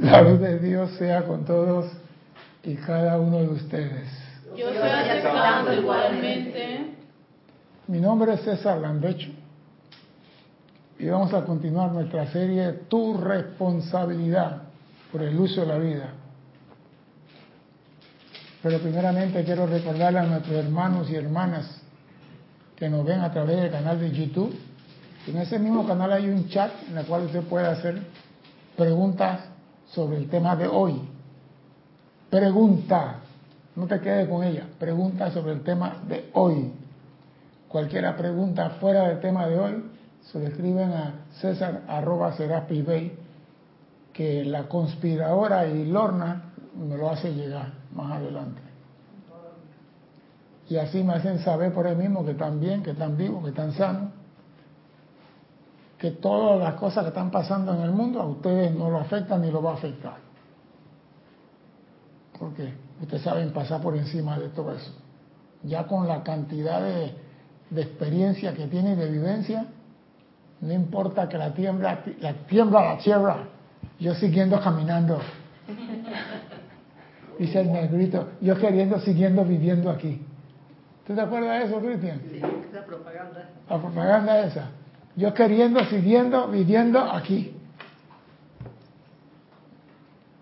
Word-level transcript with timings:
La 0.00 0.22
luz 0.22 0.40
de 0.40 0.58
Dios 0.58 0.92
sea 0.92 1.24
con 1.24 1.44
todos 1.44 1.92
y 2.62 2.74
cada 2.76 3.18
uno 3.18 3.38
de 3.38 3.48
ustedes. 3.48 4.08
Yo 4.56 4.70
estoy 4.70 4.88
aceptando 4.88 5.74
igualmente. 5.74 6.94
Mi 7.86 8.00
nombre 8.00 8.32
es 8.32 8.40
César 8.40 8.78
Landecho 8.78 9.28
y 10.98 11.06
vamos 11.06 11.34
a 11.34 11.44
continuar 11.44 11.92
nuestra 11.92 12.26
serie 12.28 12.72
Tu 12.88 13.18
responsabilidad 13.18 14.62
por 15.12 15.22
el 15.22 15.38
uso 15.38 15.60
de 15.60 15.66
la 15.66 15.76
vida. 15.76 16.08
Pero 18.62 18.78
primeramente 18.78 19.44
quiero 19.44 19.66
recordarle 19.66 20.20
a 20.20 20.24
nuestros 20.24 20.64
hermanos 20.64 21.10
y 21.10 21.16
hermanas 21.16 21.82
que 22.74 22.88
nos 22.88 23.04
ven 23.04 23.20
a 23.20 23.30
través 23.30 23.60
del 23.60 23.70
canal 23.70 24.00
de 24.00 24.10
YouTube. 24.12 24.58
En 25.26 25.36
ese 25.36 25.58
mismo 25.58 25.86
canal 25.86 26.10
hay 26.10 26.30
un 26.30 26.48
chat 26.48 26.70
en 26.88 26.96
el 26.96 27.04
cual 27.04 27.24
usted 27.24 27.42
puede 27.42 27.66
hacer 27.66 28.00
preguntas 28.78 29.49
sobre 29.92 30.16
el 30.18 30.28
tema 30.28 30.56
de 30.56 30.66
hoy. 30.68 31.00
Pregunta, 32.28 33.16
no 33.76 33.86
te 33.86 34.00
quedes 34.00 34.28
con 34.28 34.44
ella, 34.44 34.66
pregunta 34.78 35.30
sobre 35.30 35.52
el 35.52 35.62
tema 35.62 35.96
de 36.06 36.30
hoy. 36.34 36.72
Cualquiera 37.68 38.16
pregunta 38.16 38.70
fuera 38.80 39.08
del 39.08 39.20
tema 39.20 39.46
de 39.46 39.58
hoy, 39.58 39.84
se 40.22 40.38
lo 40.38 40.46
escriben 40.46 40.92
a 40.92 41.14
César 41.40 41.82
arroba 41.88 42.34
Bay, 42.86 43.16
que 44.12 44.44
la 44.44 44.68
conspiradora 44.68 45.66
y 45.66 45.86
Lorna 45.86 46.52
me 46.76 46.96
lo 46.96 47.10
hace 47.10 47.32
llegar 47.32 47.72
más 47.94 48.12
adelante. 48.12 48.60
Y 50.68 50.76
así 50.76 51.02
me 51.02 51.14
hacen 51.14 51.40
saber 51.40 51.72
por 51.74 51.86
ahí 51.86 51.96
mismo 51.96 52.24
que 52.24 52.32
están 52.32 52.60
bien, 52.60 52.82
que 52.82 52.90
están 52.90 53.16
vivos, 53.16 53.42
que 53.42 53.50
están 53.50 53.72
sanos, 53.72 54.10
que 56.00 56.12
todas 56.12 56.58
las 56.58 56.74
cosas 56.76 57.04
que 57.04 57.08
están 57.08 57.30
pasando 57.30 57.74
en 57.74 57.82
el 57.82 57.90
mundo 57.92 58.22
a 58.22 58.26
ustedes 58.26 58.74
no 58.74 58.90
lo 58.90 59.00
afectan 59.00 59.42
ni 59.42 59.50
lo 59.50 59.62
va 59.62 59.72
a 59.72 59.74
afectar. 59.74 60.16
Porque 62.38 62.72
ustedes 63.02 63.22
saben 63.22 63.52
pasar 63.52 63.82
por 63.82 63.94
encima 63.94 64.38
de 64.38 64.48
todo 64.48 64.72
eso. 64.72 64.94
Ya 65.62 65.86
con 65.86 66.08
la 66.08 66.22
cantidad 66.22 66.80
de, 66.80 67.12
de 67.68 67.82
experiencia 67.82 68.54
que 68.54 68.66
tienen 68.66 68.98
de 68.98 69.10
vivencia, 69.10 69.66
no 70.62 70.72
importa 70.72 71.28
que 71.28 71.36
la 71.36 71.52
tiembla, 71.52 72.02
la 72.20 72.32
tiembla 72.46 72.94
la 72.94 72.98
tierra, 72.98 73.36
yo 73.98 74.14
siguiendo 74.14 74.58
caminando. 74.58 75.20
Dice 77.38 77.60
el 77.60 77.72
negrito, 77.72 78.30
yo 78.40 78.56
queriendo, 78.58 78.98
siguiendo 79.00 79.44
viviendo 79.44 79.90
aquí. 79.90 80.24
¿Tú 81.06 81.14
te 81.14 81.20
acuerdas 81.20 81.60
de 81.60 81.66
eso, 81.66 81.78
Cristian? 81.80 82.22
Sí, 82.30 82.40
la 82.72 82.86
propaganda. 82.86 83.50
La 83.68 83.78
propaganda 83.78 84.40
esa. 84.40 84.70
Yo 85.16 85.34
queriendo, 85.34 85.84
siguiendo, 85.84 86.48
viviendo 86.48 87.00
aquí. 87.00 87.56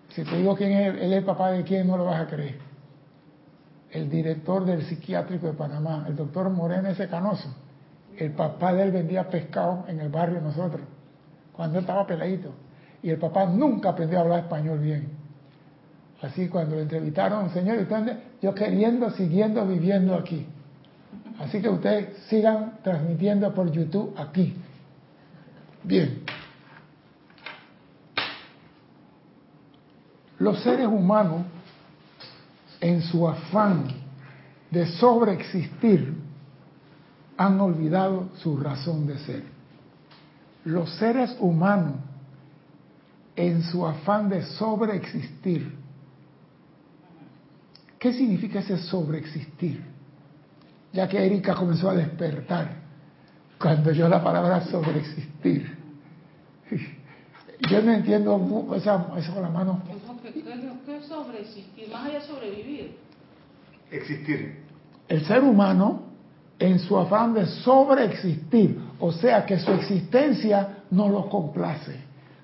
Si 0.09 0.23
te 0.23 0.37
digo 0.37 0.55
quién 0.55 0.71
es, 0.71 0.95
él 0.95 1.13
es 1.13 1.19
el 1.19 1.23
papá 1.25 1.51
de 1.51 1.63
quién, 1.63 1.87
no 1.87 1.97
lo 1.97 2.05
vas 2.05 2.21
a 2.21 2.27
creer. 2.27 2.59
El 3.91 4.09
director 4.09 4.65
del 4.65 4.83
psiquiátrico 4.83 5.47
de 5.47 5.53
Panamá, 5.53 6.05
el 6.07 6.15
doctor 6.15 6.49
Moreno 6.49 6.89
ese 6.89 7.07
canoso. 7.07 7.53
El 8.17 8.31
papá 8.31 8.73
de 8.73 8.83
él 8.83 8.91
vendía 8.91 9.29
pescado 9.29 9.85
en 9.87 9.99
el 9.99 10.09
barrio 10.09 10.41
nosotros, 10.41 10.81
cuando 11.53 11.77
él 11.77 11.83
estaba 11.83 12.05
peladito. 12.05 12.53
Y 13.01 13.09
el 13.09 13.17
papá 13.17 13.45
nunca 13.45 13.89
aprendió 13.89 14.19
a 14.19 14.21
hablar 14.21 14.39
español 14.39 14.79
bien. 14.79 15.09
Así 16.21 16.49
cuando 16.49 16.75
lo 16.75 16.81
entrevistaron, 16.81 17.49
señor, 17.51 17.77
¿y 17.79 18.45
yo 18.45 18.53
queriendo, 18.53 19.09
siguiendo, 19.11 19.65
viviendo 19.65 20.15
aquí. 20.15 20.45
Así 21.39 21.61
que 21.61 21.69
ustedes 21.69 22.17
sigan 22.27 22.79
transmitiendo 22.83 23.53
por 23.53 23.71
YouTube 23.71 24.13
aquí. 24.17 24.53
Bien. 25.83 26.23
Los 30.37 30.61
seres 30.61 30.87
humanos, 30.87 31.45
en 32.81 33.01
su 33.01 33.27
afán 33.27 33.87
de 34.69 34.85
sobreexistir, 34.85 36.13
han 37.37 37.59
olvidado 37.59 38.29
su 38.35 38.57
razón 38.57 39.07
de 39.07 39.17
ser. 39.19 39.43
Los 40.65 40.89
seres 40.95 41.35
humanos, 41.39 41.95
en 43.35 43.63
su 43.63 43.87
afán 43.87 44.27
de 44.27 44.43
sobreexistir, 44.43 45.73
¿qué 47.97 48.11
significa 48.11 48.59
ese 48.59 48.77
sobreexistir? 48.77 49.98
Ya 50.91 51.07
que 51.07 51.23
Erika 51.23 51.53
comenzó 51.53 51.89
a 51.89 51.95
despertar 51.95 52.69
cuando 53.59 53.91
yo 53.91 54.07
la 54.07 54.23
palabra 54.23 54.61
sobreexistir. 54.61 55.77
Yo 57.69 57.81
no 57.81 57.91
entiendo 57.91 58.73
esa, 58.75 59.07
eso 59.17 59.33
con 59.33 59.43
la 59.43 59.49
mano. 59.49 59.81
¿Qué, 60.23 60.97
es 60.97 61.05
sobreexistir? 61.05 61.89
Más 61.91 62.05
allá 62.05 62.19
de 62.19 62.25
sobrevivir. 62.25 62.97
Existir. 63.91 64.63
El 65.07 65.25
ser 65.25 65.43
humano 65.43 66.03
en 66.57 66.79
su 66.79 66.97
afán 66.97 67.33
de 67.33 67.45
sobreexistir, 67.45 68.79
o 68.99 69.11
sea 69.11 69.45
que 69.45 69.59
su 69.59 69.71
existencia 69.71 70.83
no 70.91 71.09
lo 71.09 71.29
complace, 71.29 71.95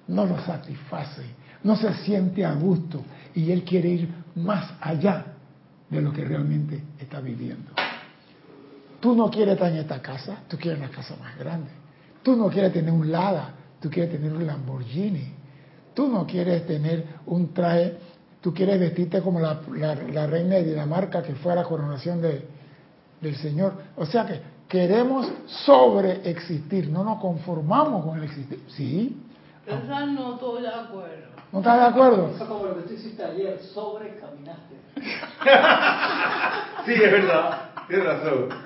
no 0.08 0.26
lo 0.26 0.40
satisface, 0.40 1.24
no 1.64 1.76
se 1.76 1.94
siente 1.96 2.46
a 2.46 2.54
gusto 2.54 3.04
y 3.34 3.52
él 3.52 3.64
quiere 3.64 3.90
ir 3.90 4.10
más 4.36 4.74
allá 4.82 5.26
de 5.90 6.02
lo 6.02 6.12
que 6.12 6.24
realmente 6.24 6.82
está 7.00 7.20
viviendo. 7.20 7.85
Tú 9.06 9.14
no 9.14 9.30
quieres 9.30 9.54
estar 9.54 9.72
en 9.72 9.78
esta 9.78 10.02
casa, 10.02 10.38
tú 10.48 10.58
quieres 10.58 10.80
una 10.80 10.90
casa 10.90 11.16
más 11.22 11.38
grande. 11.38 11.70
Tú 12.24 12.36
no 12.36 12.50
quieres 12.50 12.74
tener 12.74 12.92
un 12.92 13.12
Lada, 13.12 13.54
tú 13.80 13.88
quieres 13.88 14.12
tener 14.12 14.34
un 14.34 14.48
Lamborghini. 14.48 15.32
Tú 15.94 16.08
no 16.08 16.26
quieres 16.26 16.66
tener 16.66 17.06
un 17.28 17.54
traje, 17.54 18.00
tú 18.42 18.52
quieres 18.52 18.80
vestirte 18.80 19.22
como 19.22 19.40
la, 19.40 19.62
la 20.12 20.26
reina 20.26 20.56
de 20.56 20.64
Dinamarca 20.64 21.22
que 21.22 21.36
fue 21.36 21.52
a 21.52 21.56
la 21.58 21.64
coronación 21.66 22.20
de, 22.20 22.48
del 23.22 23.36
Señor. 23.36 23.74
O 23.96 24.08
sea 24.08 24.26
que 24.26 24.42
queremos 24.68 25.32
sobreexistir, 25.46 26.90
no 26.90 27.04
nos 27.04 27.20
conformamos 27.20 28.04
con 28.04 28.18
el 28.18 28.24
existir. 28.24 28.64
Sí. 28.70 29.22
Esa 29.68 30.08
no 30.08 30.34
estoy 30.34 30.64
de 30.64 30.70
acuerdo. 30.70 31.28
¿No 31.52 31.60
estás 31.60 31.80
de 31.80 31.86
acuerdo? 31.86 32.32
Eso 32.36 32.48
como 32.48 32.66
lo 32.66 32.78
que 32.78 32.88
tú 32.88 32.94
hiciste 32.96 33.24
ayer, 33.24 33.60
sobrecaminaste. 33.72 34.76
sí, 36.86 36.94
es 36.94 37.12
verdad, 37.12 37.70
tienes 37.88 38.04
razón. 38.08 38.65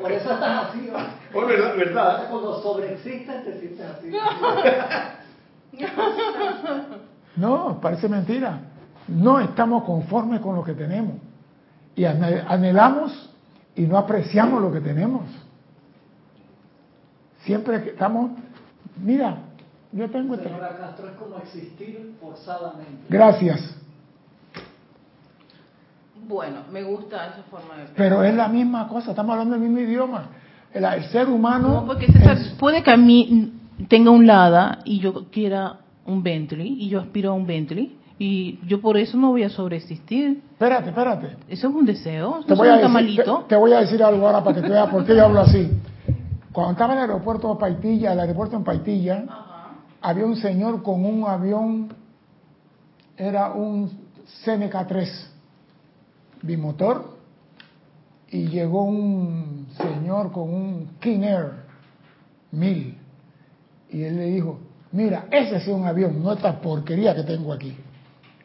Por 0.00 0.12
eso 0.12 0.32
estás 0.32 0.68
así. 0.68 0.90
¿no? 1.32 1.46
verdad, 1.46 1.76
verdad. 1.76 2.30
Cuando 2.30 2.62
sobreexistes 2.62 3.44
te 3.44 3.60
sientes 3.60 3.86
así. 3.86 4.12
No, 7.36 7.80
parece 7.80 8.08
mentira. 8.08 8.60
No 9.08 9.40
estamos 9.40 9.84
conformes 9.84 10.40
con 10.40 10.54
lo 10.54 10.64
que 10.64 10.74
tenemos. 10.74 11.16
Y 11.94 12.04
anhelamos 12.04 13.30
y 13.74 13.82
no 13.82 13.96
apreciamos 13.98 14.60
lo 14.60 14.72
que 14.72 14.80
tenemos. 14.80 15.22
Siempre 17.44 17.82
que 17.82 17.90
estamos, 17.90 18.32
mira, 19.02 19.38
yo 19.92 20.10
tengo... 20.10 20.34
Este 20.34 20.48
Señora 20.48 20.76
Castro, 20.76 21.08
es 21.08 21.16
como 21.16 21.38
existir 21.38 22.14
forzadamente. 22.20 23.06
Gracias. 23.08 23.81
Bueno, 26.28 26.60
me 26.70 26.82
gusta 26.82 27.26
esa 27.28 27.42
forma 27.50 27.76
de 27.76 27.88
Pero 27.96 28.22
es 28.22 28.34
la 28.34 28.48
misma 28.48 28.88
cosa, 28.88 29.10
estamos 29.10 29.32
hablando 29.32 29.56
el 29.56 29.60
mismo 29.60 29.78
idioma. 29.78 30.30
El, 30.72 31.04
ser 31.04 31.28
humano... 31.28 31.68
No, 31.68 31.86
porque 31.86 32.06
puede 32.58 32.82
que 32.82 32.90
a 32.90 32.96
mí 32.96 33.52
tenga 33.88 34.10
un 34.10 34.26
Lada 34.26 34.78
y 34.84 35.00
yo 35.00 35.30
quiera 35.30 35.80
un 36.06 36.22
Bentley 36.22 36.76
y 36.80 36.88
yo 36.88 37.00
aspiro 37.00 37.30
a 37.30 37.34
un 37.34 37.46
Bentley 37.46 37.98
y 38.18 38.60
yo 38.66 38.80
por 38.80 38.96
eso 38.96 39.18
no 39.18 39.30
voy 39.30 39.42
a 39.42 39.50
sobreexistir. 39.50 40.42
Espérate, 40.52 40.90
espérate. 40.90 41.36
Eso 41.48 41.68
es 41.68 41.74
un 41.74 41.84
deseo. 41.84 42.40
Te 42.46 42.54
voy, 42.54 42.68
a 42.68 42.76
decir, 42.76 43.24
te, 43.48 43.56
voy, 43.56 43.72
a 43.72 43.80
decir, 43.80 44.02
algo 44.02 44.26
ahora 44.26 44.44
para 44.44 44.56
que 44.56 44.62
tú 44.62 44.72
veas 44.72 44.88
por 44.88 45.04
qué 45.04 45.16
yo 45.16 45.24
hablo 45.24 45.40
así. 45.40 45.68
Cuando 46.52 46.72
estaba 46.72 46.92
en 46.92 47.00
el 47.00 47.10
aeropuerto 47.10 47.52
de 47.52 47.60
Paitilla, 47.60 48.12
el 48.12 48.20
aeropuerto 48.20 48.56
en 48.56 48.64
Paitilla, 48.64 49.24
había 50.00 50.24
un 50.24 50.36
señor 50.36 50.82
con 50.82 51.04
un 51.04 51.26
avión, 51.26 51.92
era 53.16 53.52
un 53.52 53.90
CMK-3 54.44 55.31
bimotor, 56.42 57.16
y 58.30 58.48
llegó 58.48 58.84
un 58.84 59.66
señor 59.76 60.32
con 60.32 60.52
un 60.52 60.90
King 61.00 61.20
Air 61.20 61.52
1000. 62.50 62.98
Y 63.90 64.02
él 64.02 64.16
le 64.16 64.24
dijo, 64.26 64.58
mira, 64.90 65.26
ese 65.30 65.56
es 65.56 65.68
un 65.68 65.86
avión, 65.86 66.22
no 66.22 66.32
esta 66.32 66.60
porquería 66.60 67.14
que 67.14 67.24
tengo 67.24 67.52
aquí. 67.52 67.76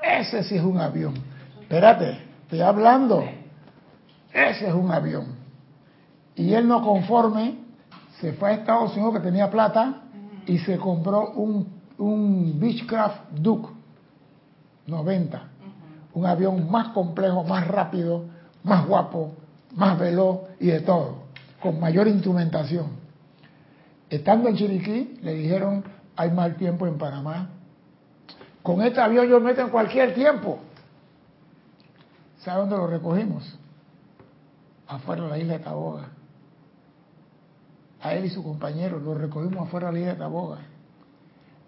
Ese 0.02 0.44
sí 0.44 0.56
es 0.56 0.64
un 0.64 0.78
avión. 0.78 1.14
Espérate, 1.62 2.18
estoy 2.44 2.62
hablando. 2.62 3.24
Ese 4.34 4.68
es 4.68 4.74
un 4.74 4.92
avión. 4.92 5.26
Y 6.36 6.54
él 6.54 6.68
no 6.68 6.84
conforme, 6.84 7.56
se 8.20 8.34
fue 8.34 8.50
a 8.50 8.54
Estados 8.56 8.94
Unidos 8.96 9.16
que 9.16 9.20
tenía 9.22 9.50
plata 9.50 10.04
y 10.46 10.58
se 10.60 10.78
compró 10.78 11.32
un, 11.32 11.68
un 11.98 12.60
Beechcraft 12.60 13.32
Duke 13.32 13.70
90. 14.86 15.57
Un 16.18 16.26
avión 16.26 16.72
más 16.72 16.88
complejo, 16.94 17.44
más 17.44 17.68
rápido, 17.68 18.26
más 18.64 18.88
guapo, 18.88 19.36
más 19.76 20.00
veloz 20.00 20.40
y 20.60 20.66
de 20.66 20.80
todo, 20.80 21.26
con 21.62 21.80
mayor 21.80 22.08
instrumentación. 22.08 22.88
Estando 24.10 24.50
en 24.50 24.56
Chiriquí, 24.56 25.20
le 25.22 25.36
dijeron, 25.36 25.84
hay 26.16 26.32
mal 26.32 26.56
tiempo 26.56 26.88
en 26.88 26.98
Panamá, 26.98 27.50
Con 28.64 28.82
este 28.82 29.00
avión 29.00 29.28
yo 29.28 29.40
me 29.40 29.52
meto 29.52 29.62
en 29.62 29.70
cualquier 29.70 30.16
tiempo. 30.16 30.58
¿Sabe 32.40 32.62
dónde 32.62 32.78
lo 32.78 32.88
recogimos? 32.88 33.44
Afuera 34.88 35.26
de 35.26 35.30
la 35.30 35.38
isla 35.38 35.54
de 35.54 35.60
Taboga. 35.60 36.10
A 38.02 38.16
él 38.16 38.26
y 38.26 38.30
su 38.32 38.44
compañero 38.44 38.98
lo 38.98 39.14
recogimos 39.14 39.68
afuera 39.68 39.92
de 39.92 39.94
la 39.94 40.00
isla 40.00 40.14
de 40.14 40.20
Taboga. 40.20 40.58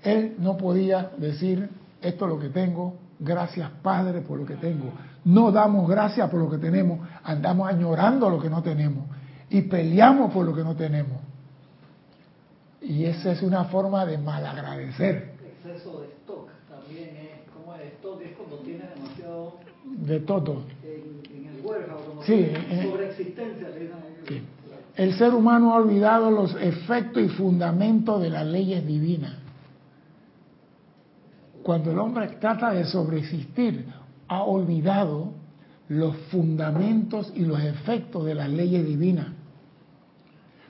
Él 0.01 0.37
no 0.39 0.57
podía 0.57 1.11
decir, 1.17 1.69
esto 2.01 2.25
es 2.25 2.31
lo 2.31 2.39
que 2.39 2.49
tengo, 2.49 2.95
gracias 3.19 3.69
Padre 3.83 4.21
por 4.21 4.39
lo 4.39 4.45
que 4.45 4.55
tengo. 4.55 4.91
No 5.25 5.51
damos 5.51 5.87
gracias 5.89 6.29
por 6.29 6.39
lo 6.39 6.49
que 6.49 6.57
tenemos, 6.57 6.99
andamos 7.23 7.67
añorando 7.69 8.29
lo 8.29 8.39
que 8.39 8.49
no 8.49 8.63
tenemos 8.63 9.05
y 9.49 9.61
peleamos 9.63 10.31
por 10.33 10.45
lo 10.45 10.55
que 10.55 10.63
no 10.63 10.75
tenemos. 10.75 11.19
Y 12.81 13.05
esa 13.05 13.31
es 13.33 13.41
una 13.41 13.65
forma 13.65 14.05
de 14.05 14.17
malagradecer. 14.17 15.33
Exceso 15.63 16.01
de 16.01 16.07
stock 16.07 16.47
también 16.69 17.09
es, 17.17 17.51
como 17.53 17.75
es 17.75 17.93
stock? 17.93 18.21
Es 18.21 18.31
cuando 18.37 18.57
tienes 18.59 18.87
demasiado 18.95 19.57
De 19.85 20.19
todo. 20.21 20.63
en, 20.83 21.37
en 21.37 21.55
el 21.55 21.65
warehouse, 21.65 22.25
Sí, 22.25 22.35
tienes 22.35 22.71
eh, 22.71 22.81
ellos. 22.81 23.99
Sí. 24.27 24.41
El 24.95 25.13
ser 25.17 25.33
humano 25.33 25.73
ha 25.73 25.77
olvidado 25.77 26.29
los 26.31 26.55
efectos 26.55 27.23
y 27.23 27.29
fundamentos 27.29 28.21
de 28.21 28.29
las 28.29 28.45
leyes 28.45 28.85
divinas. 28.85 29.33
Cuando 31.69 31.91
el 31.91 31.99
hombre 31.99 32.27
trata 32.39 32.71
de 32.71 32.83
sobreexistir, 32.83 33.85
ha 34.27 34.41
olvidado 34.41 35.33
los 35.87 36.17
fundamentos 36.31 37.31
y 37.35 37.41
los 37.41 37.61
efectos 37.61 38.25
de 38.25 38.33
las 38.33 38.49
leyes 38.49 38.83
divinas. 38.83 39.27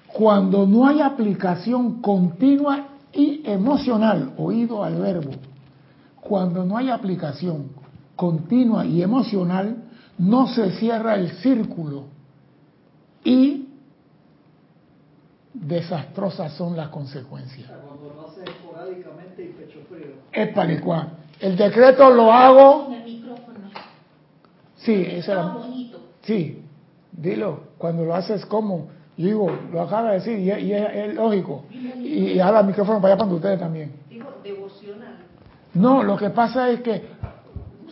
Cuando 0.08 0.68
no 0.68 0.86
hay 0.86 1.00
aplicación 1.00 2.02
continua 2.02 2.90
y 3.14 3.50
emocional, 3.50 4.34
oído 4.36 4.84
al 4.84 4.96
verbo, 4.98 5.32
cuando 6.20 6.66
no 6.66 6.76
hay 6.76 6.90
aplicación 6.90 7.68
continua 8.18 8.86
y 8.86 9.02
emocional, 9.02 9.78
no 10.18 10.48
se 10.48 10.70
cierra 10.72 11.16
el 11.16 11.32
círculo 11.38 12.08
y 13.24 13.69
desastrosas 15.54 16.54
son 16.54 16.76
las 16.78 16.88
O 16.88 16.92
consecuencias. 16.92 17.68
sea, 17.68 17.78
cuando 17.78 18.14
lo 18.16 18.28
haces 18.28 18.44
esporádicamente 18.44 19.44
y 19.44 19.48
pecho 19.50 19.80
frío. 19.90 20.08
Es 20.32 20.50
palicuá. 20.54 21.08
El 21.40 21.56
decreto 21.58 22.10
lo 22.10 22.32
hago. 22.32 22.88
En 22.88 22.94
el 22.94 23.04
micrófono. 23.06 23.70
Sí, 24.78 24.94
ese 25.08 25.32
era. 25.32 25.44
bonito. 25.48 26.00
Sí, 26.22 26.64
dilo. 27.12 27.62
Cuando 27.78 28.04
lo 28.06 28.16
haces 28.16 28.46
como. 28.46 28.90
Yo 29.18 29.26
digo, 29.26 29.52
lo 29.74 29.82
acaba 29.82 30.10
de 30.12 30.20
decir 30.20 30.40
y, 30.40 30.50
es- 30.50 30.64
y 30.64 30.74
es, 30.74 30.90
es 30.94 31.16
lógico. 31.16 31.66
Y, 31.72 32.32
y 32.34 32.40
habla 32.40 32.62
el 32.62 32.68
micrófono 32.68 33.02
para 33.02 33.14
allá 33.16 33.20
para 33.24 33.34
ustedes 33.36 33.60
también. 33.60 33.92
Digo, 34.10 34.30
devocional. 34.44 35.16
No, 35.74 36.04
lo 36.04 36.16
que 36.16 36.30
pasa 36.30 36.70
es 36.70 36.80
que 36.82 37.10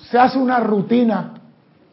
se 0.10 0.18
hace 0.18 0.38
una 0.38 0.60
rutina, 0.62 1.34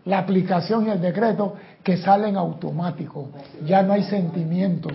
la 0.05 0.19
aplicación 0.19 0.87
y 0.87 0.91
el 0.91 1.01
decreto, 1.01 1.57
que 1.83 1.97
salen 1.97 2.37
automático. 2.37 3.29
Ya 3.67 3.83
no 3.83 3.93
hay 3.93 4.05
sentimiento. 4.05 4.89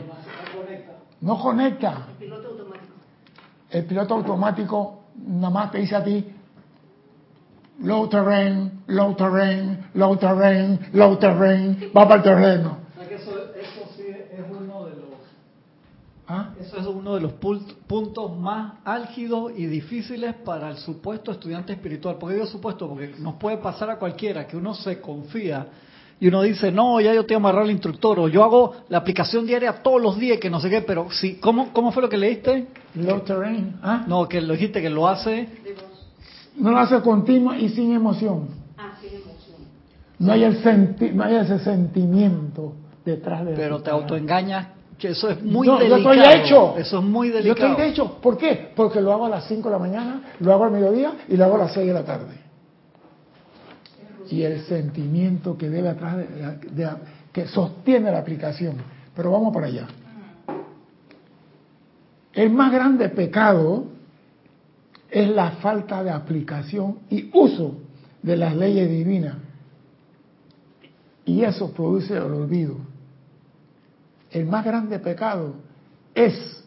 No 1.21 1.37
conecta. 1.39 2.07
El 2.11 2.15
piloto 2.17 2.47
automático. 2.49 2.93
El 3.69 3.85
piloto 3.85 4.13
automático 4.15 4.99
nada 5.27 5.49
más 5.49 5.71
te 5.71 5.79
dice 5.79 5.95
a 5.95 6.03
ti 6.03 6.25
low 7.81 8.07
terrain, 8.09 8.83
low 8.87 9.15
terrain, 9.15 9.85
low 9.93 10.17
terrain, 10.17 10.79
low 10.93 11.17
terrain, 11.17 11.91
va 11.95 12.07
para 12.07 12.15
el 12.15 12.23
terreno. 12.23 12.77
O 12.95 12.99
sea 12.99 13.07
que 13.07 13.15
eso, 13.15 13.31
eso 13.55 13.81
sí 13.95 14.03
es 14.07 14.45
uno 14.49 14.85
de 14.85 14.91
los 14.95 15.09
¿Ah? 16.31 16.53
Eso 16.59 16.77
es 16.77 16.85
uno 16.85 17.15
de 17.15 17.21
los 17.21 17.33
pul- 17.39 17.75
puntos 17.87 18.37
más 18.37 18.75
álgidos 18.85 19.51
y 19.57 19.65
difíciles 19.65 20.35
para 20.35 20.69
el 20.69 20.77
supuesto 20.77 21.31
estudiante 21.31 21.73
espiritual. 21.73 22.17
¿Por 22.17 22.29
qué 22.29 22.35
digo 22.35 22.45
supuesto? 22.45 22.87
Porque 22.87 23.15
nos 23.17 23.35
puede 23.35 23.57
pasar 23.57 23.89
a 23.89 23.97
cualquiera 23.97 24.45
que 24.45 24.55
uno 24.55 24.75
se 24.75 25.01
confía 25.01 25.65
y 26.21 26.27
uno 26.27 26.41
dice, 26.41 26.71
no, 26.71 26.99
ya 26.99 27.13
yo 27.13 27.25
te 27.25 27.33
amarrado 27.35 27.63
al 27.65 27.71
instructor, 27.71 28.19
o 28.19 28.27
yo 28.27 28.43
hago 28.43 28.73
la 28.89 28.97
aplicación 28.97 29.45
diaria 29.45 29.81
todos 29.81 30.01
los 30.01 30.17
días, 30.19 30.37
que 30.39 30.49
no 30.49 30.59
sé 30.59 30.69
qué, 30.69 30.81
pero 30.81 31.09
sí, 31.11 31.35
¿cómo, 31.39 31.71
cómo 31.71 31.91
fue 31.91 32.01
lo 32.03 32.09
que 32.09 32.17
leíste? 32.17 32.67
Low 32.95 33.21
terrain. 33.21 33.77
¿Ah? 33.81 34.03
No, 34.07 34.27
que 34.27 34.41
lo 34.41 34.53
dijiste 34.53 34.81
que 34.81 34.89
lo 34.89 35.07
hace, 35.07 35.47
No 36.57 36.71
lo 36.71 36.77
hace 36.79 36.99
continua 37.01 37.57
y 37.57 37.69
sin 37.69 37.93
emoción. 37.93 38.49
Ah, 38.77 38.97
sin 39.01 39.11
emoción. 39.21 39.57
No 40.19 40.33
hay, 40.33 40.43
el 40.43 40.61
senti- 40.61 41.11
no 41.13 41.23
hay 41.23 41.35
ese 41.35 41.59
sentimiento 41.59 42.73
detrás 43.05 43.45
de 43.45 43.53
pero 43.53 43.81
te 43.81 43.89
autoengañas, 43.89 44.67
que 44.97 45.09
eso 45.11 45.29
es 45.29 45.41
muy 45.41 45.65
No, 45.65 45.79
yo 45.81 45.95
delicado. 45.95 46.13
estoy 46.13 46.41
hecho. 46.41 46.75
Eso 46.77 46.97
es 46.99 47.03
muy 47.05 47.29
Yo 47.29 47.35
delicado. 47.35 47.69
estoy 47.71 47.87
hecho. 47.87 48.17
¿Por 48.21 48.37
qué? 48.37 48.71
Porque 48.75 48.99
lo 48.99 49.13
hago 49.13 49.27
a 49.27 49.29
las 49.29 49.45
5 49.47 49.69
de 49.69 49.73
la 49.73 49.79
mañana, 49.79 50.21
lo 50.41 50.51
hago 50.51 50.65
al 50.65 50.71
mediodía 50.71 51.13
y 51.29 51.37
lo 51.37 51.45
hago 51.45 51.55
a 51.55 51.59
las 51.59 51.73
6 51.73 51.87
de 51.87 51.93
la 51.93 52.03
tarde. 52.03 52.48
Y 54.29 54.43
el 54.43 54.61
sentimiento 54.61 55.57
que 55.57 55.69
debe 55.69 55.89
atrás 55.89 56.17
de, 56.17 56.89
que 57.33 57.47
sostiene 57.47 58.11
la 58.11 58.19
aplicación. 58.19 58.75
Pero 59.15 59.31
vamos 59.31 59.53
para 59.53 59.67
allá. 59.67 59.87
El 62.33 62.51
más 62.51 62.71
grande 62.71 63.09
pecado 63.09 63.85
es 65.09 65.29
la 65.29 65.51
falta 65.51 66.03
de 66.03 66.11
aplicación 66.11 66.99
y 67.09 67.29
uso 67.33 67.75
de 68.21 68.37
las 68.37 68.55
leyes 68.55 68.89
divinas. 68.89 69.37
Y 71.25 71.43
eso 71.43 71.71
produce 71.71 72.15
el 72.15 72.23
olvido. 72.23 72.77
El 74.31 74.45
más 74.45 74.63
grande 74.63 74.99
pecado 74.99 75.55
es 76.13 76.63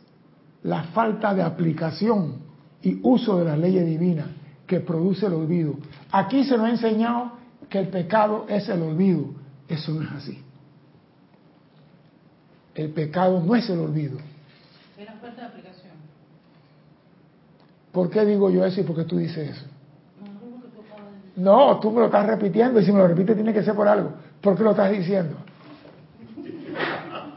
la 0.62 0.84
falta 0.84 1.34
de 1.34 1.42
aplicación 1.42 2.36
y 2.82 2.98
uso 3.02 3.38
de 3.38 3.44
las 3.44 3.58
leyes 3.58 3.86
divinas 3.86 4.26
que 4.66 4.80
produce 4.80 5.26
el 5.26 5.34
olvido. 5.34 5.74
Aquí 6.10 6.44
se 6.44 6.56
nos 6.56 6.66
ha 6.66 6.70
enseñado 6.70 7.32
que 7.72 7.78
el 7.78 7.88
pecado 7.88 8.44
es 8.50 8.68
el 8.68 8.82
olvido. 8.82 9.30
Eso 9.66 9.92
no 9.92 10.02
es 10.02 10.12
así. 10.12 10.42
El 12.74 12.90
pecado 12.90 13.40
no 13.40 13.56
es 13.56 13.68
el 13.70 13.78
olvido. 13.78 14.18
Era 14.98 15.14
falta 15.14 15.40
de 15.40 15.46
aplicación. 15.46 15.92
¿Por 17.90 18.10
qué 18.10 18.26
digo 18.26 18.50
yo 18.50 18.62
eso 18.66 18.82
y 18.82 18.84
por 18.84 18.96
qué 18.96 19.04
tú 19.04 19.16
dices 19.16 19.56
eso? 19.56 19.66
No, 21.34 21.80
tú 21.80 21.90
me 21.90 22.00
lo 22.00 22.06
estás 22.06 22.26
repitiendo 22.26 22.78
y 22.78 22.84
si 22.84 22.92
me 22.92 22.98
lo 22.98 23.08
repites 23.08 23.34
tiene 23.36 23.54
que 23.54 23.62
ser 23.62 23.74
por 23.74 23.88
algo. 23.88 24.12
¿Por 24.42 24.54
qué 24.54 24.62
lo 24.62 24.70
estás 24.72 24.92
diciendo? 24.92 25.36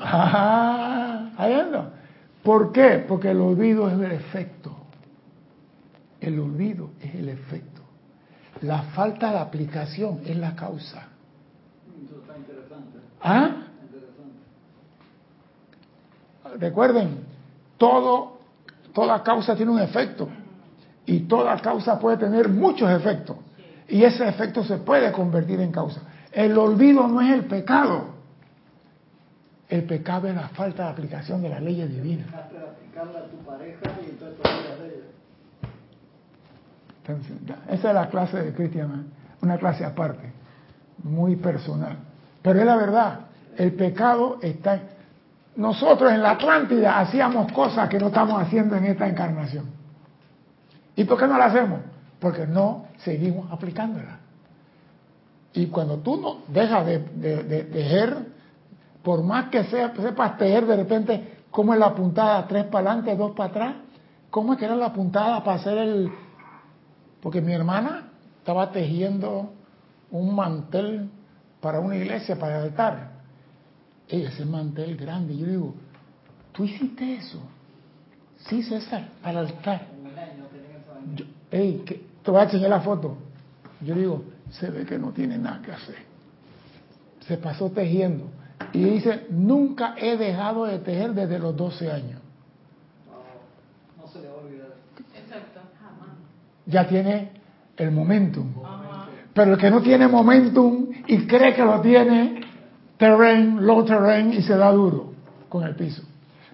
Ah, 0.08 1.32
ahí 1.38 1.54
anda. 1.54 1.92
¿Por 2.44 2.72
qué? 2.72 3.04
Porque 3.08 3.32
el 3.32 3.40
olvido 3.40 3.88
es 3.88 3.94
el 3.96 4.12
efecto. 4.12 4.76
El 6.22 6.40
olvido 6.40 6.92
es 7.02 7.16
el 7.16 7.30
efecto. 7.30 7.75
La 8.62 8.84
falta 8.84 9.31
de 9.31 9.38
aplicación 9.39 10.22
es 10.25 10.38
la 10.38 10.56
causa. 10.56 11.08
Eso 12.03 12.22
está 12.22 12.38
interesante, 12.38 13.00
¿Ah? 13.22 13.68
interesante. 13.84 14.39
Recuerden, 16.60 17.20
todo, 17.77 18.39
toda 18.94 19.22
causa 19.24 19.56
tiene 19.56 19.72
un 19.72 19.80
efecto. 19.80 20.30
Y 21.06 21.22
toda 21.22 21.58
causa 21.60 22.00
puede 22.00 22.18
tener 22.18 22.50
muchos 22.50 22.89
efectos. 22.89 23.38
Y 23.88 24.03
ese 24.03 24.27
efecto 24.27 24.63
se 24.63 24.77
puede 24.77 25.12
convertir 25.12 25.60
en 25.60 25.72
causa. 25.72 26.01
El 26.32 26.58
olvido 26.58 27.08
no 27.08 27.22
es 27.22 27.32
el 27.32 27.46
pecado. 27.46 28.15
El 29.70 29.84
pecado 29.84 30.27
es 30.27 30.36
la 30.36 30.50
falta 30.50 30.86
de 30.86 30.89
aplicación 30.89 31.41
de 31.41 31.50
las 31.50 31.62
leyes 31.62 31.89
divinas. 31.89 32.27
Dejaste 32.27 32.58
de 32.58 32.65
aplicarla 32.65 33.20
a 33.20 33.24
tu 33.25 33.38
pareja 33.38 33.82
y 34.06 34.10
entonces 34.10 34.41
te 34.41 34.50
olvidas 34.50 34.80
de 34.80 34.88
ella. 34.88 35.06
Esa 37.70 37.88
es 37.90 37.94
la 37.96 38.10
clase 38.10 38.42
de 38.42 38.54
Cristian, 38.54 39.06
una 39.42 39.58
clase 39.58 39.86
aparte, 39.86 40.32
muy 41.04 41.36
personal. 41.36 41.98
Pero 42.42 42.60
es 42.60 42.66
la 42.66 42.76
verdad, 42.76 43.20
el 43.58 43.74
pecado 43.74 44.38
está... 44.42 44.76
en- 44.76 44.96
Nosotros 45.56 46.12
en 46.12 46.22
la 46.22 46.32
Atlántida 46.32 47.00
hacíamos 47.00 47.52
cosas 47.52 47.88
que 47.90 48.00
no 48.00 48.08
estamos 48.08 48.42
haciendo 48.42 48.76
en 48.76 48.86
esta 48.86 49.08
encarnación. 49.08 49.66
¿Y 50.96 51.04
por 51.06 51.18
qué 51.20 51.28
no 51.28 51.38
la 51.38 51.46
hacemos? 51.46 51.80
Porque 52.20 52.46
no 52.48 52.86
seguimos 52.98 53.52
aplicándola. 53.52 54.20
Y 55.54 55.68
cuando 55.68 55.98
tú 56.00 56.18
no 56.20 56.38
dejas 56.48 56.86
de, 56.86 57.00
de- 57.00 57.44
de 57.44 57.64
tejer, 57.64 58.18
por 59.04 59.24
más 59.24 59.50
que 59.50 59.64
sea, 59.66 59.94
sepas 59.96 60.38
tejer 60.38 60.66
de 60.66 60.76
repente, 60.76 61.34
¿cómo 61.52 61.74
es 61.74 61.80
la 61.80 61.94
puntada? 61.94 62.46
¿Tres 62.48 62.66
para 62.66 62.90
adelante, 62.92 63.16
dos 63.16 63.32
para 63.32 63.50
atrás? 63.50 63.76
¿Cómo 64.30 64.54
es 64.54 64.60
que 64.60 64.66
era 64.66 64.76
la 64.76 64.92
puntada 64.92 65.42
para 65.44 65.58
hacer 65.58 65.78
el, 65.78 66.12
porque 67.25 67.41
mi 67.41 67.53
hermana 67.53 68.03
estaba 68.38 68.72
tejiendo 68.72 69.51
un 70.12 70.36
mantel 70.36 71.10
para 71.60 71.79
una 71.79 71.96
iglesia, 71.96 72.38
para 72.38 72.60
el 72.60 72.65
altar. 72.65 73.13
Ella, 74.08 74.29
ese 74.29 74.46
mantel 74.46 74.96
grande. 74.96 75.36
Yo 75.36 75.48
digo, 75.48 75.74
¿tú 76.51 76.65
hiciste 76.65 77.15
eso? 77.15 77.39
Sí, 78.48 78.62
César, 78.62 79.10
el 79.25 79.38
altar. 79.38 79.88
Yo, 81.15 81.25
te 82.22 82.29
voy 82.29 82.41
a 82.41 82.44
enseñar 82.44 82.70
la 82.70 82.82
foto. 82.82 83.17
Yo 83.82 83.96
digo, 83.96 84.24
se 84.51 84.70
ve 84.70 84.86
que 84.86 85.00
no 85.00 85.12
tiene 85.12 85.39
nada 85.39 85.63
que 85.63 85.72
hacer. 85.72 85.98
Se 87.27 87.38
pasó 87.38 87.72
tejiendo. 87.72 88.25
Y 88.72 88.84
dice, 88.84 89.25
nunca 89.32 89.96
he 89.98 90.15
dejado 90.15 90.65
de 90.65 90.77
tejer 90.77 91.15
desde 91.15 91.39
los 91.39 91.58
12 91.58 91.91
años. 91.91 92.22
No, 93.08 94.03
no 94.05 94.12
se 94.12 94.22
le 94.22 94.27
va 94.27 94.36
a 94.36 94.38
olvidar. 94.38 94.75
Exacto. 95.15 95.62
Jamás. 95.82 96.25
Ya 96.65 96.88
tiene 96.88 97.29
el 97.77 97.91
momentum. 97.91 98.53
Pero 99.34 99.53
el 99.53 99.57
que 99.57 99.69
no 99.69 99.81
tiene 99.81 100.07
momentum 100.07 100.88
y 101.07 101.27
cree 101.27 101.53
que 101.53 101.63
lo 101.63 101.81
tiene, 101.81 102.41
terrain, 102.98 103.65
low 103.65 103.84
terrain 103.84 104.34
y 104.34 104.41
se 104.41 104.55
da 104.55 104.72
duro 104.72 105.13
con 105.50 105.63
el 105.63 105.75
piso. 105.75 106.03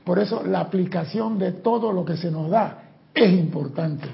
Por 0.03 0.17
eso 0.19 0.43
la 0.45 0.61
aplicación 0.61 1.37
de 1.37 1.51
todo 1.51 1.91
lo 1.91 2.03
que 2.03 2.17
se 2.17 2.31
nos 2.31 2.49
da 2.49 2.83
es 3.13 3.31
importante. 3.31 4.07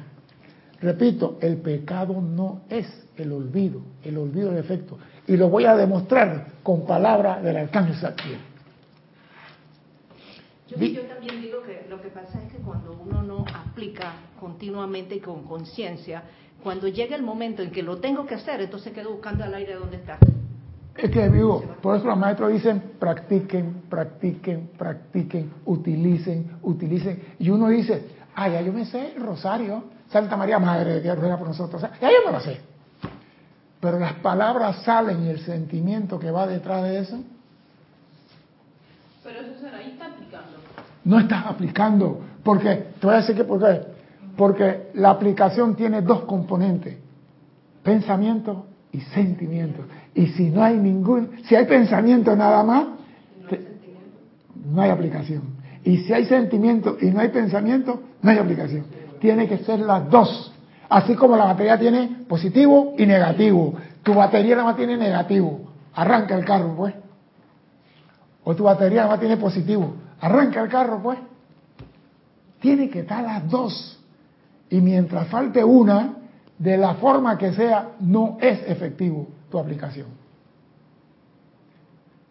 Repito, 0.82 1.38
el 1.42 1.58
pecado 1.58 2.22
no 2.22 2.62
es 2.70 2.88
el 3.16 3.32
olvido, 3.32 3.82
el 4.04 4.18
olvido 4.18 4.52
de 4.52 4.60
efecto. 4.60 4.98
Y 5.28 5.38
lo 5.38 5.50
voy 5.50 5.66
a 5.66 5.76
demostrar 5.76 6.48
con 6.62 6.86
palabras 6.86 7.42
del 7.42 7.58
arcángel 7.58 7.96
Saquiel. 7.96 8.38
Yo, 10.68 10.78
yo, 10.78 11.02
también 11.04 11.42
digo 11.42 11.62
que 11.64 11.86
lo 11.90 12.02
que 12.02 12.10
pasa 12.10 12.42
es 12.44 12.52
que 12.52 12.58
cuando 12.58 12.92
uno 12.92 13.24
no 13.24 13.46
aplica 13.54 14.14
continuamente 14.40 15.16
y 15.16 15.20
con 15.20 15.44
conciencia, 15.44 16.24
cuando 16.62 16.88
llega 16.90 17.16
el 17.16 17.24
momento 17.24 17.62
en 17.62 17.72
que 17.72 17.82
lo 17.82 17.98
tengo 17.98 18.26
que 18.26 18.36
hacer, 18.36 18.62
entonces 18.62 18.92
quedo 18.92 19.12
buscando 19.12 19.44
al 19.44 19.54
aire 19.54 19.76
donde 19.76 19.98
está. 19.98 20.18
Es 20.98 21.12
que 21.12 21.30
vivo, 21.30 21.64
por 21.82 21.96
eso 21.96 22.08
los 22.08 22.18
maestros 22.18 22.52
dicen 22.52 22.94
practiquen, 23.00 23.84
practiquen, 23.88 24.72
practiquen, 24.78 25.54
utilicen, 25.66 26.58
utilicen. 26.64 27.22
Y 27.40 27.50
uno 27.50 27.70
dice, 27.70 28.08
ah, 28.36 28.50
ya 28.50 28.62
yo 28.62 28.74
me 28.74 28.84
sé 28.86 29.14
el 29.16 29.24
rosario, 29.24 29.84
Santa 30.10 30.36
María 30.36 30.58
Madre 30.58 31.02
que 31.02 31.14
ruega 31.14 31.38
por 31.38 31.48
nosotros, 31.48 31.82
ya 31.82 32.10
yo 32.10 32.26
me 32.26 32.32
lo 32.32 32.40
sé. 32.40 32.60
Pero 33.80 34.00
las 34.00 34.14
palabras 34.16 34.82
salen 34.84 35.24
y 35.24 35.30
el 35.30 35.40
sentimiento 35.42 36.20
que 36.20 36.32
va 36.32 36.48
detrás 36.48 36.84
de 36.84 37.00
eso. 37.00 37.24
Pero 39.24 39.42
eso 39.42 39.60
será, 39.62 39.78
ahí 39.78 39.92
está 39.92 40.08
aplicando. 40.08 40.27
No 41.08 41.20
estás 41.20 41.46
aplicando, 41.46 42.20
porque, 42.44 42.88
te 43.00 43.08
voy 43.08 43.16
a 43.16 43.20
decir 43.20 43.34
que 43.34 43.46
por 43.46 43.62
qué. 43.62 43.80
Porque 44.36 44.90
la 44.96 45.12
aplicación 45.12 45.74
tiene 45.74 46.02
dos 46.02 46.24
componentes, 46.24 46.98
pensamiento 47.82 48.66
y 48.92 49.00
sentimiento. 49.00 49.84
Y 50.14 50.28
si 50.28 50.50
no 50.50 50.62
hay 50.62 50.76
ningún, 50.76 51.30
si 51.46 51.56
hay 51.56 51.66
pensamiento 51.66 52.36
nada 52.36 52.62
más, 52.62 52.88
no 54.70 54.82
hay 54.82 54.90
aplicación. 54.90 55.44
Y 55.86 56.00
si 56.00 56.12
hay 56.12 56.26
sentimiento 56.26 56.98
y 57.00 57.06
no 57.06 57.22
hay 57.22 57.30
pensamiento, 57.30 58.02
no 58.22 58.30
hay 58.30 58.40
aplicación. 58.40 58.84
Tiene 59.22 59.48
que 59.48 59.60
ser 59.60 59.80
las 59.80 60.10
dos. 60.10 60.52
Así 60.90 61.16
como 61.16 61.38
la 61.38 61.46
batería 61.46 61.80
tiene 61.80 62.26
positivo 62.28 62.96
y 62.98 63.06
negativo. 63.06 63.76
Tu 64.04 64.14
batería 64.14 64.58
nada 64.58 64.68
más 64.68 64.76
tiene 64.76 64.98
negativo. 64.98 65.72
Arranca 65.94 66.38
el 66.38 66.44
carro, 66.44 66.76
pues. 66.76 66.94
O 68.44 68.54
tu 68.54 68.66
batería 68.66 69.04
nada 69.04 69.12
más 69.12 69.22
tiene 69.22 69.38
positivo. 69.38 70.07
Arranca 70.22 70.62
el 70.62 70.70
carro, 70.70 71.02
pues. 71.02 71.20
Tiene 72.60 72.90
que 72.90 73.02
estar 73.02 73.24
las 73.24 73.50
dos. 73.50 74.00
Y 74.70 74.82
mientras 74.82 75.28
falte 75.28 75.64
una, 75.64 76.18
de 76.58 76.78
la 76.78 76.96
forma 76.96 77.38
que 77.38 77.54
sea, 77.54 77.92
no 78.00 78.38
es 78.42 78.62
efectivo 78.68 79.28
tu 79.50 79.60
aplicación. 79.60 80.08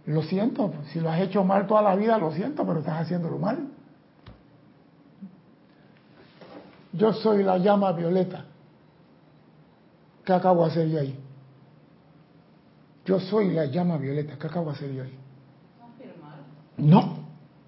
Lo 0.06 0.22
siento, 0.22 0.72
si 0.92 1.00
lo 1.00 1.10
has 1.10 1.20
hecho 1.20 1.42
mal 1.44 1.66
toda 1.66 1.82
la 1.82 1.96
vida, 1.96 2.18
lo 2.18 2.32
siento, 2.32 2.64
pero 2.66 2.80
estás 2.80 3.02
haciéndolo 3.02 3.38
mal. 3.38 3.68
Yo 6.92 7.12
soy 7.12 7.42
la 7.42 7.58
llama 7.58 7.92
violeta. 7.92 8.44
¿Qué 10.24 10.32
acabo 10.32 10.64
de 10.64 10.70
hacer 10.70 10.88
yo 10.88 11.00
ahí? 11.00 11.18
Yo 13.04 13.20
soy 13.20 13.52
la 13.52 13.66
llama 13.66 13.96
violeta. 13.96 14.36
¿Qué 14.38 14.46
acabo 14.46 14.70
de 14.70 14.76
hacer 14.76 14.92
yo 14.92 15.02
ahí? 15.02 15.18
No, 16.78 17.25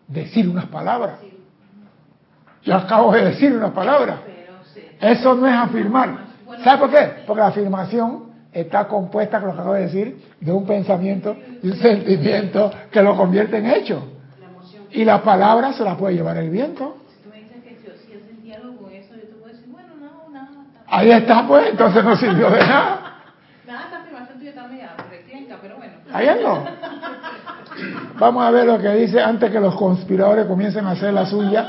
decir 0.08 0.48
unas 0.48 0.66
palabras. 0.66 1.20
Yo 2.62 2.74
acabo 2.74 3.12
de 3.12 3.26
decir 3.26 3.52
unas 3.52 3.70
palabras. 3.70 4.20
Eso 5.00 5.34
no 5.34 5.46
es 5.46 5.54
afirmar. 5.54 6.26
¿Sabe 6.64 6.78
por 6.78 6.90
qué? 6.90 7.22
Porque 7.26 7.40
la 7.40 7.48
afirmación 7.48 8.24
está 8.52 8.88
compuesta, 8.88 9.40
como 9.40 9.52
acabo 9.52 9.74
de 9.74 9.82
decir, 9.82 10.20
de 10.40 10.52
un 10.52 10.66
pensamiento 10.66 11.36
y 11.62 11.68
un 11.68 11.76
sentimiento 11.76 12.70
que 12.90 13.02
lo 13.02 13.16
convierte 13.16 13.58
en 13.58 13.66
hecho. 13.66 14.02
Y 14.90 15.04
la 15.04 15.22
palabra 15.22 15.72
se 15.72 15.84
la 15.84 15.96
puede 15.96 16.14
llevar 16.14 16.38
el 16.38 16.50
viento. 16.50 16.96
Ahí 20.86 21.10
está, 21.10 21.46
pues, 21.46 21.68
entonces 21.68 22.02
no 22.02 22.16
sirvió 22.16 22.50
de 22.50 22.60
nada. 22.60 23.08
Ahí 26.12 26.26
no. 26.42 26.77
Vamos 28.18 28.44
a 28.44 28.50
ver 28.50 28.66
lo 28.66 28.78
que 28.80 28.88
dice 28.94 29.20
antes 29.20 29.50
que 29.50 29.60
los 29.60 29.76
conspiradores 29.76 30.46
comiencen 30.46 30.84
a 30.86 30.92
hacer 30.92 31.12
la 31.14 31.26
suya. 31.26 31.66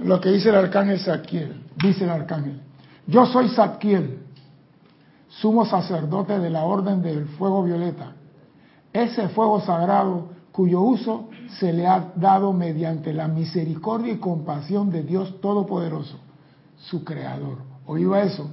Lo 0.00 0.20
que 0.20 0.30
dice 0.30 0.48
el 0.48 0.56
arcángel 0.56 0.98
Saquiel. 0.98 1.62
Dice 1.80 2.04
el 2.04 2.10
arcángel: 2.10 2.60
Yo 3.06 3.24
soy 3.26 3.48
Saquiel, 3.50 4.18
sumo 5.28 5.64
sacerdote 5.64 6.38
de 6.40 6.50
la 6.50 6.64
orden 6.64 7.02
del 7.02 7.26
fuego 7.26 7.62
violeta. 7.62 8.12
Ese 8.92 9.28
fuego 9.28 9.60
sagrado 9.60 10.30
cuyo 10.50 10.80
uso 10.80 11.28
se 11.58 11.72
le 11.72 11.86
ha 11.86 12.12
dado 12.16 12.52
mediante 12.52 13.12
la 13.12 13.28
misericordia 13.28 14.12
y 14.12 14.18
compasión 14.18 14.90
de 14.90 15.04
Dios 15.04 15.40
Todopoderoso, 15.40 16.18
su 16.78 17.04
Creador. 17.04 17.58
¿Oíba 17.86 18.22
eso? 18.22 18.50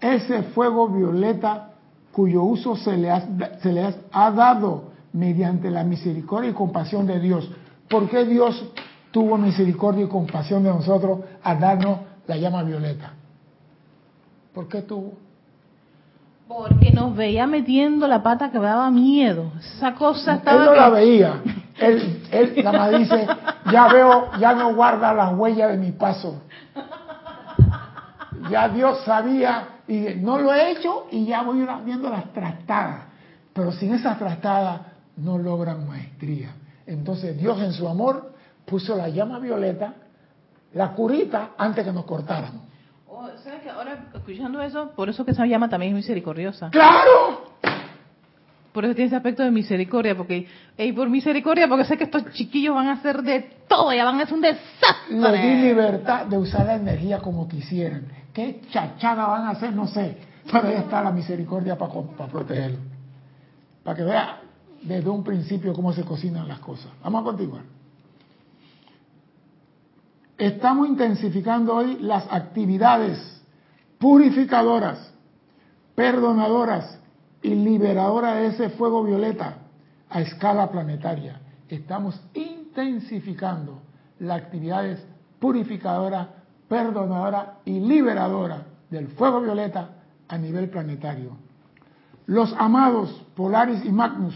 Ese 0.00 0.42
fuego 0.42 0.88
violeta 0.88 1.70
cuyo 2.12 2.44
uso 2.44 2.76
se 2.76 2.96
le, 2.96 3.10
ha, 3.10 3.58
se 3.60 3.72
le 3.72 3.94
ha 4.12 4.30
dado 4.30 4.87
mediante 5.12 5.70
la 5.70 5.84
misericordia 5.84 6.50
y 6.50 6.54
compasión 6.54 7.06
de 7.06 7.20
Dios. 7.20 7.50
¿Por 7.88 8.08
qué 8.08 8.24
Dios 8.24 8.72
tuvo 9.10 9.36
misericordia 9.38 10.04
y 10.04 10.08
compasión 10.08 10.62
de 10.62 10.70
nosotros 10.70 11.20
al 11.42 11.60
darnos 11.60 12.00
la 12.26 12.36
llama 12.36 12.62
violeta? 12.62 13.12
¿Por 14.52 14.68
qué 14.68 14.82
tuvo? 14.82 15.14
Porque 16.46 16.90
nos 16.90 17.14
veía 17.14 17.46
metiendo 17.46 18.08
la 18.08 18.22
pata 18.22 18.50
que 18.50 18.58
me 18.58 18.66
daba 18.66 18.90
miedo. 18.90 19.52
Esa 19.58 19.94
cosa 19.94 20.36
estaba. 20.36 20.60
Él 20.60 20.66
no 20.66 20.74
la 20.74 20.88
veía. 20.88 21.42
Él, 21.78 22.22
él 22.32 22.54
nada 22.64 22.78
más 22.78 22.98
dice: 22.98 23.26
Ya 23.70 23.88
veo, 23.88 24.30
ya 24.40 24.54
no 24.54 24.74
guarda 24.74 25.12
las 25.12 25.34
huellas 25.36 25.70
de 25.72 25.76
mi 25.76 25.92
paso 25.92 26.40
ya 28.48 28.68
Dios 28.68 29.02
sabía 29.04 29.68
y 29.86 30.14
no 30.16 30.38
lo 30.38 30.52
he 30.52 30.72
hecho 30.72 31.06
y 31.10 31.26
ya 31.26 31.42
voy 31.42 31.66
viendo 31.84 32.10
las 32.10 32.32
trastadas. 32.32 33.02
Pero 33.52 33.72
sin 33.72 33.94
esas 33.94 34.18
trastadas 34.18 34.80
no 35.18 35.38
logran 35.38 35.86
maestría. 35.86 36.54
Entonces 36.86 37.36
Dios 37.38 37.60
en 37.60 37.72
su 37.72 37.88
amor 37.88 38.32
puso 38.64 38.96
la 38.96 39.08
llama 39.08 39.38
violeta, 39.38 39.94
la 40.74 40.92
curita, 40.92 41.50
antes 41.58 41.84
que 41.84 41.92
nos 41.92 42.04
cortaran. 42.04 42.62
Oh, 43.06 43.28
¿Sabes 43.42 43.62
que 43.62 43.70
ahora 43.70 44.10
escuchando 44.14 44.62
eso, 44.62 44.90
por 44.94 45.08
eso 45.08 45.24
que 45.24 45.32
esa 45.32 45.46
llama 45.46 45.68
también 45.68 45.92
es 45.92 45.96
misericordiosa? 45.96 46.70
¡Claro! 46.70 47.48
Por 48.72 48.84
eso 48.84 48.94
tiene 48.94 49.08
ese 49.08 49.16
aspecto 49.16 49.42
de 49.42 49.50
misericordia, 49.50 50.16
porque, 50.16 50.46
y 50.76 50.92
por 50.92 51.08
misericordia, 51.08 51.66
porque 51.66 51.84
sé 51.84 51.96
que 51.96 52.04
estos 52.04 52.30
chiquillos 52.32 52.74
van 52.74 52.88
a 52.88 52.92
hacer 52.92 53.22
de 53.22 53.40
todo, 53.66 53.92
ya 53.92 54.04
van 54.04 54.20
a 54.20 54.22
hacer 54.22 54.34
un 54.34 54.42
desastre. 54.42 55.18
Les 55.18 55.42
di 55.42 55.68
libertad 55.68 56.26
de 56.26 56.38
usar 56.38 56.66
la 56.66 56.74
energía 56.74 57.18
como 57.18 57.48
quisieran 57.48 58.06
qué 58.38 58.60
chachada 58.70 59.26
van 59.26 59.46
a 59.46 59.50
hacer, 59.50 59.72
no 59.72 59.88
sé. 59.88 60.16
Pero 60.50 60.68
ahí 60.68 60.74
está 60.74 61.02
la 61.02 61.10
misericordia 61.10 61.76
para, 61.76 61.92
para 61.92 62.30
protegerlo. 62.30 62.78
Para 63.82 63.96
que 63.96 64.04
vea 64.04 64.40
desde 64.88 65.10
un 65.10 65.22
principio 65.22 65.74
cómo 65.74 65.92
se 65.92 66.04
cocinan 66.04 66.48
las 66.48 66.60
cosas. 66.60 66.90
Vamos 67.02 67.20
a 67.20 67.24
continuar. 67.24 67.62
Estamos 70.36 70.88
intensificando 70.88 71.74
hoy 71.74 71.98
las 72.00 72.26
actividades 72.32 73.42
purificadoras, 73.98 75.12
perdonadoras 75.94 76.98
y 77.42 77.54
liberadoras 77.54 78.36
de 78.36 78.46
ese 78.46 78.70
fuego 78.70 79.04
violeta 79.04 79.58
a 80.08 80.20
escala 80.20 80.70
planetaria. 80.70 81.40
Estamos 81.68 82.20
intensificando 82.34 83.82
las 84.18 84.42
actividades 84.42 85.04
purificadoras 85.38 86.28
perdonadora 86.68 87.58
y 87.64 87.80
liberadora 87.80 88.66
del 88.90 89.08
fuego 89.08 89.40
violeta 89.40 89.90
a 90.28 90.38
nivel 90.38 90.68
planetario. 90.68 91.36
Los 92.26 92.52
amados 92.58 93.24
Polaris 93.34 93.84
y 93.84 93.90
Magnus, 93.90 94.34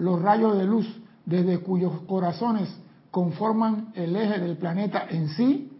los 0.00 0.20
rayos 0.20 0.56
de 0.56 0.64
luz 0.64 0.86
desde 1.26 1.60
cuyos 1.60 2.00
corazones 2.02 2.74
conforman 3.10 3.92
el 3.94 4.16
eje 4.16 4.40
del 4.40 4.56
planeta 4.56 5.06
en 5.08 5.28
sí, 5.28 5.70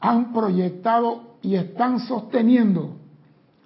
han 0.00 0.32
proyectado 0.32 1.36
y 1.42 1.54
están 1.54 2.00
sosteniendo 2.00 2.96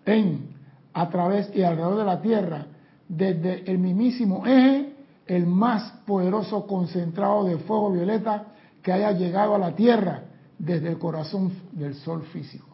en, 0.05 0.51
a 0.93 1.09
través 1.09 1.51
y 1.55 1.63
alrededor 1.63 1.99
de 1.99 2.05
la 2.05 2.21
Tierra, 2.21 2.67
desde 3.09 3.71
el 3.71 3.79
mismísimo 3.79 4.47
eje, 4.47 4.95
el 5.27 5.47
más 5.47 5.93
poderoso 6.07 6.67
concentrado 6.67 7.45
de 7.45 7.59
fuego 7.59 7.93
violeta 7.93 8.47
que 8.83 8.93
haya 8.93 9.13
llegado 9.13 9.55
a 9.55 9.59
la 9.59 9.75
Tierra 9.75 10.23
desde 10.59 10.89
el 10.89 10.99
corazón 10.99 11.53
del 11.73 11.95
sol 11.95 12.23
físico. 12.33 12.67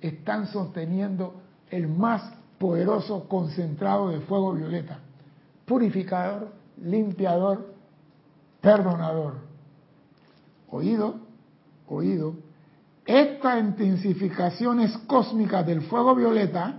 Están 0.00 0.46
sosteniendo 0.46 1.40
el 1.70 1.88
más 1.88 2.32
poderoso 2.58 3.28
concentrado 3.28 4.10
de 4.10 4.20
fuego 4.20 4.52
violeta, 4.52 4.98
purificador, 5.66 6.59
limpiador, 6.78 7.74
perdonador. 8.60 9.34
Oído, 10.70 11.16
oído, 11.88 12.34
Estas 13.04 13.58
intensificaciones 13.58 14.96
cósmicas 15.08 15.66
del 15.66 15.82
fuego 15.82 16.14
violeta 16.14 16.74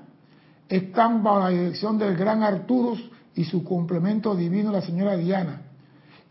están 0.69 1.21
bajo 1.23 1.39
la 1.39 1.49
dirección 1.49 1.97
del 1.97 2.15
gran 2.15 2.41
Arturus 2.41 3.11
y 3.35 3.43
su 3.43 3.65
complemento 3.65 4.33
divino, 4.33 4.71
la 4.71 4.81
señora 4.81 5.17
Diana. 5.17 5.63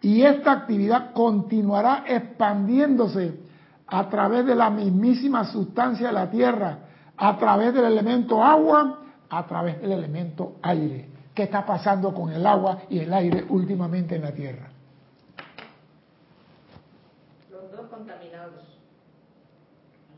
Y 0.01 0.23
esta 0.23 0.53
actividad 0.53 1.13
continuará 1.13 2.05
expandiéndose 2.07 3.41
a 3.87 4.09
través 4.09 4.47
de 4.47 4.55
la 4.55 4.71
mismísima 4.71 5.45
sustancia 5.45 6.07
de 6.07 6.13
la 6.15 6.31
Tierra, 6.31 6.79
a 7.19 7.37
través 7.37 7.75
del 7.75 7.85
elemento 7.85 8.43
agua, 8.43 9.01
a 9.29 9.47
través 9.47 9.83
del 9.83 9.93
elemento 9.93 10.57
aire. 10.63 11.10
¿Qué 11.41 11.45
está 11.45 11.65
pasando 11.65 12.13
con 12.13 12.31
el 12.31 12.47
agua 12.47 12.83
y 12.91 12.99
el 12.99 13.11
aire 13.15 13.47
últimamente 13.49 14.15
en 14.15 14.21
la 14.21 14.31
Tierra? 14.31 14.69
Los 17.51 17.73
dos 17.73 17.89
contaminados. 17.89 18.79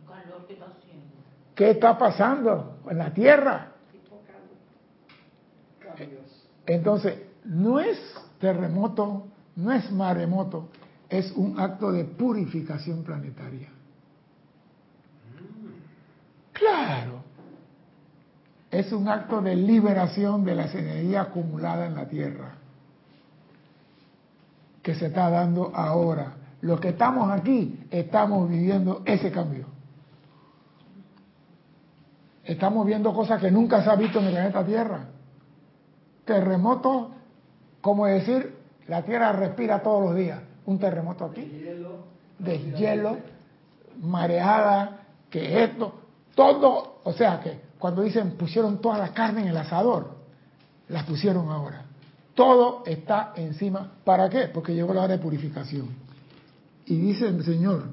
El 0.00 0.09
calor 0.09 0.47
que 0.49 0.55
está 0.55 0.67
haciendo. 0.67 1.07
¿Qué 1.55 1.71
está 1.71 1.97
pasando 1.97 2.79
en 2.91 2.99
la 2.99 3.14
Tierra? 3.14 3.69
Entonces, 6.67 7.23
no 7.45 7.79
es 7.79 8.00
terremoto, 8.41 9.29
no 9.55 9.71
es 9.71 9.93
maremoto, 9.93 10.71
es 11.09 11.31
un 11.37 11.61
acto 11.61 11.93
de 11.93 12.02
purificación 12.02 13.05
planetaria. 13.05 13.69
Claro. 16.52 17.23
Es 18.73 18.91
un 18.91 19.07
acto 19.07 19.43
de 19.43 19.55
liberación 19.55 20.47
de 20.47 20.55
las 20.55 20.75
energías 20.75 21.29
acumuladas 21.29 21.91
en 21.91 21.95
la 21.95 22.09
Tierra 22.09 22.55
que 24.83 24.95
se 24.95 25.07
está 25.07 25.29
dando 25.29 25.71
ahora. 25.75 26.33
Los 26.62 26.81
que 26.81 26.88
estamos 26.88 27.31
aquí 27.31 27.85
estamos 27.91 28.49
viviendo 28.49 29.02
ese 29.05 29.31
cambio. 29.31 29.67
Estamos 32.45 32.87
viendo 32.87 33.12
cosas 33.12 33.41
que 33.43 33.50
nunca 33.50 33.85
se 33.85 33.91
ha 33.91 33.95
visto 33.95 34.21
en 34.21 34.25
el 34.25 34.33
planeta 34.33 34.64
Tierra. 34.64 35.05
Terremotos, 36.25 37.09
como 37.83 38.07
decir, 38.07 38.57
la 38.88 39.02
Tierra 39.02 39.33
respira 39.33 39.83
todos 39.83 40.02
los 40.02 40.17
días. 40.17 40.41
Un 40.64 40.79
terremoto 40.79 41.26
aquí, 41.26 41.43
Hielo. 41.43 42.07
de 42.38 42.59
hielo, 42.73 43.19
mareada, 44.00 45.00
que 45.29 45.64
esto, 45.64 45.93
todo, 46.35 47.00
o 47.05 47.12
sea 47.12 47.41
que 47.41 47.72
cuando 47.83 48.03
dicen 48.03 48.37
pusieron 48.39 48.81
toda 48.81 48.97
la 48.97 49.12
carne 49.12 49.41
en 49.41 49.49
el 49.49 49.57
asador, 49.57 50.15
las 50.89 51.03
pusieron 51.03 51.49
ahora. 51.49 51.83
Todo 52.33 52.85
está 52.87 53.33
encima. 53.35 53.95
¿Para 54.05 54.31
qué? 54.31 54.43
Porque 54.55 54.73
llegó 54.73 54.95
la 54.95 55.03
hora 55.03 55.17
de 55.17 55.19
purificación. 55.19 55.89
Y 56.87 56.95
dice 56.95 57.27
el 57.27 57.43
Señor, 57.43 57.87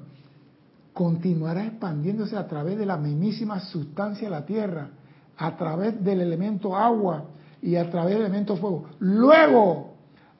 continuará 0.93 1.65
expandiéndose 1.65 2.37
a 2.37 2.47
través 2.47 2.77
de 2.77 2.85
la 2.85 2.97
mismísima 2.97 3.59
sustancia 3.61 4.27
de 4.27 4.29
la 4.29 4.45
tierra, 4.45 4.89
a 5.35 5.57
través 5.57 6.03
del 6.03 6.21
elemento 6.21 6.77
agua 6.77 7.23
y 7.59 7.75
a 7.75 7.89
través 7.89 8.13
del 8.13 8.25
elemento 8.25 8.57
fuego. 8.57 8.89
Luego, 8.99 9.95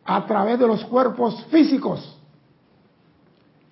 a 0.06 0.28
través 0.28 0.60
de 0.60 0.68
los 0.68 0.86
cuerpos 0.86 1.44
físicos, 1.46 2.20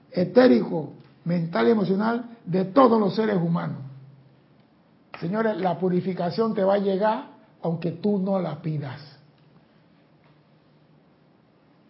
etérico, 0.09 0.93
mental 1.23 1.67
y 1.67 1.69
emocional 1.69 2.25
de 2.43 2.65
todos 2.65 2.99
los 2.99 3.13
seres 3.13 3.37
humanos. 3.37 3.86
Señores, 5.19 5.57
la 5.57 5.77
purificación 5.79 6.53
te 6.53 6.63
va 6.63 6.75
a 6.75 6.79
llegar 6.79 7.29
aunque 7.61 7.91
tú 7.91 8.19
no 8.19 8.39
la 8.39 8.61
pidas. 8.61 9.01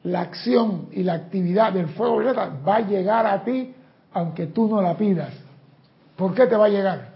La 0.04 0.22
acción 0.22 0.88
y 0.92 1.04
la 1.04 1.14
actividad 1.14 1.74
del 1.74 1.90
fuego 1.90 2.20
violeta 2.20 2.48
va 2.66 2.78
a 2.78 2.82
llegar 2.82 3.26
a 3.26 3.44
ti 3.44 3.74
aunque 4.14 4.48
tú 4.48 4.68
no 4.68 4.82
la 4.82 4.98
pidas. 4.98 5.34
¿Por 6.16 6.34
qué 6.34 6.48
te 6.48 6.56
va 6.56 6.66
a 6.66 6.70
llegar? 6.70 7.14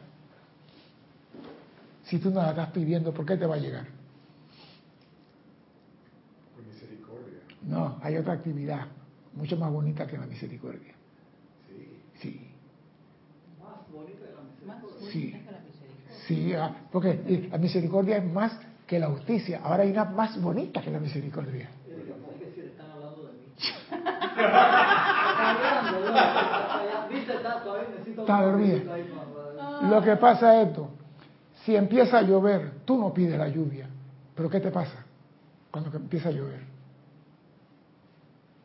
Si 2.03 2.19
tú 2.19 2.29
no 2.29 2.41
la 2.41 2.49
estás 2.49 2.71
pidiendo, 2.71 3.13
¿por 3.13 3.25
qué 3.25 3.37
te 3.37 3.45
va 3.45 3.55
a 3.55 3.59
llegar? 3.59 3.85
Por 6.53 6.65
misericordia. 6.65 7.39
No, 7.61 7.97
hay 8.03 8.17
otra 8.17 8.33
actividad 8.33 8.87
mucho 9.33 9.55
más 9.55 9.71
bonita 9.71 10.05
que 10.05 10.17
la 10.17 10.25
misericordia. 10.25 10.93
Sí. 11.67 12.01
Sí, 12.21 12.47
Más 13.59 13.89
bonita 13.91 14.25
de 14.25 14.33
la 14.33 14.41
misericordia. 14.41 15.11
Sí. 15.11 15.31
bonita 15.31 15.45
que 15.45 15.51
la 15.51 15.59
misericordia. 15.61 16.10
Sí, 16.27 16.53
ah, 16.53 16.87
porque 16.91 17.49
la 17.51 17.57
misericordia 17.57 18.17
es 18.17 18.25
más 18.25 18.57
que 18.87 18.99
la 18.99 19.07
justicia. 19.07 19.61
Ahora 19.63 19.83
hay 19.83 19.91
una 19.91 20.05
más 20.05 20.39
bonita 20.41 20.81
que 20.81 20.91
la 20.91 20.99
misericordia. 20.99 21.69
Está 28.17 28.41
dormida. 28.41 28.81
Lo 29.89 30.01
que 30.01 30.15
pasa 30.15 30.61
es 30.61 30.67
esto, 30.67 30.89
si 31.65 31.75
empieza 31.75 32.19
a 32.19 32.21
llover, 32.21 32.71
tú 32.85 32.97
no 32.97 33.13
pides 33.13 33.37
la 33.37 33.47
lluvia, 33.47 33.87
pero 34.35 34.49
¿qué 34.49 34.59
te 34.59 34.71
pasa 34.71 35.05
cuando 35.71 35.95
empieza 35.95 36.29
a 36.29 36.31
llover? 36.31 36.61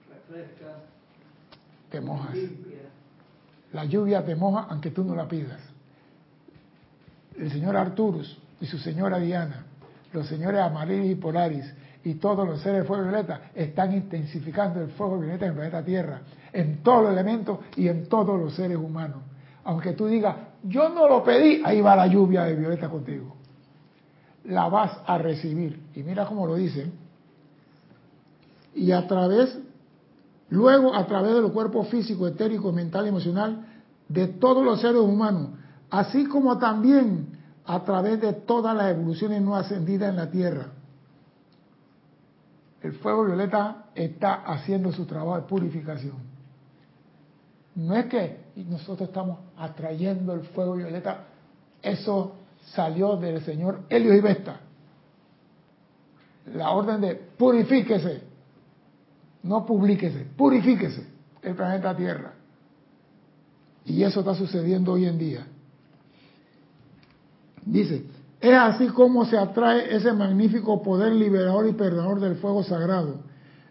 Refresca, 0.08 0.78
Te 1.90 2.00
mojas. 2.00 2.36
La 3.72 3.84
lluvia 3.84 4.24
te 4.24 4.34
moja 4.34 4.66
aunque 4.70 4.90
tú 4.90 5.04
no 5.04 5.14
la 5.14 5.28
pidas. 5.28 5.60
El 7.38 7.50
señor 7.50 7.76
Arturus 7.76 8.38
y 8.60 8.66
su 8.66 8.78
señora 8.78 9.18
Diana, 9.18 9.64
los 10.12 10.26
señores 10.26 10.60
Amarilis 10.60 11.12
y 11.12 11.14
Polaris 11.16 11.64
y 12.04 12.14
todos 12.14 12.46
los 12.46 12.60
seres 12.60 12.82
de 12.82 12.86
fuego 12.86 13.02
violeta 13.04 13.50
están 13.54 13.92
intensificando 13.92 14.80
el 14.80 14.90
fuego 14.90 15.18
violeta 15.18 15.44
en 15.44 15.50
el 15.50 15.56
planeta 15.56 15.84
Tierra, 15.84 16.20
en 16.52 16.82
todos 16.82 17.04
los 17.04 17.12
elementos 17.12 17.58
y 17.76 17.88
en 17.88 18.08
todos 18.08 18.40
los 18.40 18.54
seres 18.54 18.76
humanos. 18.76 19.18
Aunque 19.64 19.92
tú 19.92 20.06
digas, 20.06 20.36
yo 20.62 20.88
no 20.88 21.08
lo 21.08 21.24
pedí, 21.24 21.62
ahí 21.64 21.80
va 21.80 21.96
la 21.96 22.06
lluvia 22.06 22.44
de 22.44 22.54
violeta 22.54 22.88
contigo. 22.88 23.36
La 24.44 24.68
vas 24.68 24.98
a 25.04 25.18
recibir. 25.18 25.80
Y 25.94 26.04
mira 26.04 26.24
cómo 26.26 26.46
lo 26.46 26.54
dicen. 26.54 26.92
Y 28.74 28.92
a 28.92 29.06
través 29.08 29.58
Luego, 30.48 30.94
a 30.94 31.06
través 31.06 31.34
de 31.34 31.40
los 31.40 31.52
cuerpos 31.52 31.88
físico, 31.88 32.26
etérico, 32.26 32.72
mental 32.72 33.06
y 33.06 33.08
emocional 33.08 33.66
de 34.08 34.28
todos 34.28 34.64
los 34.64 34.80
seres 34.80 35.00
humanos, 35.00 35.50
así 35.96 36.26
como 36.26 36.58
también 36.58 37.38
a 37.64 37.82
través 37.82 38.20
de 38.20 38.34
todas 38.34 38.76
las 38.76 38.90
evoluciones 38.90 39.40
no 39.40 39.56
ascendidas 39.56 40.10
en 40.10 40.16
la 40.16 40.30
Tierra. 40.30 40.66
El 42.82 42.92
fuego 42.92 43.24
violeta 43.24 43.86
está 43.94 44.34
haciendo 44.34 44.92
su 44.92 45.06
trabajo 45.06 45.36
de 45.36 45.42
purificación. 45.48 46.16
No 47.76 47.94
es 47.94 48.06
que 48.06 48.40
nosotros 48.56 49.08
estamos 49.08 49.38
atrayendo 49.56 50.34
el 50.34 50.42
fuego 50.42 50.74
violeta, 50.74 51.24
eso 51.82 52.34
salió 52.74 53.16
del 53.16 53.42
señor 53.42 53.84
Helio 53.88 54.14
y 54.14 54.20
Vesta. 54.20 54.60
La 56.54 56.70
orden 56.72 57.00
de 57.00 57.14
purifíquese, 57.14 58.22
no 59.44 59.64
publíquese, 59.64 60.26
purifíquese 60.36 61.06
el 61.42 61.54
planeta 61.54 61.96
Tierra. 61.96 62.34
Y 63.86 64.02
eso 64.02 64.20
está 64.20 64.34
sucediendo 64.34 64.92
hoy 64.92 65.06
en 65.06 65.18
día. 65.18 65.46
Dice, 67.66 68.06
es 68.40 68.54
así 68.54 68.86
como 68.88 69.24
se 69.24 69.36
atrae 69.36 69.94
ese 69.94 70.12
magnífico 70.12 70.82
poder 70.82 71.12
liberador 71.12 71.66
y 71.66 71.72
perdonador 71.72 72.20
del 72.20 72.36
fuego 72.36 72.62
sagrado, 72.62 73.16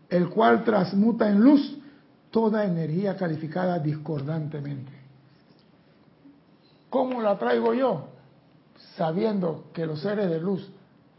el 0.09 0.29
cual 0.29 0.65
transmuta 0.65 1.29
en 1.29 1.39
luz 1.39 1.77
toda 2.29 2.65
energía 2.65 3.15
calificada 3.15 3.79
discordantemente. 3.79 4.91
¿Cómo 6.89 7.21
la 7.21 7.37
traigo 7.37 7.73
yo? 7.73 8.09
Sabiendo 8.97 9.65
que 9.73 9.85
los 9.85 10.01
seres 10.01 10.29
de 10.29 10.41
luz, 10.41 10.69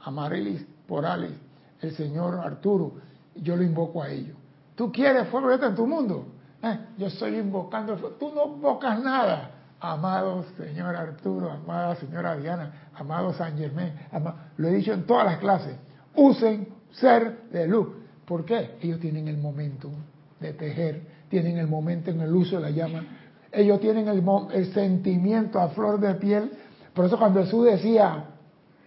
Amarilis, 0.01 0.67
Porales, 0.87 1.33
el 1.81 1.93
señor 1.97 2.35
Arturo, 2.35 2.93
yo 3.35 3.57
lo 3.57 3.63
invoco 3.63 4.03
a 4.03 4.11
ellos. 4.11 4.37
¿Tú 4.75 4.93
quieres 4.93 5.29
fuego 5.29 5.51
en 5.53 5.75
tu 5.75 5.87
mundo? 5.87 6.27
Eh, 6.63 6.79
yo 6.99 7.07
estoy 7.07 7.37
invocando 7.37 7.95
el 7.95 7.99
fuego. 7.99 8.17
Tú 8.17 8.33
no 8.35 8.55
invocas 8.55 9.03
nada. 9.03 9.51
Amado 9.81 10.45
señor 10.57 10.97
Arturo, 10.97 11.51
amada 11.51 11.97
señora 11.97 12.37
Diana, 12.37 12.89
amado 12.95 13.35
San 13.35 13.59
Germán, 13.59 13.93
lo 14.57 14.69
he 14.69 14.73
dicho 14.73 14.93
en 14.93 15.05
todas 15.05 15.27
las 15.27 15.39
clases, 15.39 15.77
usen 16.15 16.69
ser 16.93 17.43
de 17.51 17.69
luz. 17.69 17.89
¿Por 18.25 18.47
qué? 18.47 18.79
Ellos 18.81 18.99
tienen 19.01 19.29
el 19.29 19.37
momento 19.37 19.91
de 20.41 20.55
tejer, 20.55 21.03
tienen 21.29 21.59
el 21.59 21.67
momento 21.67 22.11
en 22.11 22.23
el 22.23 22.35
uso 22.35 22.57
de 22.57 22.63
la 22.63 22.71
llama, 22.71 23.05
ellos 23.53 23.79
tienen 23.81 24.09
el, 24.09 24.73
sentimiento 24.73 25.61
a 25.61 25.69
flor 25.69 26.01
de 26.01 26.15
piel. 26.15 26.51
Por 26.95 27.05
eso 27.05 27.19
cuando 27.19 27.43
Jesús 27.43 27.67
decía 27.67 28.25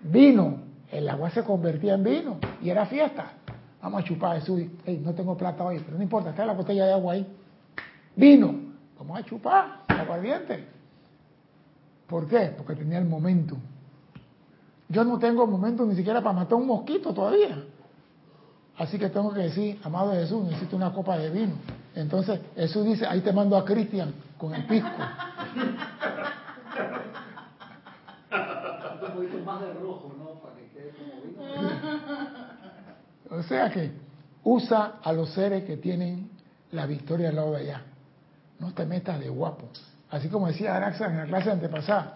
vino, 0.01 0.61
el 0.91 1.07
agua 1.07 1.29
se 1.29 1.43
convertía 1.43 1.93
en 1.93 2.03
vino 2.03 2.37
y 2.61 2.69
era 2.69 2.87
fiesta. 2.87 3.33
Vamos 3.81 4.01
a 4.01 4.03
chupar 4.03 4.39
Jesús. 4.39 4.63
Hey, 4.85 5.01
no 5.03 5.13
tengo 5.13 5.37
plata 5.37 5.63
hoy, 5.63 5.79
pero 5.85 5.97
no 5.97 6.03
importa, 6.03 6.31
está 6.31 6.45
la 6.45 6.53
botella 6.53 6.85
de 6.85 6.93
agua 6.93 7.13
ahí. 7.13 7.27
Vino, 8.15 8.53
vamos 8.97 9.19
a 9.19 9.23
chupar, 9.23 9.83
aguardiente. 9.87 10.78
¿Por 12.09 12.27
qué? 12.27 12.53
Porque 12.57 12.75
tenía 12.75 12.97
el 12.97 13.05
momento. 13.05 13.55
Yo 14.89 15.03
no 15.03 15.19
tengo 15.19 15.45
momento 15.45 15.85
ni 15.85 15.95
siquiera 15.95 16.21
para 16.21 16.33
matar 16.33 16.55
un 16.55 16.65
mosquito 16.65 17.13
todavía. 17.13 17.63
Así 18.77 18.97
que 18.97 19.09
tengo 19.09 19.31
que 19.31 19.41
decir, 19.41 19.79
amado 19.83 20.13
Jesús, 20.13 20.43
necesito 20.45 20.75
una 20.75 20.91
copa 20.91 21.17
de 21.17 21.29
vino. 21.29 21.53
Entonces 21.93 22.39
Jesús 22.55 22.85
dice, 22.85 23.05
ahí 23.05 23.21
te 23.21 23.31
mando 23.31 23.55
a 23.55 23.63
Cristian 23.63 24.11
con 24.37 24.55
el 24.55 24.65
pisco. 24.65 24.89
O 33.29 33.43
sea 33.43 33.69
que 33.69 33.91
usa 34.43 34.95
a 35.03 35.13
los 35.13 35.29
seres 35.29 35.63
que 35.65 35.77
tienen 35.77 36.31
la 36.71 36.87
victoria 36.87 37.29
al 37.29 37.35
lado 37.35 37.51
de 37.51 37.57
allá. 37.57 37.83
No 38.59 38.73
te 38.73 38.85
metas 38.85 39.19
de 39.19 39.29
guapo. 39.29 39.69
Así 40.11 40.27
como 40.29 40.47
decía 40.47 40.75
Araxa 40.75 41.07
en 41.07 41.17
la 41.17 41.25
clase 41.25 41.51
antepasada, 41.51 42.15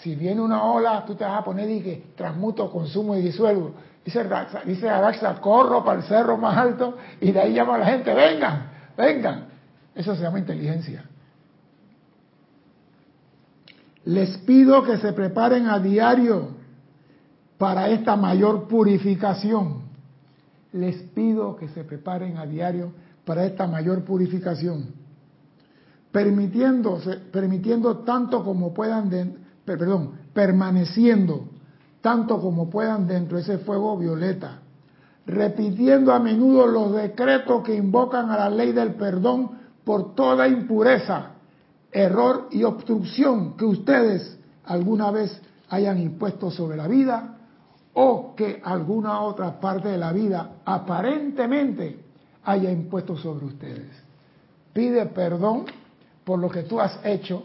si 0.00 0.14
viene 0.14 0.40
una 0.40 0.64
ola, 0.64 1.04
tú 1.06 1.14
te 1.14 1.24
vas 1.24 1.40
a 1.40 1.44
poner 1.44 1.70
y 1.70 1.80
que 1.80 2.04
transmuto, 2.16 2.70
consumo 2.70 3.16
y 3.16 3.22
disuelvo. 3.22 3.72
Dice 4.04 4.20
Araxa, 4.88 5.40
corro 5.40 5.84
para 5.84 6.00
el 6.00 6.04
cerro 6.04 6.36
más 6.36 6.56
alto 6.56 6.96
y 7.20 7.30
de 7.30 7.40
ahí 7.40 7.54
llama 7.54 7.76
a 7.76 7.78
la 7.78 7.86
gente, 7.86 8.12
vengan, 8.12 8.70
vengan. 8.96 9.46
Eso 9.94 10.16
se 10.16 10.22
llama 10.22 10.38
inteligencia. 10.38 11.04
Les 14.04 14.36
pido 14.38 14.82
que 14.82 14.96
se 14.98 15.12
preparen 15.12 15.68
a 15.68 15.78
diario 15.78 16.48
para 17.58 17.88
esta 17.90 18.16
mayor 18.16 18.66
purificación. 18.66 19.82
Les 20.72 20.96
pido 20.96 21.54
que 21.54 21.68
se 21.68 21.84
preparen 21.84 22.38
a 22.38 22.46
diario 22.46 22.92
para 23.24 23.44
esta 23.44 23.66
mayor 23.68 24.04
purificación, 24.04 24.94
permitiéndose, 26.12 27.16
permitiendo 27.32 27.98
tanto 27.98 28.44
como 28.44 28.72
puedan, 28.74 29.08
de- 29.10 29.34
perdón, 29.64 30.12
permaneciendo 30.32 31.48
tanto 32.00 32.40
como 32.40 32.68
puedan 32.68 33.06
dentro 33.06 33.36
de 33.36 33.42
ese 33.42 33.58
fuego 33.58 33.96
violeta, 33.96 34.58
repitiendo 35.26 36.12
a 36.12 36.18
menudo 36.18 36.66
los 36.66 36.92
decretos 36.94 37.62
que 37.62 37.74
invocan 37.74 38.30
a 38.30 38.38
la 38.38 38.50
ley 38.50 38.72
del 38.72 38.94
perdón 38.94 39.52
por 39.84 40.14
toda 40.14 40.48
impureza, 40.48 41.30
error 41.90 42.48
y 42.50 42.64
obstrucción 42.64 43.56
que 43.56 43.64
ustedes 43.64 44.38
alguna 44.64 45.10
vez 45.10 45.40
hayan 45.68 45.98
impuesto 45.98 46.50
sobre 46.50 46.76
la 46.76 46.88
vida 46.88 47.36
o 47.94 48.34
que 48.34 48.60
alguna 48.64 49.20
otra 49.20 49.60
parte 49.60 49.88
de 49.88 49.98
la 49.98 50.12
vida 50.12 50.56
aparentemente 50.64 51.98
haya 52.44 52.70
impuesto 52.70 53.16
sobre 53.16 53.46
ustedes. 53.46 53.90
Pide 54.72 55.06
perdón 55.06 55.66
por 56.24 56.38
lo 56.38 56.48
que 56.48 56.62
tú 56.62 56.80
has 56.80 56.98
hecho 57.04 57.44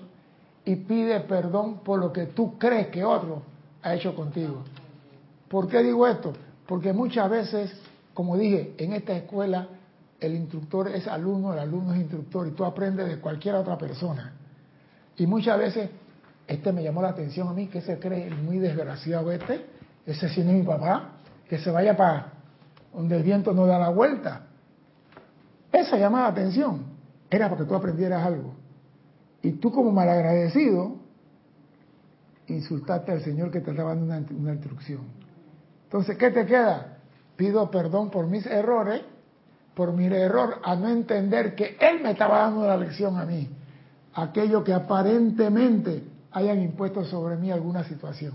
y 0.66 0.76
pide 0.76 1.22
perdón 1.22 1.80
por 1.84 2.00
lo 2.00 2.12
que 2.12 2.28
tú 2.28 2.58
crees 2.58 2.88
que 2.88 3.04
otro 3.04 3.42
ha 3.82 3.94
hecho 3.94 4.16
contigo. 4.16 4.64
¿Por 5.48 5.68
qué 5.68 5.82
digo 5.82 6.06
esto? 6.08 6.34
Porque 6.68 6.92
muchas 6.92 7.30
veces, 7.30 7.72
como 8.14 8.36
dije, 8.38 8.74
en 8.78 8.94
esta 8.94 9.14
escuela 9.14 9.68
el 10.20 10.36
instructor 10.36 10.90
es 10.90 11.08
alumno, 11.08 11.54
el 11.54 11.60
alumno 11.60 11.94
es 11.94 12.02
instructor 12.02 12.48
y 12.48 12.52
tú 12.52 12.66
aprendes 12.66 13.08
de 13.08 13.20
cualquier 13.20 13.56
otra 13.56 13.78
persona. 13.78 14.34
Y 15.16 15.26
muchas 15.26 15.58
veces, 15.58 15.90
este 16.48 16.72
me 16.74 16.84
llamó 16.84 17.02
la 17.02 17.10
atención 17.10 17.48
a 17.48 17.54
mí, 17.54 17.68
que 17.68 17.82
se 17.82 18.00
cree 18.00 18.30
muy 18.30 18.60
desgraciado 18.60 19.32
este, 19.32 19.66
ese 20.06 20.30
sí 20.30 20.42
no 20.44 20.52
es 20.52 20.58
mi 20.58 20.64
papá, 20.64 21.12
que 21.48 21.60
se 21.60 21.72
vaya 21.72 21.96
para 21.96 22.34
donde 22.94 23.18
el 23.18 23.24
viento 23.24 23.54
no 23.54 23.66
da 23.66 23.78
la 23.78 23.90
vuelta. 23.90 24.48
Esa 25.72 25.98
llamada 25.98 26.26
la 26.26 26.32
atención 26.32 26.86
era 27.30 27.50
para 27.50 27.62
que 27.62 27.68
tú 27.68 27.76
aprendieras 27.76 28.26
algo. 28.26 28.54
Y 29.42 29.54
tú 29.54 29.72
como 29.72 29.92
malagradecido, 29.92 30.96
insultaste 32.48 33.12
al 33.12 33.22
Señor 33.24 33.52
que 33.52 33.62
te 33.62 33.72
estaba 33.72 33.90
dando 33.90 34.06
una, 34.06 34.26
una 34.38 34.54
instrucción. 34.54 35.02
Entonces, 35.84 36.18
¿qué 36.18 36.32
te 36.32 36.46
queda? 36.46 36.98
Pido 37.36 37.70
perdón 37.70 38.10
por 38.10 38.28
mis 38.28 38.46
errores, 38.46 39.02
por 39.76 39.94
mi 39.94 40.06
error 40.08 40.60
a 40.64 40.76
no 40.76 40.90
entender 40.90 41.56
que 41.56 41.78
Él 41.80 42.02
me 42.02 42.12
estaba 42.12 42.40
dando 42.40 42.66
la 42.66 42.78
lección 42.78 43.18
a 43.18 43.26
mí. 43.26 43.48
Aquello 44.14 44.64
que 44.64 44.74
aparentemente 44.74 46.04
hayan 46.32 46.62
impuesto 46.62 47.06
sobre 47.06 47.36
mí 47.36 47.52
alguna 47.52 47.84
situación. 47.84 48.34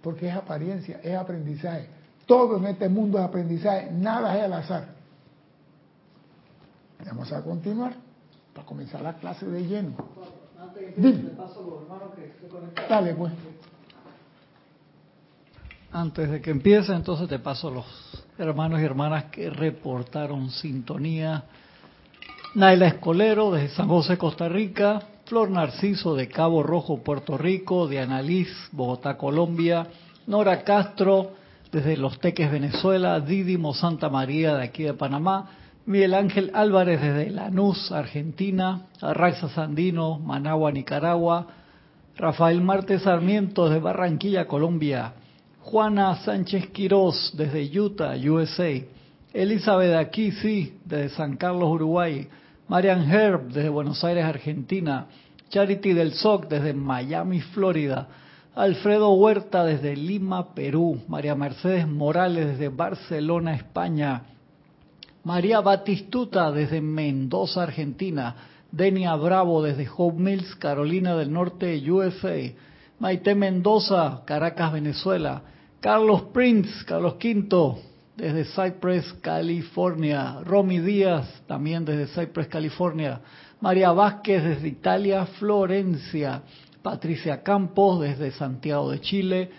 Porque 0.00 0.28
es 0.28 0.34
apariencia, 0.34 1.00
es 1.02 1.16
aprendizaje. 1.16 1.88
Todo 2.26 2.58
en 2.58 2.66
este 2.66 2.88
mundo 2.88 3.18
es 3.18 3.24
aprendizaje, 3.24 3.90
nada 3.90 4.36
es 4.36 4.44
al 4.44 4.52
azar. 4.52 4.94
Vamos 7.04 7.32
a 7.32 7.42
continuar 7.42 8.03
para 8.54 8.66
comenzar 8.66 9.02
la 9.02 9.14
clase 9.14 9.46
de 9.46 9.66
lleno. 9.66 9.94
De 10.96 11.12
pues. 13.14 13.32
Antes 15.92 16.30
de 16.30 16.40
que 16.40 16.50
empiece, 16.50 16.92
entonces 16.92 17.28
te 17.28 17.38
paso 17.38 17.70
los 17.70 17.86
hermanos 18.38 18.80
y 18.80 18.84
hermanas 18.84 19.24
que 19.26 19.50
reportaron 19.50 20.50
sintonía. 20.50 21.44
Naila 22.54 22.86
Escolero 22.86 23.50
desde 23.50 23.74
San 23.74 23.88
José, 23.88 24.16
Costa 24.16 24.48
Rica. 24.48 25.02
Flor 25.26 25.50
Narciso 25.50 26.14
de 26.14 26.28
Cabo 26.28 26.62
Rojo, 26.62 27.02
Puerto 27.02 27.38
Rico. 27.38 27.88
Diana 27.88 28.22
Liz, 28.22 28.48
Bogotá, 28.72 29.16
Colombia. 29.16 29.86
Nora 30.26 30.62
Castro 30.62 31.32
desde 31.72 31.96
Los 31.96 32.20
Teques, 32.20 32.50
Venezuela. 32.50 33.20
Didimo 33.20 33.74
Santa 33.74 34.08
María 34.08 34.54
de 34.54 34.64
aquí 34.64 34.84
de 34.84 34.94
Panamá. 34.94 35.63
Miguel 35.86 36.14
Ángel 36.14 36.50
Álvarez 36.54 36.98
desde 36.98 37.30
Lanús, 37.30 37.92
Argentina. 37.92 38.86
Arraxa 39.02 39.50
Sandino, 39.50 40.18
Managua, 40.18 40.72
Nicaragua. 40.72 41.46
Rafael 42.16 42.62
Marte 42.62 42.98
Sarmiento 42.98 43.68
desde 43.68 43.80
Barranquilla, 43.80 44.46
Colombia. 44.46 45.12
Juana 45.60 46.16
Sánchez 46.24 46.68
Quirós 46.70 47.34
desde 47.36 47.68
Utah, 47.78 48.14
USA. 48.16 48.82
Elizabeth 49.34 49.94
Aquisi 49.94 50.78
desde 50.86 51.10
San 51.10 51.36
Carlos, 51.36 51.68
Uruguay. 51.68 52.28
Marian 52.66 53.02
Herb 53.02 53.52
desde 53.52 53.68
Buenos 53.68 54.02
Aires, 54.04 54.24
Argentina. 54.24 55.08
Charity 55.50 55.92
del 55.92 56.14
SOC 56.14 56.48
desde 56.48 56.72
Miami, 56.72 57.42
Florida. 57.42 58.08
Alfredo 58.54 59.12
Huerta 59.12 59.64
desde 59.64 59.96
Lima, 59.96 60.54
Perú. 60.54 61.02
María 61.08 61.34
Mercedes 61.34 61.86
Morales 61.86 62.46
desde 62.46 62.70
Barcelona, 62.70 63.54
España. 63.54 64.22
María 65.24 65.60
Batistuta 65.60 66.52
desde 66.52 66.82
Mendoza, 66.82 67.62
Argentina. 67.62 68.36
Denia 68.70 69.14
Bravo 69.16 69.62
desde 69.62 69.88
Hope 69.96 70.20
Mills, 70.20 70.54
Carolina 70.56 71.16
del 71.16 71.32
Norte, 71.32 71.82
USA. 71.90 72.36
Maite 72.98 73.34
Mendoza, 73.34 74.22
Caracas, 74.26 74.74
Venezuela. 74.74 75.42
Carlos 75.80 76.24
Prince, 76.32 76.84
Carlos 76.84 77.14
Quinto, 77.14 77.78
desde 78.16 78.44
Cypress, 78.44 79.14
California. 79.22 80.40
Romy 80.44 80.80
Díaz, 80.80 81.42
también 81.46 81.86
desde 81.86 82.06
Cypress, 82.06 82.48
California. 82.48 83.20
María 83.60 83.92
Vázquez, 83.92 84.44
desde 84.44 84.68
Italia, 84.68 85.24
Florencia. 85.24 86.42
Patricia 86.82 87.42
Campos, 87.42 88.02
desde 88.02 88.30
Santiago 88.32 88.90
de 88.90 89.00
Chile. 89.00 89.50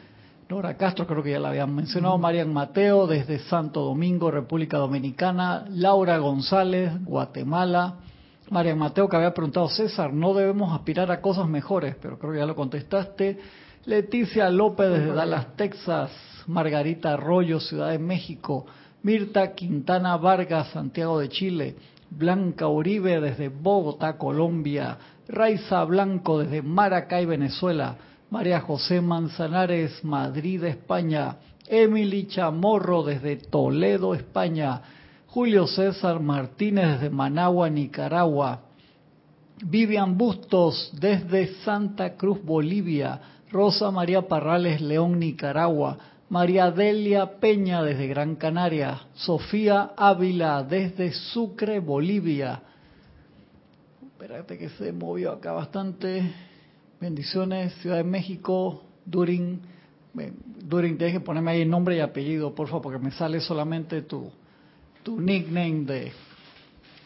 Nora 0.48 0.78
Castro, 0.78 1.08
creo 1.08 1.24
que 1.24 1.32
ya 1.32 1.40
la 1.40 1.50
habían 1.50 1.74
mencionado. 1.74 2.20
Marian 2.20 2.54
Mateo, 2.54 3.08
desde 3.08 3.40
Santo 3.40 3.82
Domingo, 3.82 4.30
República 4.30 4.78
Dominicana. 4.78 5.66
Laura 5.70 6.20
González, 6.20 6.92
Guatemala. 7.04 7.96
Marian 8.52 8.78
Mateo, 8.78 9.10
que 9.10 9.16
había 9.16 9.34
preguntado, 9.34 9.68
César, 9.70 10.14
no 10.14 10.36
debemos 10.36 10.72
aspirar 10.72 11.12
a 11.12 11.20
cosas 11.20 11.48
mejores, 11.48 11.96
pero 12.00 12.20
creo 12.20 12.34
que 12.34 12.38
ya 12.38 12.46
lo 12.46 12.56
contestaste. 12.56 13.40
Leticia 13.86 14.48
López, 14.52 14.92
desde 14.92 15.14
Dallas, 15.14 15.56
Texas. 15.56 16.12
Margarita 16.46 17.14
Arroyo, 17.14 17.60
Ciudad 17.60 17.90
de 17.90 17.98
México. 17.98 18.68
Mirta 19.02 19.56
Quintana 19.56 20.16
Vargas, 20.18 20.68
Santiago 20.70 21.20
de 21.20 21.30
Chile. 21.30 21.76
Blanca 22.12 22.68
Uribe, 22.68 23.20
desde 23.20 23.50
Bogotá, 23.50 24.16
Colombia. 24.20 24.96
Raiza 25.28 25.84
Blanco, 25.86 26.38
desde 26.38 26.62
Maracay, 26.62 27.26
Venezuela. 27.26 27.98
María 28.30 28.62
José 28.62 29.02
Manzanares, 29.02 30.04
Madrid, 30.04 30.64
España. 30.64 31.38
Emily 31.68 32.28
Chamorro, 32.28 33.04
desde 33.04 33.38
Toledo, 33.38 34.14
España. 34.14 34.82
Julio 35.28 35.68
César 35.68 36.20
Martínez, 36.20 36.94
desde 36.94 37.10
Managua, 37.10 37.70
Nicaragua. 37.70 38.62
Vivian 39.64 40.18
Bustos, 40.18 40.92
desde 41.00 41.56
Santa 41.64 42.16
Cruz, 42.16 42.44
Bolivia. 42.44 43.20
Rosa 43.52 43.92
María 43.92 44.28
Parrales, 44.28 44.82
León, 44.82 45.20
Nicaragua. 45.20 45.98
María 46.30 46.72
Delia 46.72 47.40
Peña, 47.40 47.84
desde 47.84 48.08
Gran 48.08 48.36
Canaria. 48.36 49.02
Sofía 49.14 49.92
Ávila, 49.96 50.64
desde 50.64 51.14
Sucre, 51.14 51.80
Bolivia. 51.80 52.62
Espérate 54.02 54.58
que 54.58 54.70
se 54.70 54.92
movió 54.92 55.34
acá 55.34 55.52
bastante. 55.52 56.34
Bendiciones, 57.00 57.74
Ciudad 57.82 57.98
de 57.98 58.04
México, 58.04 58.84
Durin. 59.06 59.60
Durin, 60.64 60.98
tienes 60.98 61.16
que 61.16 61.20
ponerme 61.20 61.52
ahí 61.52 61.62
el 61.62 61.70
nombre 61.70 61.98
y 61.98 62.00
apellido, 62.00 62.56
por 62.56 62.68
favor, 62.68 62.84
porque 62.84 63.00
me 63.00 63.12
sale 63.12 63.42
solamente 63.42 64.02
tu, 64.04 64.32
tu 65.04 65.20
nickname 65.20 65.86
de, 65.86 66.12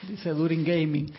dice 0.07 0.29
Durin 0.31 0.63
Gaming. 0.63 1.11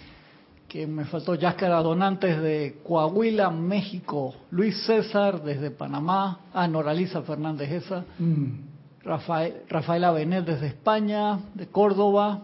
Que 0.68 0.86
me 0.86 1.04
faltó 1.04 1.34
Yáscara 1.34 1.82
Donantes 1.82 2.40
de 2.40 2.78
Coahuila, 2.84 3.50
México. 3.50 4.36
Luis 4.52 4.76
César 4.86 5.42
desde 5.42 5.72
Panamá. 5.72 6.42
Ah, 6.54 6.68
Noraliza 6.68 7.22
Fernández 7.22 7.72
esa. 7.72 8.04
Mm. 8.20 8.70
Rafael, 9.02 9.62
Rafaela 9.68 10.12
Benet 10.12 10.44
desde 10.44 10.68
España, 10.68 11.40
de 11.54 11.66
Córdoba. 11.66 12.42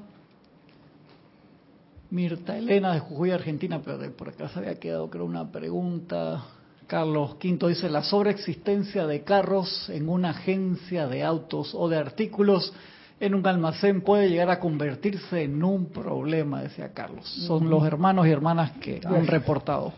Mirta 2.10 2.56
Elena 2.56 2.94
de 2.94 3.00
Jujuy, 3.00 3.30
Argentina, 3.30 3.80
pero 3.84 3.98
de 3.98 4.10
por 4.10 4.28
acá 4.28 4.48
se 4.48 4.58
había 4.58 4.78
quedado 4.78 5.10
creo 5.10 5.24
una 5.24 5.50
pregunta 5.50 6.44
Carlos 6.86 7.34
Quinto 7.36 7.66
dice, 7.66 7.88
la 7.88 8.02
sobreexistencia 8.02 9.06
de 9.06 9.22
carros 9.22 9.88
en 9.90 10.08
una 10.08 10.30
agencia 10.30 11.08
de 11.08 11.24
autos 11.24 11.74
o 11.74 11.88
de 11.88 11.96
artículos 11.96 12.72
en 13.18 13.34
un 13.34 13.46
almacén 13.46 14.02
puede 14.02 14.28
llegar 14.28 14.50
a 14.50 14.60
convertirse 14.60 15.42
en 15.42 15.64
un 15.64 15.86
problema, 15.86 16.62
decía 16.62 16.92
Carlos. 16.92 17.26
Son 17.46 17.68
los 17.68 17.84
hermanos 17.84 18.26
y 18.26 18.30
hermanas 18.30 18.72
que 18.72 19.00
han 19.04 19.26
reportado. 19.26 19.92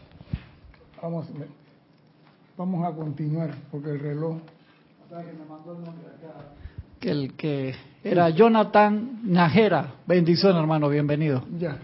Vamos, 1.03 1.27
vamos 2.57 2.87
a 2.87 2.94
continuar 2.94 3.55
porque 3.71 3.90
el 3.90 4.01
reloj. 4.01 4.38
Que 7.01 7.11
el 7.11 7.35
que 7.35 7.75
era 8.03 8.31
Jonathan 8.31 9.21
Najera. 9.25 9.94
Bendición, 10.07 10.57
hermano, 10.57 10.88
bienvenido. 10.88 11.44
Ya. 11.59 11.79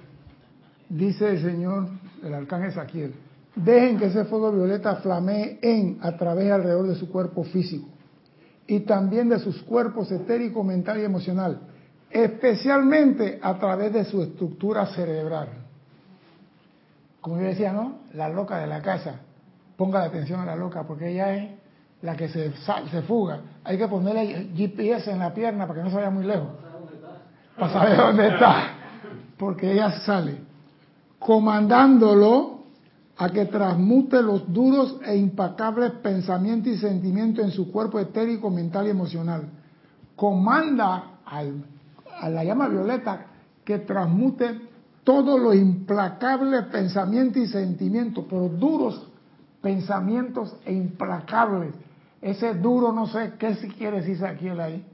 Dice 0.94 1.28
el 1.28 1.42
Señor, 1.42 1.88
el 2.22 2.32
arcángel 2.32 2.72
Saquiel, 2.72 3.14
dejen 3.56 3.98
que 3.98 4.06
ese 4.06 4.26
fuego 4.26 4.52
violeta 4.52 4.94
flamee 4.96 5.58
en, 5.60 5.98
a 6.00 6.16
través 6.16 6.52
alrededor 6.52 6.86
de 6.86 6.94
su 6.94 7.10
cuerpo 7.10 7.42
físico 7.42 7.88
y 8.68 8.78
también 8.80 9.28
de 9.28 9.40
sus 9.40 9.60
cuerpos 9.64 10.12
etérico, 10.12 10.62
mental 10.62 11.00
y 11.00 11.04
emocional, 11.04 11.58
especialmente 12.08 13.40
a 13.42 13.58
través 13.58 13.92
de 13.92 14.04
su 14.04 14.22
estructura 14.22 14.86
cerebral. 14.86 15.48
Como 17.20 17.40
yo 17.40 17.46
decía, 17.46 17.72
¿no? 17.72 17.98
La 18.12 18.28
loca 18.28 18.58
de 18.58 18.68
la 18.68 18.80
casa. 18.80 19.16
Ponga 19.76 19.98
la 19.98 20.04
atención 20.04 20.38
a 20.38 20.46
la 20.46 20.54
loca 20.54 20.84
porque 20.84 21.10
ella 21.10 21.34
es 21.34 21.50
la 22.02 22.14
que 22.14 22.28
se, 22.28 22.52
se 22.52 23.02
fuga. 23.02 23.40
Hay 23.64 23.76
que 23.78 23.88
ponerle 23.88 24.50
GPS 24.54 25.10
en 25.10 25.18
la 25.18 25.34
pierna 25.34 25.66
para 25.66 25.80
que 25.80 25.84
no 25.86 25.90
se 25.90 25.96
vaya 25.96 26.10
muy 26.10 26.24
lejos. 26.24 26.50
Para 27.58 27.72
saber 27.72 27.96
dónde 27.96 28.28
está. 28.28 28.68
Porque 29.36 29.72
ella 29.72 29.90
sale 29.90 30.53
comandándolo 31.24 32.64
a 33.16 33.30
que 33.30 33.46
transmute 33.46 34.20
los 34.22 34.52
duros 34.52 34.96
e 35.06 35.16
impacables 35.16 35.92
pensamientos 36.02 36.72
y 36.72 36.76
sentimientos 36.78 37.44
en 37.44 37.50
su 37.50 37.70
cuerpo 37.72 37.98
etérico, 37.98 38.50
mental 38.50 38.86
y 38.86 38.90
emocional. 38.90 39.48
Comanda 40.16 41.18
al- 41.24 41.64
a 42.20 42.28
la 42.28 42.44
llama 42.44 42.68
violeta 42.68 43.26
que 43.64 43.78
transmute 43.78 44.60
todos 45.02 45.40
los 45.40 45.54
implacables 45.54 46.64
pensamientos 46.64 47.42
y 47.42 47.46
sentimientos, 47.46 48.24
pero 48.28 48.48
duros 48.48 49.06
pensamientos 49.62 50.54
e 50.66 50.72
implacables. 50.74 51.72
Ese 52.20 52.54
duro, 52.54 52.92
no 52.92 53.06
sé 53.06 53.32
qué 53.38 53.54
si 53.56 53.68
quiere 53.68 53.98
decirse 54.00 54.26
aquí 54.26 54.48
el 54.48 54.60
ahí. 54.60 54.84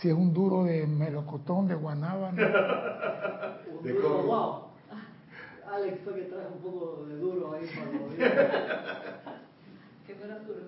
Si 0.00 0.08
es 0.08 0.14
un 0.14 0.32
duro 0.32 0.64
de 0.64 0.86
melocotón, 0.86 1.66
de 1.68 1.74
guanábana. 1.74 2.36
De 3.82 3.94
coco. 3.96 4.63
Alex 5.74 5.98
fue 6.04 6.14
que 6.14 6.22
trajo 6.22 6.54
un 6.54 6.62
poco 6.62 7.04
de 7.06 7.18
duro 7.18 7.52
ahí 7.52 7.66
para 7.66 7.90
Que 10.06 10.14
fuera 10.14 10.38
duro. 10.40 10.60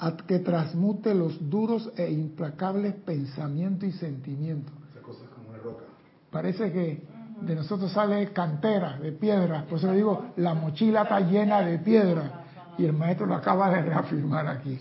a 0.00 0.16
que 0.16 0.38
transmute 0.38 1.12
los 1.14 1.50
duros 1.50 1.90
e 1.96 2.10
implacables 2.10 2.94
pensamientos 2.94 3.88
y 3.88 3.92
sentimientos. 3.92 4.72
Esa 4.90 5.02
cosa 5.02 5.24
es 5.24 5.30
como 5.30 5.50
una 5.50 5.58
roca. 5.58 5.84
Parece 6.30 6.72
que 6.72 7.02
de 7.42 7.54
nosotros 7.54 7.92
sale 7.92 8.32
cantera 8.32 8.98
de 8.98 9.12
piedra, 9.12 9.66
por 9.68 9.78
eso 9.78 9.88
le 9.88 9.96
digo, 9.96 10.32
la 10.36 10.54
mochila 10.54 11.02
está 11.02 11.20
llena 11.20 11.60
de 11.62 11.78
piedra. 11.78 12.44
Y 12.78 12.84
el 12.84 12.92
maestro 12.92 13.26
lo 13.26 13.34
acaba 13.34 13.70
de 13.70 13.82
reafirmar 13.82 14.46
aquí. 14.46 14.78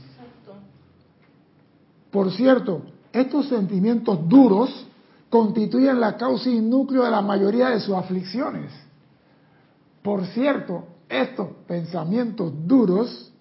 Por 2.11 2.31
cierto, 2.31 2.83
estos 3.11 3.49
sentimientos 3.49 4.29
duros 4.29 4.87
constituyen 5.29 5.99
la 5.99 6.17
causa 6.17 6.49
y 6.49 6.59
núcleo 6.61 7.03
de 7.03 7.11
la 7.11 7.21
mayoría 7.21 7.69
de 7.69 7.79
sus 7.79 7.95
aflicciones. 7.95 8.71
Por 10.01 10.25
cierto, 10.27 10.85
estos 11.09 11.49
pensamientos 11.67 12.53
duros, 12.65 13.31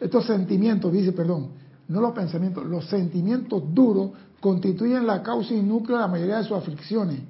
estos 0.00 0.26
sentimientos, 0.26 0.92
dice, 0.92 1.12
perdón, 1.12 1.50
no 1.88 2.00
los 2.00 2.12
pensamientos, 2.12 2.66
los 2.66 2.86
sentimientos 2.88 3.62
duros 3.72 4.10
constituyen 4.40 5.06
la 5.06 5.22
causa 5.22 5.54
y 5.54 5.62
núcleo 5.62 5.96
de 5.96 6.02
la 6.02 6.08
mayoría 6.08 6.38
de 6.38 6.44
sus 6.44 6.56
aflicciones. 6.56 7.20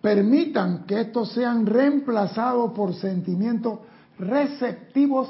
Permitan 0.00 0.84
que 0.86 1.00
estos 1.00 1.32
sean 1.32 1.66
reemplazados 1.66 2.72
por 2.72 2.94
sentimientos 2.94 3.80
receptivos, 4.18 5.28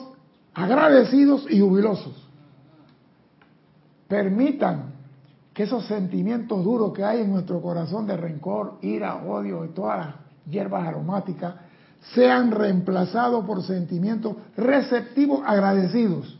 agradecidos 0.54 1.46
y 1.50 1.60
jubilosos. 1.60 2.28
Permitan 4.08 4.97
que 5.58 5.64
esos 5.64 5.86
sentimientos 5.86 6.62
duros 6.62 6.92
que 6.92 7.02
hay 7.02 7.22
en 7.22 7.32
nuestro 7.32 7.60
corazón 7.60 8.06
de 8.06 8.16
rencor, 8.16 8.78
ira, 8.80 9.16
odio 9.16 9.64
y 9.64 9.70
todas 9.70 10.06
las 10.06 10.14
hierbas 10.48 10.86
aromáticas 10.86 11.56
sean 12.14 12.52
reemplazados 12.52 13.44
por 13.44 13.64
sentimientos 13.64 14.36
receptivos, 14.56 15.40
agradecidos. 15.44 16.38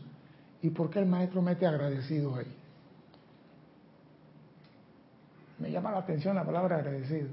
¿Y 0.61 0.69
por 0.69 0.89
qué 0.89 0.99
el 0.99 1.05
maestro 1.05 1.41
mete 1.41 1.67
agradecidos 1.67 2.37
ahí? 2.37 2.47
Me 5.59 5.69
llama 5.69 5.91
la 5.91 5.97
atención 5.97 6.33
la 6.33 6.45
palabra 6.45 6.77
agradecido. 6.77 7.27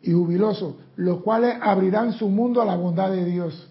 Y 0.00 0.12
jubiloso, 0.12 0.78
los 0.96 1.20
cuales 1.20 1.58
abrirán 1.60 2.14
su 2.14 2.30
mundo 2.30 2.62
a 2.62 2.64
la 2.64 2.76
bondad 2.76 3.10
de 3.10 3.26
Dios. 3.26 3.70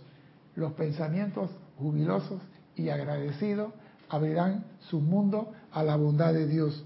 Los 0.56 0.74
pensamientos 0.74 1.50
jubilosos 1.80 2.40
y 2.76 2.90
agradecidos 2.90 3.74
abrirán 4.08 4.66
su 4.82 5.00
mundo 5.00 5.54
a 5.72 5.84
la 5.84 5.96
bondad 5.96 6.34
de 6.34 6.48
Dios. 6.48 6.84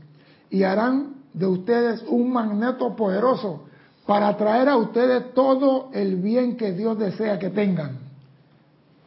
Y 0.50 0.64
harán 0.64 1.16
de 1.34 1.48
ustedes 1.48 2.04
un 2.08 2.32
magneto 2.32 2.96
poderoso 2.96 3.66
para 4.06 4.28
atraer 4.30 4.70
a 4.70 4.78
ustedes 4.78 5.34
todo 5.34 5.90
el 5.94 6.18
bien 6.18 6.58
que 6.58 6.74
Dios 6.74 6.98
desea 7.00 7.40
que 7.40 7.50
tengan. 7.50 8.00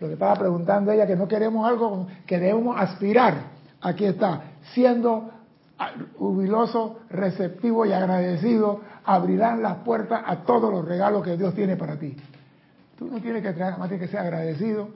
Lo 0.01 0.09
que 0.09 0.15
estaba 0.15 0.37
preguntando 0.37 0.93
ella, 0.93 1.07
que 1.07 1.17
no 1.17 1.29
queremos 1.29 1.67
algo 1.67 2.07
que 2.27 2.39
debemos 2.39 2.77
aspirar. 2.79 3.35
Aquí 3.81 4.05
está, 4.05 4.43
siendo 4.75 5.31
jubiloso, 6.19 7.01
receptivo 7.11 7.85
y 7.87 7.93
agradecido, 7.93 8.81
abrirán 9.05 9.63
las 9.63 9.77
puertas 9.79 10.23
a 10.27 10.45
todos 10.45 10.73
los 10.73 10.85
regalos 10.85 11.23
que 11.23 11.37
Dios 11.37 11.55
tiene 11.55 11.77
para 11.77 11.99
ti. 11.99 12.17
Tú 12.99 13.07
no 13.07 13.21
tienes 13.21 13.43
que 13.43 13.53
traer, 13.53 13.79
más 13.79 13.89
tienes 13.89 14.09
que 14.09 14.17
ser 14.17 14.21
agradecido 14.21 14.89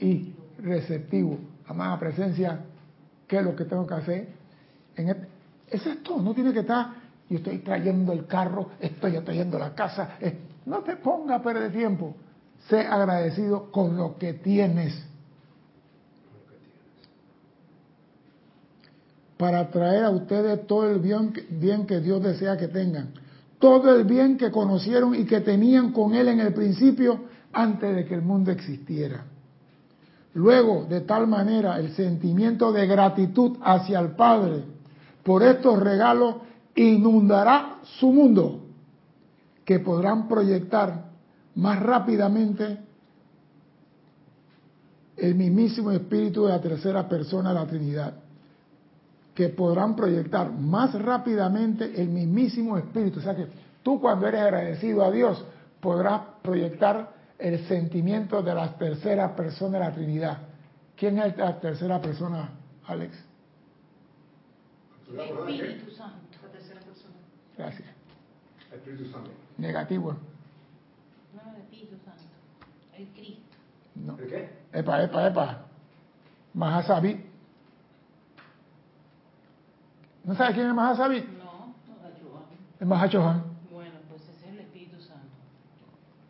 y 0.00 0.34
receptivo. 0.58 1.38
Amada 1.68 1.98
presencia, 1.98 2.60
¿qué 3.26 3.38
es 3.38 3.44
lo 3.44 3.54
que 3.54 3.64
tengo 3.64 3.86
que 3.86 3.94
hacer? 3.94 4.28
En 4.96 5.08
este- 5.08 5.28
eso 5.68 5.90
es 5.90 6.02
todo, 6.02 6.22
no 6.22 6.34
tiene 6.34 6.52
que 6.52 6.60
estar, 6.60 6.94
yo 7.28 7.38
estoy 7.38 7.58
trayendo 7.58 8.12
el 8.12 8.26
carro, 8.26 8.70
estoy 8.80 9.12
trayendo 9.20 9.58
la 9.58 9.74
casa. 9.74 10.16
eh, 10.20 10.38
no 10.66 10.80
te 10.80 10.96
pongas 10.96 11.40
a 11.40 11.42
perder 11.42 11.72
tiempo. 11.72 12.16
Sé 12.68 12.80
agradecido 12.80 13.70
con 13.70 13.96
lo 13.96 14.16
que 14.18 14.32
tienes. 14.32 15.00
Para 19.36 19.70
traer 19.70 20.04
a 20.04 20.10
ustedes 20.10 20.66
todo 20.66 20.90
el 20.90 20.98
bien 20.98 21.86
que 21.86 22.00
Dios 22.00 22.22
desea 22.22 22.56
que 22.56 22.68
tengan. 22.68 23.10
Todo 23.58 23.94
el 23.94 24.04
bien 24.04 24.36
que 24.36 24.50
conocieron 24.50 25.14
y 25.14 25.24
que 25.24 25.40
tenían 25.40 25.92
con 25.92 26.14
Él 26.14 26.28
en 26.28 26.40
el 26.40 26.52
principio 26.52 27.20
antes 27.52 27.94
de 27.94 28.04
que 28.04 28.14
el 28.14 28.22
mundo 28.22 28.50
existiera. 28.50 29.24
Luego, 30.36 30.84
de 30.84 31.00
tal 31.00 31.26
manera, 31.26 31.78
el 31.78 31.94
sentimiento 31.94 32.70
de 32.70 32.86
gratitud 32.86 33.56
hacia 33.62 33.98
el 34.00 34.10
Padre 34.10 34.64
por 35.22 35.42
estos 35.42 35.80
regalos 35.80 36.36
inundará 36.74 37.78
su 37.98 38.12
mundo, 38.12 38.60
que 39.64 39.80
podrán 39.80 40.28
proyectar 40.28 41.06
más 41.54 41.82
rápidamente 41.82 42.80
el 45.16 45.36
mismísimo 45.36 45.90
espíritu 45.90 46.44
de 46.44 46.50
la 46.50 46.60
tercera 46.60 47.08
persona 47.08 47.48
de 47.48 47.54
la 47.54 47.66
Trinidad, 47.66 48.14
que 49.34 49.48
podrán 49.48 49.96
proyectar 49.96 50.52
más 50.52 50.92
rápidamente 51.00 51.98
el 51.98 52.10
mismísimo 52.10 52.76
espíritu. 52.76 53.20
O 53.20 53.22
sea 53.22 53.34
que 53.34 53.46
tú 53.82 53.98
cuando 53.98 54.26
eres 54.26 54.42
agradecido 54.42 55.02
a 55.02 55.10
Dios 55.10 55.42
podrás 55.80 56.20
proyectar 56.42 57.15
el 57.38 57.66
sentimiento 57.66 58.42
de 58.42 58.54
la 58.54 58.76
tercera 58.76 59.34
persona 59.34 59.78
de 59.78 59.84
la 59.84 59.92
Trinidad. 59.92 60.38
¿Quién 60.96 61.18
es 61.18 61.36
la 61.36 61.60
tercera 61.60 62.00
persona, 62.00 62.50
Alex? 62.86 63.16
Espíritu 65.08 65.90
Santo. 65.92 66.16
La 66.42 66.48
tercera 66.48 66.80
persona. 66.80 67.14
Gracias. 67.56 67.88
El 68.70 68.78
Espíritu 68.78 69.10
Santo. 69.10 69.30
Negativo. 69.58 70.16
No, 71.34 71.54
el 71.54 71.62
Espíritu 71.62 71.96
Santo. 72.04 72.22
El 72.96 73.08
Cristo. 73.08 73.56
No. 73.94 74.18
¿El 74.18 74.28
qué? 74.28 74.50
Epa, 74.72 75.02
epa, 75.02 75.26
epa. 75.28 75.66
Mahasabi. 76.54 77.24
¿No 80.24 80.34
sabe 80.34 80.54
quién 80.54 80.66
es 80.66 80.74
Mahasabi? 80.74 81.20
No, 81.20 81.74
no 81.86 82.02
da 82.02 82.10
Johan. 82.20 82.44
Es 82.80 82.86
Mahachohan. 82.86 83.44
Bueno, 83.70 83.94
pues 84.08 84.22
ese 84.22 84.46
es 84.46 84.52
el 84.54 84.60
Espíritu 84.60 85.00
Santo. 85.00 85.28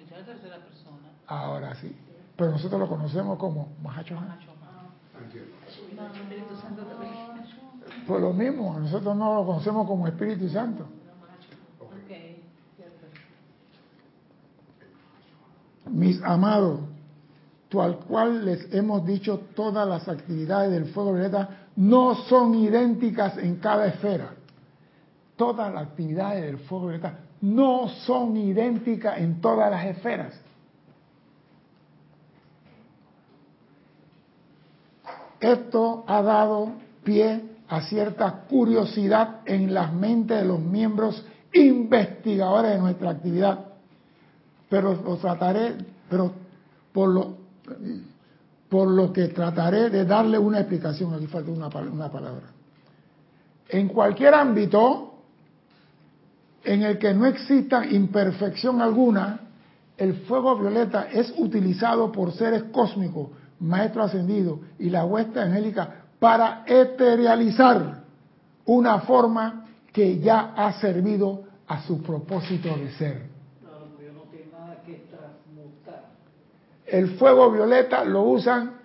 Esa 0.05 0.19
es 0.19 0.27
la 0.27 0.33
tercera 0.35 0.57
persona. 0.59 1.09
Ahora 1.27 1.75
sí. 1.77 1.95
Pero 2.37 2.53
nosotros 2.53 2.81
lo 2.81 2.89
conocemos 2.89 3.39
como 3.39 3.75
Mahachohan. 3.83 4.39
Pues 8.07 8.21
lo 8.21 8.33
mismo, 8.33 8.79
nosotros 8.79 9.17
no 9.17 9.35
lo 9.35 9.47
conocemos 9.47 9.87
como 9.87 10.07
Espíritu 10.07 10.49
Santo. 10.49 10.87
Mis 15.87 16.21
amados, 16.23 16.81
tal 17.69 17.99
cual 18.01 18.45
les 18.45 18.73
hemos 18.75 19.07
dicho, 19.07 19.41
todas 19.55 19.89
las 19.89 20.09
actividades 20.09 20.73
del 20.73 20.87
fuego 20.87 21.13
violeta 21.13 21.49
no 21.77 22.15
son 22.15 22.55
idénticas 22.55 23.39
en 23.39 23.57
cada 23.57 23.87
esfera. 23.87 24.35
Todas 25.37 25.73
las 25.73 25.85
actividades 25.85 26.43
del 26.43 26.59
fuego 26.59 26.89
violeta 26.89 27.19
no 27.41 27.89
son 27.89 28.37
idénticas 28.37 29.19
en 29.19 29.41
todas 29.41 29.71
las 29.71 29.87
esferas. 29.87 30.46
Esto 35.41 36.05
ha 36.07 36.23
dado 36.23 36.73
pie 37.05 37.43
a 37.69 37.83
cierta 37.83 38.45
curiosidad 38.49 39.41
en 39.45 39.75
las 39.75 39.93
mentes 39.93 40.41
de 40.41 40.47
los 40.47 40.61
miembros 40.61 41.25
investigadores 41.53 42.73
de 42.73 42.79
nuestra 42.79 43.11
actividad. 43.11 43.67
Pero 44.69 44.95
lo 44.95 45.17
trataré, 45.17 45.75
pero 46.09 46.33
por 46.93 47.09
lo, 47.09 47.37
por 48.69 48.89
lo 48.89 49.13
que 49.13 49.29
trataré 49.29 49.91
de 49.91 50.05
darle 50.05 50.39
una 50.39 50.61
explicación. 50.61 51.15
Aquí 51.15 51.27
falta 51.27 51.51
una, 51.51 51.69
una 51.69 52.11
palabra. 52.11 52.47
En 53.69 53.89
cualquier 53.89 54.35
ámbito 54.35 55.15
en 56.65 56.83
el 56.83 56.99
que 56.99 57.15
no 57.15 57.27
exista 57.27 57.87
imperfección 57.87 58.83
alguna, 58.83 59.41
el 59.97 60.15
fuego 60.25 60.57
violeta 60.59 61.09
es 61.11 61.33
utilizado 61.39 62.13
por 62.13 62.33
seres 62.33 62.65
cósmicos, 62.65 63.29
maestros 63.61 64.07
ascendidos 64.07 64.61
y 64.79 64.91
la 64.91 65.05
huesta 65.05 65.43
angélica 65.43 66.05
para 66.19 66.65
eterializar 66.67 68.03
una 68.65 69.01
forma 69.01 69.67
que 69.93 70.19
ya 70.19 70.53
ha 70.57 70.73
servido 70.81 71.45
a 71.67 71.83
su 71.83 72.03
propósito 72.03 72.77
de 72.77 72.91
ser. 72.93 73.37
El 76.87 77.17
fuego 77.17 77.51
violeta 77.51 78.05
lo 78.05 78.23
usan, 78.23 78.77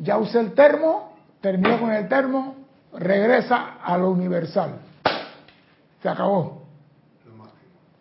ya 0.00 0.18
usé 0.18 0.40
el 0.40 0.52
termo, 0.52 1.16
terminó 1.40 1.80
con 1.80 1.92
el 1.92 2.08
termo, 2.08 2.54
regresa 2.92 3.78
a 3.82 3.98
lo 3.98 4.10
universal. 4.10 4.78
Se 6.00 6.08
acabó. 6.08 6.62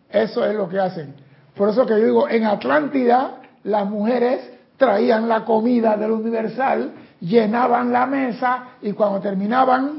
Eso 0.09 0.45
es 0.45 0.55
lo 0.55 0.69
que 0.69 0.79
hacen. 0.79 1.15
Por 1.55 1.69
eso 1.69 1.85
que 1.85 1.99
yo 1.99 2.05
digo, 2.05 2.29
en 2.29 2.45
Atlántida 2.45 3.41
las 3.63 3.89
mujeres 3.89 4.56
traían 4.77 5.27
la 5.27 5.43
comida 5.43 5.97
del 5.97 6.11
universal, 6.11 6.93
llenaban 7.19 7.91
la 7.91 8.05
mesa 8.05 8.75
y 8.81 8.93
cuando 8.93 9.19
terminaban, 9.19 9.97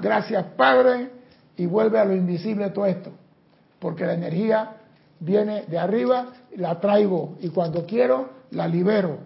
gracias 0.00 0.44
Padre, 0.56 1.10
y 1.56 1.66
vuelve 1.66 1.98
a 1.98 2.04
lo 2.04 2.14
invisible 2.14 2.70
todo 2.70 2.86
esto. 2.86 3.10
Porque 3.80 4.06
la 4.06 4.14
energía 4.14 4.76
viene 5.20 5.64
de 5.64 5.78
arriba, 5.78 6.26
la 6.56 6.80
traigo 6.80 7.36
y 7.40 7.50
cuando 7.50 7.84
quiero 7.84 8.30
la 8.52 8.66
libero. 8.66 9.18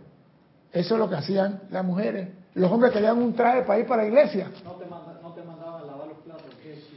Eso 0.73 0.95
es 0.95 1.01
lo 1.01 1.09
que 1.09 1.17
hacían 1.17 1.61
las 1.71 1.85
mujeres. 1.85 2.29
Los 2.55 2.71
hombres 2.71 2.93
querían 2.93 3.19
un 3.19 3.35
traje 3.35 3.63
para 3.63 3.79
ir 3.79 3.87
para 3.87 4.03
la 4.03 4.09
iglesia. 4.09 4.51
No 4.65 4.73
te, 4.73 4.87
no 4.87 5.33
te 5.33 5.43
mandaban 5.43 5.87
lavar 5.87 6.09
los 6.09 6.19
platos, 6.19 6.47
que 6.63 6.73
es. 6.73 6.89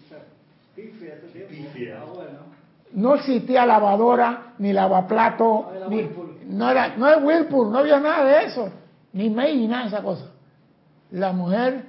Ah, 1.94 2.06
bueno. 2.14 2.40
No 2.94 3.16
existía 3.16 3.66
lavadora, 3.66 4.54
ni 4.60 4.72
lavaplato, 4.72 5.72
No 5.82 5.90
ni. 5.90 6.10
No 6.48 6.70
era, 6.70 6.96
no 6.96 7.08
es 7.10 7.24
Whirlpool, 7.24 7.72
no 7.72 7.80
había 7.80 8.00
nada 8.00 8.26
de 8.26 8.46
eso, 8.46 8.70
ni 9.14 9.30
May, 9.30 9.58
ni 9.58 9.68
nada 9.68 9.84
de 9.84 9.88
esa 9.90 10.02
cosa. 10.02 10.26
La 11.12 11.32
mujer, 11.32 11.86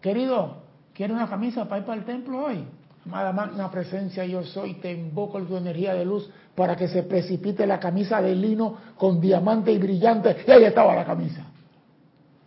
querido, 0.00 0.62
¿quiere 0.94 1.12
una 1.12 1.28
camisa 1.28 1.64
para 1.68 1.80
ir 1.80 1.86
para 1.86 1.98
el 1.98 2.04
templo 2.04 2.44
hoy? 2.44 2.64
Amada 3.06 3.32
magna 3.32 3.70
presencia, 3.70 4.24
yo 4.26 4.42
soy, 4.42 4.74
te 4.74 4.92
invoco 4.92 5.40
tu 5.42 5.56
energía 5.56 5.94
de 5.94 6.04
luz 6.04 6.28
para 6.54 6.76
que 6.76 6.88
se 6.88 7.04
precipite 7.04 7.66
la 7.66 7.78
camisa 7.80 8.20
de 8.20 8.34
lino 8.34 8.76
con 8.96 9.20
diamante 9.20 9.72
y 9.72 9.78
brillante. 9.78 10.36
Y 10.46 10.50
ahí 10.50 10.64
estaba 10.64 10.94
la 10.94 11.04
camisa. 11.06 11.42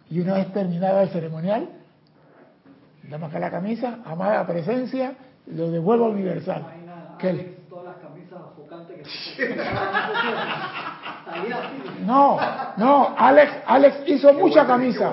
Y 0.10 0.20
una 0.20 0.34
vez 0.36 0.52
terminada 0.54 1.02
el 1.04 1.10
ceremonial, 1.10 1.70
dame 3.10 3.26
acá 3.26 3.40
la 3.40 3.50
camisa, 3.50 4.00
amada 4.06 4.46
presencia, 4.46 5.14
lo 5.48 5.72
devuelvo 5.72 6.06
al 6.06 6.12
universal. 6.12 6.60
Imagina, 6.62 7.16
Que 7.18 7.30
el- 7.30 7.56
todas 7.70 7.86
las 7.86 7.96
camisas 7.98 8.42
que. 9.38 9.56
No, 12.06 12.38
no, 12.78 13.16
Alex, 13.18 13.52
Alex 13.66 13.98
hizo 14.08 14.34
mucha 14.34 14.66
camisa. 14.66 15.12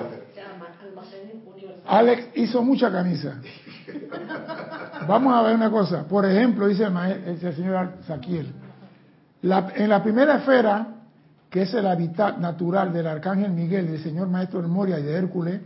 Alex 1.87 2.27
hizo 2.35 2.61
mucha 2.61 2.91
camisa. 2.91 3.35
Vamos 5.07 5.33
a 5.33 5.41
ver 5.43 5.55
una 5.55 5.69
cosa. 5.71 6.03
Por 6.07 6.25
ejemplo, 6.25 6.67
dice 6.67 6.85
el, 6.85 7.39
señor 7.55 7.93
Saquiel, 8.07 8.51
la- 9.41 9.71
en 9.75 9.89
la 9.89 10.03
primera 10.03 10.35
esfera, 10.37 10.87
que 11.49 11.63
es 11.63 11.73
el 11.73 11.87
hábitat 11.87 12.37
natural 12.37 12.93
del 12.93 13.07
arcángel 13.07 13.51
Miguel, 13.51 13.87
del 13.91 14.03
señor 14.03 14.27
maestro 14.27 14.61
Moria 14.67 14.99
y 14.99 15.03
de 15.03 15.13
Hércules, 15.15 15.61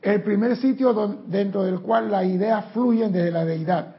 el 0.00 0.22
primer 0.22 0.56
sitio 0.56 0.94
don- 0.94 1.30
dentro 1.30 1.62
del 1.64 1.80
cual 1.80 2.10
las 2.10 2.24
ideas 2.24 2.66
fluyen 2.72 3.12
desde 3.12 3.30
la 3.30 3.44
deidad. 3.44 3.96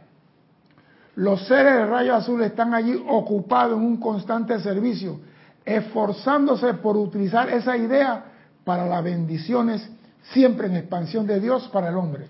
Los 1.15 1.45
seres 1.45 1.73
de 1.73 1.85
rayo 1.85 2.15
azul 2.15 2.41
están 2.41 2.73
allí 2.73 2.99
ocupados 3.07 3.77
en 3.77 3.83
un 3.85 3.97
constante 3.97 4.59
servicio, 4.61 5.19
esforzándose 5.65 6.73
por 6.75 6.97
utilizar 6.97 7.49
esa 7.49 7.77
idea 7.77 8.25
para 8.63 8.85
las 8.85 9.03
bendiciones 9.03 9.87
siempre 10.33 10.67
en 10.67 10.75
expansión 10.75 11.25
de 11.27 11.39
Dios 11.39 11.67
para 11.69 11.89
el 11.89 11.95
hombre. 11.95 12.25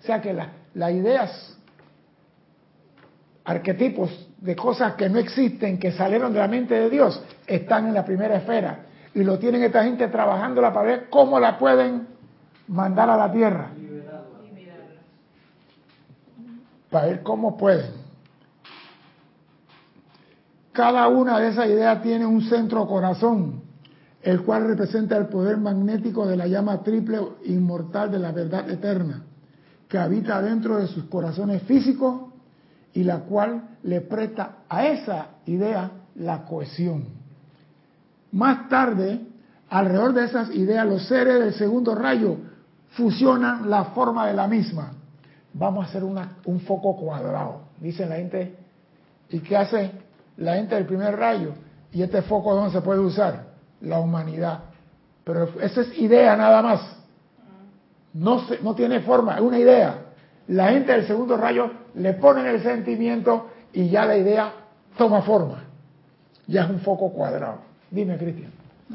O 0.00 0.02
sea 0.06 0.20
que 0.20 0.32
la- 0.32 0.50
las 0.74 0.92
ideas, 0.92 1.56
arquetipos 3.44 4.28
de 4.38 4.56
cosas 4.56 4.94
que 4.94 5.08
no 5.08 5.18
existen, 5.18 5.78
que 5.78 5.92
salieron 5.92 6.32
de 6.32 6.38
la 6.40 6.48
mente 6.48 6.74
de 6.74 6.90
Dios, 6.90 7.22
están 7.46 7.86
en 7.86 7.94
la 7.94 8.04
primera 8.04 8.36
esfera. 8.36 8.80
Y 9.14 9.24
lo 9.24 9.38
tienen 9.38 9.62
esta 9.62 9.82
gente 9.84 10.08
trabajándola 10.08 10.72
para 10.72 10.86
ver 10.86 11.08
cómo 11.08 11.40
la 11.40 11.58
pueden 11.58 12.06
mandar 12.68 13.08
a 13.08 13.16
la 13.16 13.32
tierra. 13.32 13.70
Para 16.90 17.06
ver 17.06 17.22
cómo 17.22 17.56
pueden. 17.56 17.95
Cada 20.76 21.08
una 21.08 21.38
de 21.38 21.48
esas 21.48 21.68
ideas 21.68 22.02
tiene 22.02 22.26
un 22.26 22.42
centro 22.42 22.86
corazón, 22.86 23.62
el 24.20 24.42
cual 24.42 24.66
representa 24.66 25.16
el 25.16 25.28
poder 25.28 25.56
magnético 25.56 26.26
de 26.26 26.36
la 26.36 26.46
llama 26.46 26.82
triple 26.82 27.18
inmortal 27.46 28.10
de 28.10 28.18
la 28.18 28.30
verdad 28.30 28.68
eterna, 28.68 29.22
que 29.88 29.96
habita 29.96 30.42
dentro 30.42 30.76
de 30.76 30.86
sus 30.86 31.04
corazones 31.04 31.62
físicos 31.62 32.30
y 32.92 33.04
la 33.04 33.20
cual 33.20 33.78
le 33.84 34.02
presta 34.02 34.58
a 34.68 34.86
esa 34.86 35.28
idea 35.46 35.92
la 36.16 36.44
cohesión. 36.44 37.04
Más 38.32 38.68
tarde, 38.68 39.22
alrededor 39.70 40.12
de 40.12 40.26
esas 40.26 40.54
ideas, 40.54 40.86
los 40.86 41.06
seres 41.08 41.40
del 41.40 41.54
segundo 41.54 41.94
rayo 41.94 42.36
fusionan 42.90 43.70
la 43.70 43.84
forma 43.86 44.26
de 44.26 44.34
la 44.34 44.46
misma. 44.46 44.92
Vamos 45.54 45.86
a 45.86 45.88
hacer 45.88 46.04
un 46.04 46.60
foco 46.60 46.96
cuadrado, 46.96 47.62
dice 47.80 48.04
la 48.04 48.16
gente. 48.16 48.56
¿Y 49.30 49.40
qué 49.40 49.56
hace 49.56 50.05
la 50.36 50.54
gente 50.56 50.74
del 50.74 50.86
primer 50.86 51.16
rayo? 51.16 51.52
¿Y 51.92 52.02
este 52.02 52.22
foco 52.22 52.54
dónde 52.54 52.72
se 52.72 52.80
puede 52.82 53.00
usar? 53.00 53.44
La 53.80 53.98
humanidad. 54.00 54.60
Pero 55.24 55.48
esa 55.60 55.80
es 55.82 55.98
idea 55.98 56.36
nada 56.36 56.62
más. 56.62 56.80
No, 58.12 58.46
se- 58.46 58.60
no 58.62 58.74
tiene 58.74 59.00
forma, 59.00 59.34
es 59.36 59.40
una 59.40 59.58
idea. 59.58 60.02
La 60.48 60.68
gente 60.68 60.92
del 60.92 61.06
segundo 61.06 61.36
rayo 61.36 61.70
le 61.94 62.14
ponen 62.14 62.46
el 62.46 62.62
sentimiento 62.62 63.48
y 63.72 63.88
ya 63.88 64.04
la 64.06 64.16
idea 64.16 64.52
toma 64.96 65.22
forma. 65.22 65.64
Ya 66.46 66.64
es 66.64 66.70
un 66.70 66.80
foco 66.80 67.10
cuadrado. 67.12 67.58
Dime, 67.90 68.16
Cristian. 68.16 68.52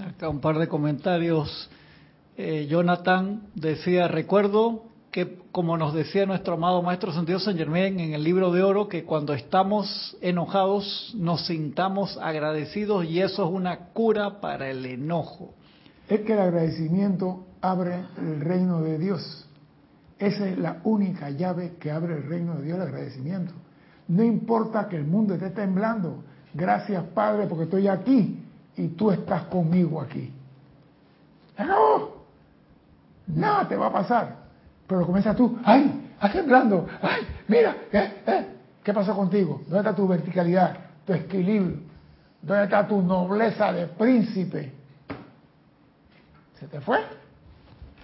Acá 0.07 0.29
un 0.29 0.39
par 0.39 0.57
de 0.57 0.67
comentarios. 0.67 1.69
Eh, 2.37 2.67
Jonathan 2.69 3.41
decía, 3.53 4.07
recuerdo 4.07 4.83
que 5.11 5.39
como 5.51 5.77
nos 5.77 5.93
decía 5.93 6.25
nuestro 6.25 6.53
amado 6.53 6.81
Maestro 6.81 7.11
Sentido 7.11 7.39
San 7.39 7.57
Germain 7.57 7.99
en 7.99 8.13
el 8.13 8.23
libro 8.23 8.51
de 8.51 8.63
oro, 8.63 8.87
que 8.87 9.03
cuando 9.03 9.33
estamos 9.33 10.17
enojados 10.21 11.13
nos 11.17 11.45
sintamos 11.47 12.17
agradecidos 12.17 13.05
y 13.05 13.19
eso 13.19 13.45
es 13.45 13.51
una 13.51 13.89
cura 13.89 14.39
para 14.39 14.69
el 14.69 14.85
enojo. 14.85 15.53
Es 16.07 16.21
que 16.21 16.33
el 16.33 16.39
agradecimiento 16.39 17.45
abre 17.61 18.05
el 18.17 18.39
reino 18.39 18.81
de 18.81 18.97
Dios. 18.97 19.47
Esa 20.17 20.47
es 20.47 20.57
la 20.57 20.79
única 20.83 21.29
llave 21.29 21.73
que 21.79 21.91
abre 21.91 22.15
el 22.15 22.23
reino 22.23 22.55
de 22.55 22.63
Dios, 22.63 22.77
el 22.77 22.83
agradecimiento. 22.83 23.53
No 24.07 24.23
importa 24.23 24.87
que 24.87 24.95
el 24.95 25.05
mundo 25.05 25.33
esté 25.33 25.49
temblando. 25.49 26.23
Gracias, 26.53 27.03
Padre, 27.13 27.47
porque 27.47 27.63
estoy 27.65 27.87
aquí 27.87 28.39
y 28.77 28.87
tú 28.89 29.11
estás 29.11 29.43
conmigo 29.43 29.99
aquí. 30.01 30.31
¡No! 31.59 32.21
Nada 33.27 33.67
te 33.67 33.75
va 33.75 33.87
a 33.87 33.93
pasar. 33.93 34.40
Pero 34.91 35.05
comienzas 35.05 35.37
tú, 35.37 35.57
¡ay! 35.63 36.11
¡Está 36.15 36.33
temblando! 36.33 36.85
¡ay! 37.01 37.21
Mira, 37.47 37.77
¿eh? 37.93 38.23
¿eh? 38.27 38.45
¿qué 38.83 38.93
pasó 38.93 39.15
contigo? 39.15 39.61
¿Dónde 39.63 39.77
está 39.77 39.95
tu 39.95 40.05
verticalidad, 40.05 40.75
tu 41.05 41.13
equilibrio? 41.13 41.77
¿Dónde 42.41 42.65
está 42.65 42.85
tu 42.85 43.01
nobleza 43.01 43.71
de 43.71 43.87
príncipe? 43.87 44.73
¿Se 46.59 46.67
te 46.67 46.81
fue? 46.81 46.97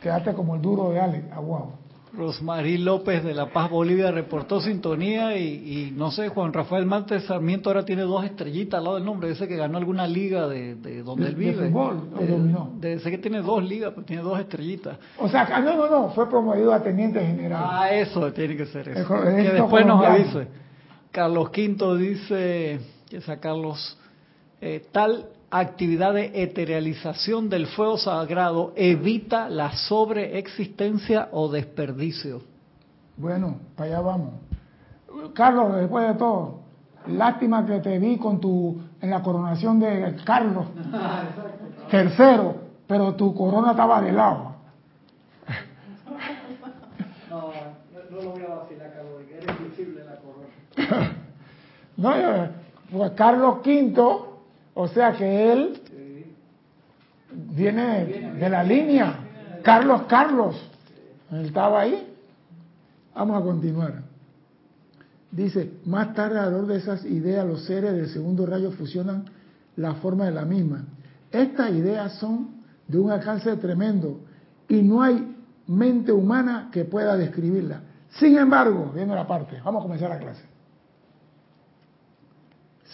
Quedaste 0.01 0.33
como 0.33 0.55
el 0.55 0.61
duro 0.61 0.91
de 0.91 1.01
Alex, 1.01 1.29
aguado. 1.33 1.73
Rosmarí 2.13 2.77
López 2.77 3.23
de 3.23 3.33
La 3.33 3.47
Paz, 3.51 3.69
Bolivia, 3.69 4.11
reportó 4.11 4.61
sintonía 4.61 5.37
y, 5.37 5.43
y 5.87 5.91
no 5.95 6.09
sé, 6.11 6.29
Juan 6.29 6.53
Rafael 6.53 6.85
Mante 6.85 7.19
Sarmiento 7.19 7.69
ahora 7.69 7.83
tiene 7.85 8.03
dos 8.03 8.23
estrellitas 8.23 8.77
al 8.79 8.83
lado 8.85 8.95
del 8.95 9.05
nombre. 9.05 9.29
Dice 9.29 9.47
que 9.47 9.55
ganó 9.57 9.77
alguna 9.77 10.07
liga 10.07 10.47
de, 10.47 10.75
de 10.75 11.03
donde 11.03 11.25
¿De- 11.25 11.29
él 11.31 11.35
de 11.37 11.51
vive. 11.51 11.67
fútbol 11.69 12.09
o 12.17 12.25
dominó? 12.25 12.71
de- 12.79 12.99
sé 12.99 13.11
que 13.11 13.17
tiene 13.17 13.41
dos 13.41 13.63
ligas, 13.63 13.91
pero 13.93 14.05
tiene 14.05 14.21
dos 14.23 14.39
estrellitas. 14.39 14.97
O 15.19 15.27
sea, 15.27 15.47
ah, 15.51 15.59
no, 15.59 15.75
no, 15.75 15.89
no, 15.89 16.09
fue 16.09 16.29
promovido 16.29 16.73
a 16.73 16.81
teniente 16.81 17.19
general. 17.19 17.61
Ah, 17.65 17.91
eso 17.91 18.31
tiene 18.33 18.55
que 18.55 18.65
ser 18.67 18.87
eso. 18.89 19.23
El 19.23 19.43
Que 19.45 19.51
después 19.53 19.85
nos 19.85 20.03
avise. 20.05 20.47
Carlos 21.11 21.49
Quinto 21.49 21.95
dice, 21.97 22.79
que 23.09 23.21
sea 23.21 23.37
Carlos, 23.39 23.97
eh, 24.61 24.85
tal 24.91 25.25
actividad 25.49 26.13
de 26.13 26.43
eterialización 26.43 27.49
del 27.49 27.67
fuego 27.67 27.97
sagrado 27.97 28.73
evita 28.75 29.49
la 29.49 29.71
sobreexistencia 29.71 31.29
o 31.31 31.49
desperdicio. 31.49 32.41
Bueno, 33.15 33.57
para 33.75 33.89
allá 33.91 34.01
vamos. 34.01 34.33
Carlos, 35.33 35.75
después 35.75 36.07
de 36.07 36.13
todo, 36.15 36.59
lástima 37.07 37.65
que 37.65 37.79
te 37.79 37.97
vi 37.97 38.17
con 38.17 38.39
tu 38.39 38.79
en 39.01 39.09
la 39.09 39.21
coronación 39.21 39.79
de 39.79 40.15
Carlos 40.25 40.67
tercero, 41.89 42.55
pero 42.85 43.15
tu 43.15 43.33
corona 43.33 43.71
estaba 43.71 44.01
de 44.01 44.11
lado. 44.11 44.55
No, 47.29 47.51
no 48.09 48.21
lo 48.23 48.31
voy 48.31 48.41
a 48.43 48.55
vacilar, 48.55 48.93
Carlos, 48.93 49.21
eres 49.29 49.69
visible 49.69 50.03
la 50.03 50.15
corona. 50.17 51.11
No, 51.97 52.13
pues 52.91 53.11
Carlos 53.11 53.57
V, 53.65 54.36
o 54.79 54.87
sea 54.89 55.11
que 55.13 55.51
él 55.51 55.81
viene 57.31 58.35
de 58.39 58.47
la 58.47 58.63
línea. 58.63 59.21
Carlos 59.63 60.03
Carlos, 60.07 60.55
él 61.31 61.45
estaba 61.45 61.81
ahí. 61.81 62.15
Vamos 63.15 63.41
a 63.41 63.43
continuar. 63.43 64.03
Dice, 65.31 65.79
más 65.85 66.13
tarde 66.13 66.37
alrededor 66.37 66.67
de 66.67 66.77
esas 66.77 67.03
ideas 67.05 67.43
los 67.43 67.65
seres 67.65 67.93
del 67.93 68.07
segundo 68.09 68.45
rayo 68.45 68.69
fusionan 68.69 69.25
la 69.77 69.95
forma 69.95 70.25
de 70.25 70.31
la 70.31 70.45
misma. 70.45 70.85
Estas 71.31 71.71
ideas 71.71 72.13
son 72.19 72.49
de 72.87 72.99
un 72.99 73.09
alcance 73.09 73.55
tremendo 73.57 74.19
y 74.69 74.83
no 74.83 75.01
hay 75.01 75.35
mente 75.65 76.11
humana 76.11 76.69
que 76.71 76.85
pueda 76.85 77.17
describirla. 77.17 77.81
Sin 78.11 78.37
embargo, 78.37 78.91
viendo 78.93 79.15
la 79.15 79.25
parte, 79.25 79.59
vamos 79.65 79.81
a 79.81 79.83
comenzar 79.83 80.11
la 80.11 80.19
clase. 80.19 80.43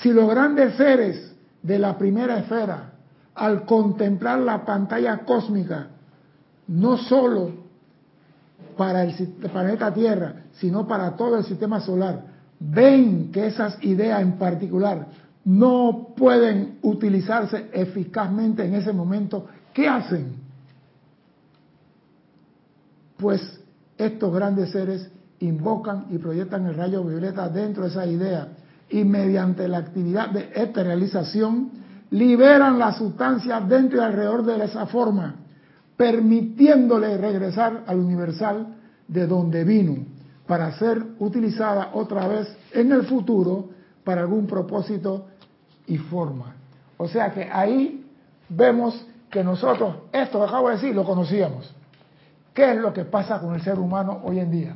Si 0.01 0.13
los 0.13 0.29
grandes 0.29 0.75
seres 0.75 1.32
de 1.63 1.79
la 1.79 1.97
primera 1.97 2.37
esfera, 2.37 2.91
al 3.33 3.65
contemplar 3.65 4.39
la 4.39 4.63
pantalla 4.63 5.19
cósmica, 5.19 5.87
no 6.67 6.97
solo 6.97 7.51
para 8.77 9.03
el 9.03 9.15
planeta 9.51 9.93
Tierra, 9.93 10.35
sino 10.53 10.87
para 10.87 11.15
todo 11.15 11.37
el 11.37 11.43
sistema 11.43 11.79
solar, 11.79 12.25
ven 12.59 13.31
que 13.31 13.47
esas 13.47 13.81
ideas 13.83 14.21
en 14.21 14.33
particular 14.33 15.07
no 15.45 16.13
pueden 16.15 16.79
utilizarse 16.83 17.69
eficazmente 17.73 18.65
en 18.65 18.75
ese 18.75 18.93
momento, 18.93 19.47
¿qué 19.73 19.87
hacen? 19.87 20.35
Pues 23.17 23.59
estos 23.97 24.33
grandes 24.33 24.71
seres 24.71 25.09
invocan 25.39 26.07
y 26.09 26.17
proyectan 26.17 26.65
el 26.67 26.75
rayo 26.75 27.03
violeta 27.03 27.49
dentro 27.49 27.83
de 27.83 27.89
esa 27.89 28.05
idea 28.05 28.47
y 28.93 29.03
mediante 29.03 29.67
la 29.67 29.79
actividad 29.79 30.29
de 30.29 30.51
esterilización 30.53 31.71
liberan 32.11 32.77
la 32.77 32.93
sustancia 32.93 33.59
dentro 33.59 33.97
y 33.97 34.03
alrededor 34.03 34.45
de 34.45 34.63
esa 34.63 34.85
forma, 34.85 35.33
permitiéndole 35.97 37.17
regresar 37.17 37.85
al 37.87 37.99
universal 37.99 38.67
de 39.07 39.25
donde 39.25 39.63
vino, 39.63 40.05
para 40.45 40.71
ser 40.77 41.03
utilizada 41.17 41.89
otra 41.93 42.27
vez 42.27 42.55
en 42.71 42.91
el 42.91 43.03
futuro 43.07 43.69
para 44.03 44.21
algún 44.21 44.45
propósito 44.45 45.25
y 45.87 45.97
forma. 45.97 46.53
O 46.97 47.07
sea 47.07 47.33
que 47.33 47.49
ahí 47.51 48.05
vemos 48.47 49.07
que 49.31 49.43
nosotros, 49.43 49.95
esto 50.11 50.37
que 50.37 50.45
acabo 50.45 50.69
de 50.69 50.75
decir, 50.75 50.93
lo 50.93 51.03
conocíamos. 51.03 51.73
¿Qué 52.53 52.73
es 52.73 52.77
lo 52.77 52.93
que 52.93 53.05
pasa 53.05 53.39
con 53.39 53.55
el 53.55 53.61
ser 53.63 53.79
humano 53.79 54.21
hoy 54.23 54.37
en 54.37 54.51
día? 54.51 54.75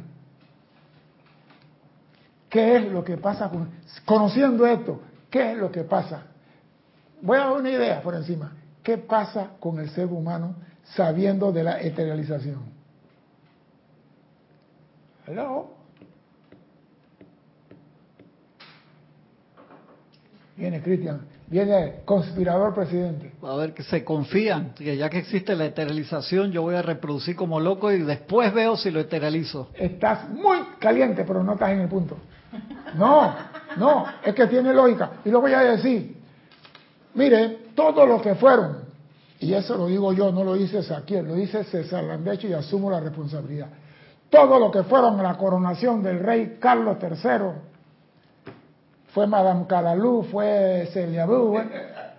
¿Qué 2.50 2.78
es 2.78 2.92
lo 2.92 3.04
que 3.04 3.18
pasa 3.18 3.50
con... 3.50 3.70
Conociendo 4.06 4.66
esto, 4.66 5.02
¿qué 5.30 5.52
es 5.52 5.58
lo 5.58 5.72
que 5.72 5.84
pasa? 5.84 6.24
Voy 7.22 7.38
a 7.38 7.42
dar 7.42 7.54
una 7.54 7.70
idea 7.70 8.02
por 8.02 8.16
encima. 8.16 8.54
¿Qué 8.84 8.98
pasa 8.98 9.52
con 9.60 9.80
el 9.80 9.90
ser 9.90 10.06
humano 10.06 10.56
sabiendo 10.96 11.52
de 11.52 11.64
la 11.64 11.82
eteralización? 11.82 12.78
¿Hello? 15.26 15.72
Viene 20.56 20.82
Cristian, 20.82 21.22
viene 21.48 22.00
conspirador 22.06 22.74
presidente. 22.74 23.34
A 23.44 23.56
ver, 23.58 23.74
que 23.74 23.84
se 23.84 24.04
confían, 24.04 24.74
que 24.74 24.98
ya 24.98 25.10
que 25.10 25.20
existe 25.20 25.56
la 25.56 25.66
esterilización, 25.66 26.52
yo 26.52 26.64
voy 26.64 26.76
a 26.76 26.82
reproducir 26.82 27.36
como 27.36 27.60
loco 27.60 27.92
y 27.92 28.02
después 28.02 28.52
veo 28.54 28.76
si 28.76 28.90
lo 28.90 29.02
esterilizo. 29.02 29.70
Estás 29.76 30.30
muy 30.30 30.58
caliente, 30.80 31.26
pero 31.26 31.44
no 31.44 31.54
estás 31.54 31.72
en 31.72 31.82
el 31.82 31.90
punto. 31.90 32.18
No, 32.96 33.36
no, 33.78 34.06
es 34.24 34.34
que 34.34 34.48
tiene 34.48 34.74
lógica. 34.74 35.12
Y 35.26 35.30
lo 35.30 35.42
voy 35.42 35.54
a 35.54 35.62
decir. 35.62 36.18
Mire, 37.14 37.60
todos 37.76 38.08
los 38.08 38.22
que 38.22 38.36
fueron, 38.36 38.86
y 39.40 39.54
eso 39.54 39.76
lo 39.76 39.88
digo 39.88 40.14
yo, 40.14 40.32
no 40.32 40.44
lo 40.44 40.54
dice 40.54 40.84
Saquiel, 40.84 41.28
lo 41.28 41.36
dice 41.36 41.64
César 41.64 42.04
Landecho 42.04 42.48
y 42.48 42.54
asumo 42.54 42.92
la 42.92 43.00
responsabilidad. 43.00 43.68
Todos 44.30 44.60
los 44.60 44.72
que 44.72 44.84
fueron 44.84 45.20
a 45.20 45.24
la 45.24 45.38
coronación 45.38 46.04
del 46.04 46.20
rey 46.20 46.58
Carlos 46.60 46.98
III, 47.02 47.68
fue 49.14 49.26
Madame 49.26 49.66
Calalú, 49.68 50.28
fue 50.32 50.90
Celia 50.94 51.26
Bú, 51.26 51.60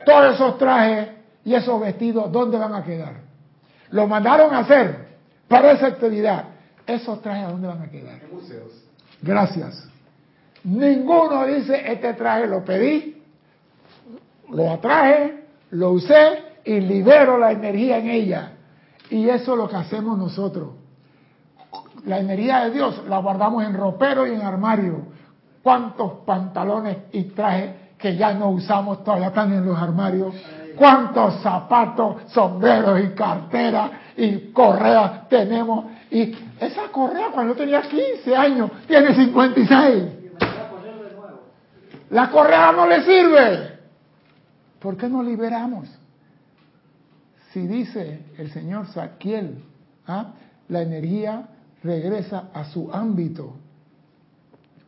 todos 0.05 0.35
esos 0.35 0.59
trajes 0.59 1.09
y 1.45 1.55
esos 1.55 1.81
vestidos, 1.81 2.33
¿dónde 2.33 2.59
van 2.59 2.75
a 2.75 2.83
quedar? 2.83 3.15
Lo 3.91 4.07
mandaron 4.07 4.53
a 4.55 4.61
hacer 4.61 5.07
para 5.47 5.73
esa 5.73 5.87
actividad. 5.87 6.45
Esos 6.87 7.23
trajes, 7.23 7.45
¿a 7.45 7.51
dónde 7.51 7.69
van 7.69 7.83
a 7.83 7.91
quedar? 7.91 8.21
En 8.23 8.35
museos. 8.35 8.73
Gracias. 9.23 9.88
Ninguno 10.65 11.47
dice, 11.47 11.91
este 11.91 12.15
traje 12.15 12.47
lo 12.47 12.65
pedí, 12.65 13.23
lo 14.51 14.71
atraje, 14.71 15.45
lo 15.71 15.93
usé 15.93 16.61
y 16.65 16.81
libero 16.81 17.39
la 17.39 17.53
energía 17.53 17.99
en 17.99 18.09
ella. 18.09 18.53
Y 19.11 19.29
eso 19.29 19.53
es 19.53 19.59
lo 19.59 19.69
que 19.69 19.77
hacemos 19.77 20.19
nosotros. 20.19 20.71
La 22.05 22.19
energía 22.19 22.65
de 22.65 22.71
Dios 22.71 23.03
la 23.09 23.19
guardamos 23.19 23.65
en 23.65 23.75
ropero 23.75 24.27
y 24.27 24.35
en 24.35 24.43
armario. 24.43 25.07
¿Cuántos 25.63 26.25
pantalones 26.25 26.97
y 27.13 27.25
trajes 27.25 27.71
que 27.99 28.17
ya 28.17 28.33
no 28.35 28.51
usamos 28.51 29.03
todavía 29.05 29.29
están 29.29 29.53
en 29.53 29.67
los 29.67 29.79
armarios? 29.79 30.35
¿Cuántos 30.77 31.41
zapatos, 31.43 32.23
sombreros 32.29 33.01
y 33.01 33.09
carteras 33.09 33.91
y 34.17 34.53
correas 34.53 35.29
tenemos? 35.29 35.87
Y 36.11 36.35
esa 36.61 36.89
correa 36.93 37.29
cuando 37.33 37.55
tenía 37.55 37.83
15 37.83 38.37
años 38.37 38.71
tiene 38.87 39.15
56. 39.15 40.18
La 42.11 42.31
correa 42.31 42.73
no 42.73 42.87
le 42.87 43.03
sirve. 43.05 43.79
¿Por 44.79 44.97
qué 44.97 45.09
no 45.09 45.23
liberamos? 45.23 45.89
Si 47.53 47.67
dice 47.67 48.21
el 48.39 48.51
señor 48.53 48.87
Saquiel, 48.89 49.65
¿ah? 50.07 50.33
la 50.69 50.83
energía 50.83 51.49
regresa 51.83 52.51
a 52.53 52.65
su 52.65 52.91
ámbito. 52.93 53.55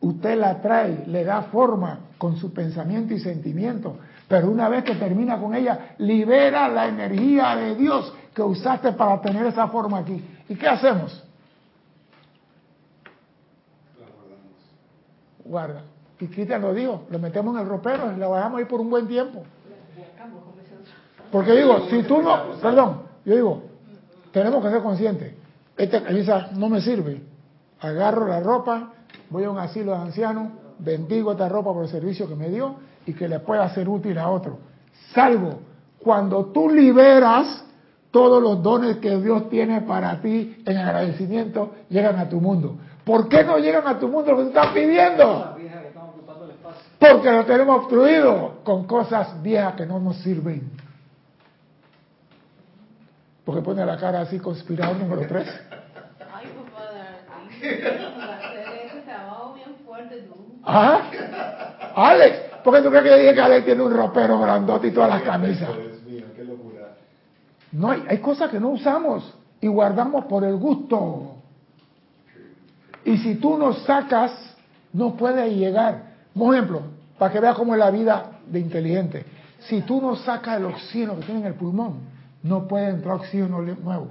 Usted 0.00 0.38
la 0.38 0.60
trae, 0.60 1.04
le 1.06 1.24
da 1.24 1.42
forma 1.42 2.00
con 2.16 2.36
su 2.36 2.52
pensamiento 2.52 3.12
y 3.12 3.20
sentimiento, 3.20 3.98
pero 4.28 4.50
una 4.50 4.68
vez 4.68 4.84
que 4.84 4.94
termina 4.94 5.38
con 5.38 5.54
ella, 5.54 5.94
libera 5.98 6.68
la 6.68 6.86
energía 6.86 7.56
de 7.56 7.74
Dios 7.74 8.14
que 8.34 8.42
usaste 8.42 8.92
para 8.92 9.20
tener 9.20 9.44
esa 9.46 9.68
forma 9.68 9.98
aquí. 9.98 10.24
¿Y 10.48 10.54
qué 10.54 10.68
hacemos? 10.68 11.24
La 13.98 14.06
guardamos. 14.06 14.60
Guarda. 15.44 15.89
Y 16.20 16.26
Cristian 16.26 16.60
lo 16.60 16.74
dijo, 16.74 17.04
lo 17.10 17.18
metemos 17.18 17.54
en 17.54 17.62
el 17.62 17.68
ropero 17.68 18.12
y 18.12 18.18
lo 18.18 18.34
dejamos 18.34 18.58
ahí 18.58 18.66
por 18.66 18.80
un 18.80 18.90
buen 18.90 19.08
tiempo. 19.08 19.42
Porque 21.32 21.52
digo, 21.52 21.86
si 21.88 22.02
tú 22.02 22.20
no, 22.20 22.58
perdón, 22.60 23.02
yo 23.24 23.34
digo, 23.34 23.62
tenemos 24.32 24.62
que 24.62 24.70
ser 24.70 24.82
conscientes. 24.82 25.34
Esta 25.76 26.02
camisa 26.02 26.50
no 26.56 26.68
me 26.68 26.80
sirve. 26.80 27.22
Agarro 27.80 28.26
la 28.26 28.40
ropa, 28.40 28.92
voy 29.30 29.44
a 29.44 29.50
un 29.50 29.58
asilo 29.58 29.92
de 29.92 29.98
ancianos, 29.98 30.48
bendigo 30.78 31.32
esta 31.32 31.48
ropa 31.48 31.72
por 31.72 31.84
el 31.84 31.90
servicio 31.90 32.28
que 32.28 32.34
me 32.34 32.50
dio 32.50 32.76
y 33.06 33.14
que 33.14 33.28
le 33.28 33.38
pueda 33.40 33.68
ser 33.72 33.88
útil 33.88 34.18
a 34.18 34.28
otro. 34.28 34.58
Salvo 35.14 35.60
cuando 35.98 36.46
tú 36.46 36.68
liberas 36.68 37.64
todos 38.10 38.42
los 38.42 38.62
dones 38.62 38.96
que 38.96 39.16
Dios 39.18 39.48
tiene 39.48 39.82
para 39.82 40.20
ti 40.20 40.62
en 40.66 40.76
agradecimiento, 40.76 41.74
llegan 41.88 42.18
a 42.18 42.28
tu 42.28 42.40
mundo. 42.40 42.76
¿Por 43.04 43.28
qué 43.28 43.44
no 43.44 43.58
llegan 43.58 43.86
a 43.86 43.98
tu 43.98 44.08
mundo 44.08 44.32
lo 44.32 44.36
que 44.38 44.42
tú 44.44 44.48
estás 44.48 44.68
pidiendo? 44.68 45.56
Porque 47.00 47.32
lo 47.32 47.46
tenemos 47.46 47.78
obstruido 47.78 48.60
con 48.62 48.86
cosas 48.86 49.42
viejas 49.42 49.74
que 49.74 49.86
no 49.86 49.98
nos 49.98 50.18
sirven. 50.18 50.70
Porque 53.42 53.62
pone 53.62 53.86
la 53.86 53.96
cara 53.96 54.20
así 54.20 54.38
conspirado 54.38 54.94
número 54.94 55.26
3. 55.26 55.48
Ay, 56.30 56.52
pues, 56.54 56.70
papá, 56.70 57.42
ese 57.56 59.00
trabajo 59.06 59.54
bien 59.54 59.76
fuerte 59.86 60.28
tú. 60.28 60.34
¿Ah? 60.62 61.00
Alex, 61.96 62.36
¿por 62.62 62.74
qué 62.74 62.82
tú 62.82 62.90
crees 62.90 63.04
que 63.04 63.16
dije 63.16 63.34
que 63.34 63.40
Alex 63.40 63.64
tiene 63.64 63.82
un 63.82 63.96
ropero 63.96 64.38
grandote 64.38 64.88
y 64.88 64.90
todas 64.90 65.08
las 65.08 65.22
camisas? 65.22 65.70
No 67.72 67.90
hay, 67.92 68.04
hay 68.08 68.18
cosas 68.18 68.50
que 68.50 68.60
no 68.60 68.68
usamos 68.68 69.34
y 69.58 69.68
guardamos 69.68 70.26
por 70.26 70.44
el 70.44 70.56
gusto. 70.56 71.36
Y 73.06 73.16
si 73.16 73.36
tú 73.36 73.56
nos 73.56 73.84
sacas, 73.84 74.32
no 74.92 75.16
puedes 75.16 75.50
llegar. 75.56 76.09
Por 76.36 76.54
ejemplo, 76.54 76.82
para 77.18 77.32
que 77.32 77.40
veas 77.40 77.56
cómo 77.56 77.74
es 77.74 77.78
la 77.78 77.90
vida 77.90 78.40
de 78.46 78.60
inteligente. 78.60 79.24
Si 79.60 79.82
tú 79.82 80.00
no 80.00 80.16
sacas 80.16 80.58
el 80.58 80.66
oxígeno 80.66 81.16
que 81.16 81.26
tiene 81.26 81.40
en 81.40 81.46
el 81.46 81.54
pulmón, 81.54 82.00
no 82.42 82.66
puede 82.66 82.88
entrar 82.88 83.16
oxígeno 83.16 83.60
nuevo. 83.60 84.08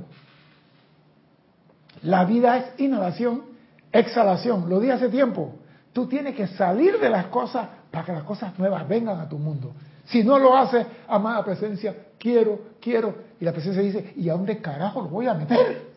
La 2.03 2.26
vida 2.26 2.57
es 2.57 2.80
inhalación, 2.80 3.43
exhalación. 3.91 4.70
Lo 4.70 4.80
dije 4.80 4.93
hace 4.93 5.09
tiempo. 5.09 5.55
Tú 5.91 6.07
tienes 6.07 6.36
que 6.36 6.47
salir 6.47 6.99
de 6.99 7.09
las 7.09 7.26
cosas 7.28 7.67
para 7.91 8.05
que 8.05 8.11
las 8.11 8.24
cosas 8.24 8.57
nuevas 8.59 8.88
vengan 8.88 9.20
a 9.20 9.28
tu 9.28 9.38
mundo. 9.38 9.74
Si 10.05 10.24
no 10.24 10.38
lo 10.38 10.55
haces, 10.55 10.86
amada 11.07 11.43
presencia, 11.43 11.95
quiero, 12.17 12.59
quiero. 12.80 13.15
Y 13.39 13.45
la 13.45 13.51
presencia 13.51 13.82
dice, 13.82 14.13
¿y 14.15 14.30
a 14.30 14.34
dónde 14.34 14.59
carajo 14.59 15.01
lo 15.01 15.07
voy 15.07 15.28
a 15.28 15.34
meter? 15.34 15.89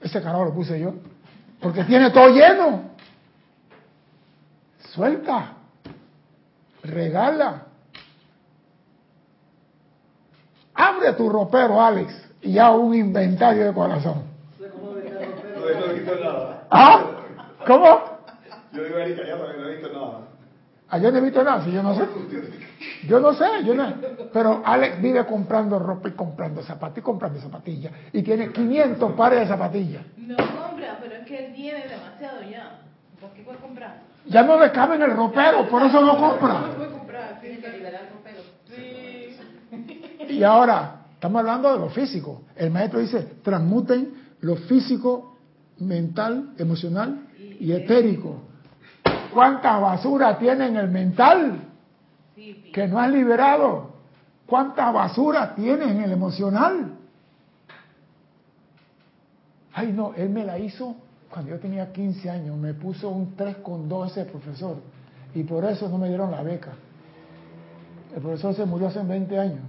Ese 0.00 0.22
carajo 0.22 0.44
lo 0.46 0.54
puse 0.54 0.78
yo. 0.78 0.94
Porque 1.60 1.84
tiene 1.84 2.10
todo 2.10 2.28
lleno. 2.28 2.91
Suelta. 4.94 5.54
Regala. 6.84 7.62
Abre 10.74 11.12
tu 11.14 11.28
ropero, 11.30 11.80
Alex, 11.80 12.12
y 12.42 12.58
haz 12.58 12.74
un 12.74 12.94
inventario 12.94 13.66
de 13.66 13.72
corazón. 13.72 14.24
No, 14.58 14.66
yo 14.66 15.80
no 15.80 15.86
he 15.86 15.94
visto 15.94 16.14
nada. 16.16 16.66
¿Ah? 16.70 17.04
¿Cómo? 17.66 18.00
Yo 18.72 18.84
digo 18.84 18.98
Erika 18.98 19.22
ya 19.24 19.36
no 19.36 19.68
he 19.68 19.76
visto 19.76 19.92
nada. 19.92 20.18
Ah, 20.88 20.98
yo 20.98 21.10
no 21.10 21.18
he 21.18 21.20
visto 21.22 21.42
nada, 21.42 21.64
si 21.64 21.72
yo 21.72 21.82
no 21.82 21.94
sé. 21.94 22.06
Yo 23.06 23.20
no 23.20 23.32
sé, 23.32 23.46
yo 23.64 23.74
no. 23.74 23.94
Pero 24.32 24.62
Alex 24.64 25.00
vive 25.00 25.24
comprando 25.24 25.78
ropa 25.78 26.08
y 26.08 26.12
comprando 26.12 26.62
zapatos 26.62 26.98
y 26.98 27.00
comprando 27.02 27.40
zapatillas. 27.40 27.92
Y 28.12 28.22
tiene 28.22 28.52
500 28.52 29.12
pares 29.12 29.40
de 29.40 29.46
zapatillas. 29.46 30.02
No 30.18 30.36
compra, 30.36 30.98
pero 31.00 31.14
es 31.14 31.26
que 31.26 31.46
él 31.46 31.54
tiene 31.54 31.86
demasiado 31.86 32.42
ya. 32.42 32.80
¿Por 33.20 33.30
qué 33.30 33.42
puede 33.42 33.58
comprar? 33.58 34.11
Ya 34.26 34.42
no 34.42 34.58
le 34.60 34.70
cabe 34.70 34.96
en 34.96 35.02
el 35.02 35.16
ropero, 35.16 35.68
por 35.68 35.82
eso 35.82 36.00
no 36.00 36.16
compra. 36.16 36.74
puede 36.76 36.90
comprar, 36.90 37.40
Tiene 37.40 37.58
que 37.58 37.68
liberar 37.70 38.02
el 38.02 38.12
ropero. 38.12 38.42
Sí. 40.28 40.34
Y 40.34 40.42
ahora, 40.44 41.02
estamos 41.14 41.40
hablando 41.40 41.72
de 41.72 41.78
lo 41.78 41.88
físico. 41.90 42.42
El 42.56 42.70
maestro 42.70 43.00
dice, 43.00 43.22
transmuten 43.42 44.14
lo 44.40 44.56
físico, 44.56 45.36
mental, 45.78 46.54
emocional 46.58 47.26
y 47.38 47.72
etérico. 47.72 48.42
¿Cuánta 49.32 49.78
basura 49.78 50.38
tiene 50.38 50.66
en 50.66 50.76
el 50.76 50.88
mental 50.88 51.60
que 52.72 52.86
no 52.86 52.98
has 52.98 53.10
liberado? 53.10 53.92
¿Cuánta 54.46 54.90
basura 54.90 55.54
tiene 55.54 55.90
en 55.90 56.02
el 56.02 56.12
emocional? 56.12 56.92
Ay, 59.74 59.92
no, 59.92 60.12
él 60.14 60.28
me 60.28 60.44
la 60.44 60.58
hizo 60.58 60.96
cuando 61.32 61.50
yo 61.50 61.58
tenía 61.58 61.90
15 61.90 62.28
años. 62.28 62.56
Me 62.58 62.74
puso 62.74 63.08
un 63.08 63.34
3 63.34 63.56
con 63.56 63.88
12 63.88 64.26
profesor. 64.26 64.76
Y 65.34 65.42
por 65.44 65.64
eso 65.64 65.88
no 65.88 65.96
me 65.96 66.08
dieron 66.08 66.30
la 66.30 66.42
beca. 66.42 66.72
El 68.14 68.20
profesor 68.20 68.54
se 68.54 68.66
murió 68.66 68.88
hace 68.88 69.02
20 69.02 69.38
años. 69.38 69.60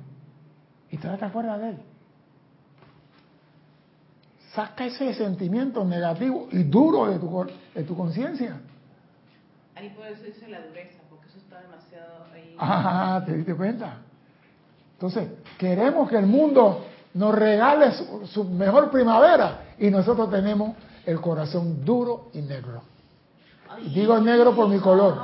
Y 0.91 0.97
todavía 0.97 1.19
te 1.19 1.25
acuerdas 1.25 1.61
de 1.61 1.69
él. 1.69 1.77
Saca 4.53 4.85
ese 4.85 5.13
sentimiento 5.13 5.85
negativo 5.85 6.49
y 6.51 6.63
duro 6.63 7.07
de 7.07 7.17
tu, 7.17 7.47
de 7.73 7.83
tu 7.83 7.95
conciencia. 7.95 8.59
Ahí 9.73 9.89
por 9.91 10.05
eso 10.05 10.21
dice 10.21 10.47
la 10.49 10.61
dureza, 10.67 10.99
porque 11.09 11.27
eso 11.29 11.37
está 11.37 11.61
demasiado 11.61 12.25
ahí. 12.33 12.55
Ah, 12.59 13.23
¿te 13.25 13.37
diste 13.37 13.55
cuenta? 13.55 13.99
Entonces, 14.93 15.29
queremos 15.57 16.09
que 16.09 16.17
el 16.17 16.27
mundo 16.27 16.85
nos 17.13 17.33
regale 17.33 17.91
su, 17.93 18.27
su 18.27 18.43
mejor 18.43 18.91
primavera 18.91 19.61
y 19.79 19.89
nosotros 19.89 20.29
tenemos 20.29 20.75
el 21.05 21.19
corazón 21.21 21.83
duro 21.83 22.29
y 22.33 22.41
negro. 22.41 22.81
Digo 23.93 24.19
negro 24.19 24.55
por 24.55 24.69
mi 24.69 24.79
color. 24.79 25.17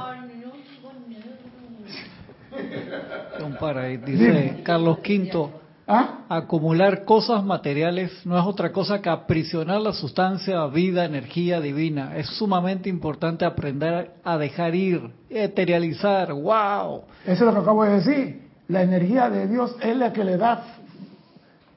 Un 3.44 3.56
para 3.56 3.84
ahí, 3.84 3.98
dice 3.98 4.62
Carlos 4.64 4.98
V, 5.00 5.50
¿Ah? 5.88 6.26
acumular 6.30 7.06
cosas 7.06 7.44
materiales 7.44 8.12
no 8.26 8.38
es 8.38 8.46
otra 8.46 8.72
cosa 8.72 9.02
que 9.02 9.10
aprisionar 9.10 9.82
la 9.82 9.94
sustancia, 9.94 10.66
vida, 10.68 11.06
energía 11.06 11.62
divina. 11.62 12.18
Es 12.18 12.28
sumamente 12.28 12.90
importante 12.90 13.46
aprender 13.46 14.12
a 14.24 14.38
dejar 14.38 14.76
ir, 14.76 15.10
eterializar. 15.30 16.34
¡Wow! 16.34 17.04
Eso 17.26 17.34
es 17.34 17.42
lo 17.42 17.54
que 17.54 17.60
acabo 17.60 17.86
de 17.86 17.92
decir. 17.92 18.50
La 18.68 18.84
energía 18.84 19.30
de 19.30 19.48
Dios 19.48 19.76
es 19.82 19.96
la 19.96 20.14
que 20.14 20.24
le 20.24 20.38
da 20.38 20.64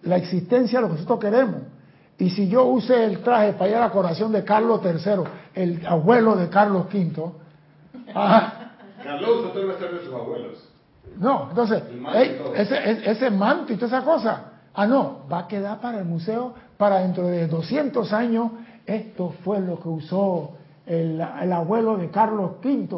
la 0.03 0.16
existencia 0.16 0.78
a 0.78 0.82
lo 0.82 0.88
que 0.88 0.94
nosotros 0.94 1.20
queremos. 1.20 1.62
Y 2.22 2.30
si 2.30 2.48
yo 2.48 2.64
use 2.66 3.04
el 3.04 3.18
traje 3.18 3.52
para 3.54 3.68
ir 3.70 3.76
a 3.76 3.80
la 3.80 3.90
coronación 3.90 4.30
de 4.30 4.44
Carlos 4.44 4.80
III, 4.84 5.24
el 5.54 5.84
abuelo 5.86 6.36
de 6.36 6.48
Carlos 6.48 6.86
V, 6.92 7.32
Carlos 9.02 9.30
usó 9.40 9.48
todo 9.48 9.60
el 9.62 9.66
vestido 9.68 9.92
de 9.92 10.04
sus 10.04 10.14
abuelos. 10.14 10.68
No, 11.18 11.48
entonces, 11.50 11.82
ey, 12.14 12.40
ese, 12.54 12.90
ese- 12.90 13.10
ese 13.10 13.30
manto 13.30 13.72
y 13.72 13.76
toda 13.76 13.88
esa 13.98 14.04
cosa. 14.06 14.44
Ah, 14.74 14.86
no, 14.86 15.22
va 15.30 15.40
a 15.40 15.48
quedar 15.48 15.80
para 15.80 15.98
el 15.98 16.04
museo 16.04 16.54
para 16.78 17.00
dentro 17.00 17.26
de 17.26 17.48
200 17.48 18.12
años. 18.12 18.52
Esto 18.86 19.34
fue 19.44 19.60
lo 19.60 19.80
que 19.80 19.88
usó 19.88 20.52
el, 20.86 21.20
el 21.42 21.52
abuelo 21.52 21.96
de 21.96 22.08
Carlos 22.10 22.52
V 22.64 22.88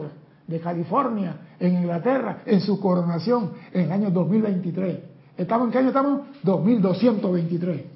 de 0.46 0.60
California, 0.60 1.36
en 1.58 1.74
Inglaterra, 1.76 2.40
en 2.44 2.60
su 2.60 2.78
coronación 2.78 3.52
en 3.72 3.86
el 3.86 3.92
año 3.92 4.10
2023. 4.10 4.98
¿Estamos 5.38 5.66
en 5.68 5.72
qué 5.72 5.78
año 5.78 5.88
estamos? 5.88 6.20
2223. 6.42 7.93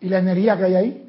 ¿Y 0.00 0.08
la 0.08 0.18
energía 0.18 0.56
que 0.56 0.64
hay 0.64 0.74
ahí? 0.74 1.08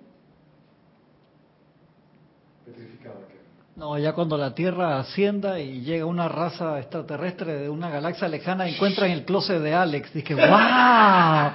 No, 3.80 3.98
ya 3.98 4.12
cuando 4.12 4.38
la 4.38 4.54
Tierra 4.54 5.00
ascienda 5.00 5.58
y 5.58 5.80
llega 5.82 6.06
una 6.06 6.28
raza 6.28 6.80
extraterrestre 6.80 7.60
de 7.60 7.70
una 7.70 7.90
galaxia 7.90 8.28
lejana, 8.28 8.68
encuentran 8.68 9.10
el 9.10 9.24
closet 9.24 9.62
de 9.62 9.74
Alex. 9.74 10.14
Dije, 10.14 10.36
¡wow! 10.36 11.52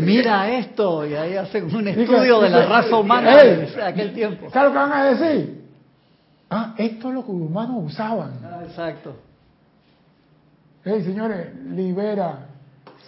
Mira 0.00 0.50
esto. 0.56 1.04
Y 1.04 1.14
ahí 1.14 1.36
hacen 1.36 1.74
un 1.74 1.86
estudio 1.86 2.40
de 2.40 2.48
la 2.48 2.64
raza 2.64 2.96
humana 2.96 3.36
de 3.36 3.82
aquel 3.82 4.14
tiempo. 4.14 4.48
¿Sabes 4.50 4.68
lo 4.68 4.72
que 4.72 4.78
van 4.78 4.92
a 4.92 5.04
decir? 5.04 5.64
Ah, 6.48 6.74
esto 6.78 7.08
es 7.08 7.14
lo 7.14 7.26
que 7.26 7.32
los 7.32 7.42
humanos 7.42 7.76
usaban. 7.78 8.40
Ah, 8.42 8.62
exacto. 8.64 9.14
Hey, 10.82 11.02
señores, 11.04 11.54
libera, 11.72 12.46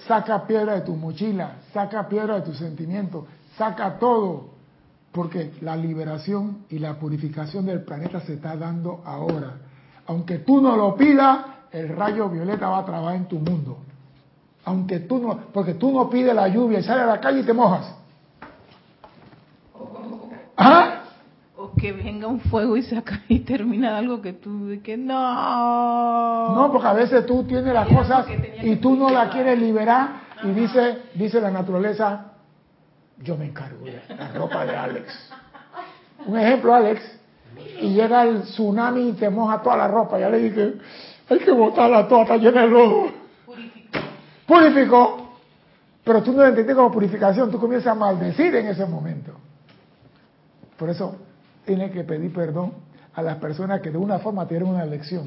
saca 0.07 0.47
piedra 0.47 0.75
de 0.75 0.81
tu 0.83 0.95
mochila, 0.95 1.53
saca 1.73 2.07
piedra 2.07 2.35
de 2.35 2.43
tus 2.43 2.59
sentimientos, 2.59 3.25
saca 3.59 3.99
todo, 3.99 4.51
porque 5.13 5.53
la 5.61 5.77
liberación 5.77 6.65
y 6.71 6.79
la 6.79 6.95
purificación 6.99 7.67
del 7.67 7.83
planeta 7.83 8.21
se 8.21 8.35
está 8.35 8.57
dando 8.57 9.03
ahora. 9.05 9.57
Aunque 10.07 10.39
tú 10.39 10.61
no 10.61 10.77
lo 10.77 10.97
pidas, 10.97 11.45
el 11.73 11.95
rayo 11.95 12.29
violeta 12.31 12.69
va 12.69 12.79
a 12.79 12.85
trabajar 12.85 13.17
en 13.17 13.27
tu 13.27 13.39
mundo. 13.39 13.79
Aunque 14.65 15.01
tú 15.01 15.19
no, 15.19 15.39
porque 15.53 15.75
tú 15.75 15.93
no 15.93 16.09
pides 16.09 16.35
la 16.35 16.49
lluvia 16.49 16.79
y 16.79 16.83
sales 16.83 17.05
a 17.05 17.07
la 17.07 17.21
calle 17.21 17.41
y 17.41 17.45
te 17.45 17.53
mojas. 17.53 17.95
¿Ah? 20.57 21.03
O 21.57 21.73
que 21.75 21.93
venga 21.93 22.27
un 22.27 22.41
fuego 22.41 22.77
y 22.77 22.83
se 22.83 22.97
acabe 22.97 23.23
y 23.29 23.41
termina 23.41 23.97
algo 23.97 24.21
que 24.21 24.35
tú, 24.35 24.79
que 24.83 24.97
no. 24.97 26.55
No, 26.55 26.73
porque 26.73 26.87
a 26.87 26.93
veces 26.93 27.27
tú 27.27 27.45
tienes 27.45 27.73
las 27.73 27.89
cosas 27.89 28.27
y 28.63 28.77
tú 28.77 28.95
no 28.95 29.11
las 29.11 29.25
purificar. 29.29 29.31
quieres 29.33 29.59
liberar 29.59 30.09
y 30.45 30.49
dice, 30.49 30.99
dice 31.15 31.41
la 31.41 31.51
naturaleza, 31.51 32.28
yo 33.23 33.37
me 33.37 33.47
encargo 33.47 33.85
de 33.85 34.01
la 34.17 34.33
ropa 34.33 34.65
de 34.65 34.77
Alex. 34.77 35.33
Un 36.27 36.39
ejemplo, 36.39 36.75
Alex, 36.75 37.03
y 37.81 37.95
llega 37.95 38.23
el 38.23 38.43
tsunami 38.43 39.11
y 39.11 39.13
te 39.13 39.31
moja 39.31 39.63
toda 39.63 39.77
la 39.77 39.89
ropa. 39.89 40.19
Ya 40.19 40.29
le 40.29 40.39
dije, 40.39 40.75
hay 41.29 41.39
que 41.39 41.51
botarla 41.51 42.07
toda, 42.09 42.23
está 42.23 42.37
llena 42.37 42.63
de 42.63 42.69
lodo. 42.69 43.11
Purificó. 43.47 43.99
Purificó. 44.47 45.29
Pero 46.05 46.23
tú 46.23 46.33
no 46.33 46.39
lo 46.39 46.45
entendiste 46.45 46.75
como 46.75 46.91
purificación, 46.91 47.51
tú 47.51 47.61
comienzas 47.61 47.93
a 47.93 47.95
maldecir 47.95 48.55
en 48.55 48.69
ese 48.69 48.87
momento. 48.87 49.33
Por 50.79 50.89
eso 50.89 51.17
tienes 51.67 51.91
que 51.91 52.05
pedir 52.05 52.33
perdón 52.33 52.73
a 53.15 53.23
las 53.23 53.37
personas 53.37 53.81
que 53.81 53.91
de 53.91 53.99
una 53.99 54.19
forma 54.19 54.47
te 54.47 54.55
dieron 54.55 54.71
una 54.71 54.87
lección. 54.87 55.27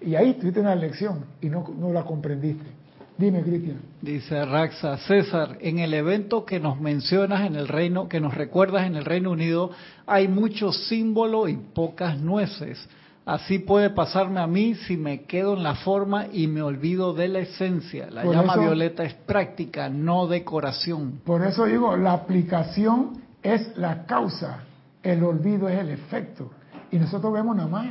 Y 0.00 0.14
ahí 0.14 0.34
tuviste 0.34 0.60
una 0.60 0.74
lección 0.74 1.26
y 1.40 1.48
no, 1.48 1.64
no 1.76 1.92
la 1.92 2.04
comprendiste. 2.04 2.81
Dime, 3.18 3.42
Cristian. 3.42 3.80
Dice 4.00 4.44
Raxa, 4.44 4.96
César, 4.98 5.58
en 5.60 5.78
el 5.78 5.94
evento 5.94 6.44
que 6.44 6.58
nos 6.58 6.80
mencionas 6.80 7.46
en 7.46 7.54
el 7.56 7.68
reino, 7.68 8.08
que 8.08 8.20
nos 8.20 8.34
recuerdas 8.34 8.86
en 8.86 8.96
el 8.96 9.04
Reino 9.04 9.30
Unido, 9.30 9.70
hay 10.06 10.28
mucho 10.28 10.72
símbolo 10.72 11.46
y 11.48 11.56
pocas 11.56 12.18
nueces. 12.18 12.88
Así 13.24 13.60
puede 13.60 13.90
pasarme 13.90 14.40
a 14.40 14.46
mí 14.48 14.74
si 14.74 14.96
me 14.96 15.22
quedo 15.22 15.54
en 15.56 15.62
la 15.62 15.76
forma 15.76 16.26
y 16.32 16.48
me 16.48 16.62
olvido 16.62 17.12
de 17.12 17.28
la 17.28 17.38
esencia. 17.40 18.10
La 18.10 18.22
Por 18.22 18.34
llama 18.34 18.54
eso- 18.54 18.62
violeta 18.62 19.04
es 19.04 19.14
práctica, 19.14 19.88
no 19.88 20.26
decoración. 20.26 21.20
Por 21.24 21.44
eso 21.46 21.66
digo, 21.66 21.96
la 21.96 22.14
aplicación 22.14 23.22
es 23.42 23.76
la 23.76 24.06
causa, 24.06 24.64
el 25.04 25.22
olvido 25.22 25.68
es 25.68 25.78
el 25.78 25.90
efecto. 25.90 26.50
Y 26.90 26.96
nosotros 26.98 27.32
vemos 27.32 27.54
nada 27.56 27.68
más 27.68 27.86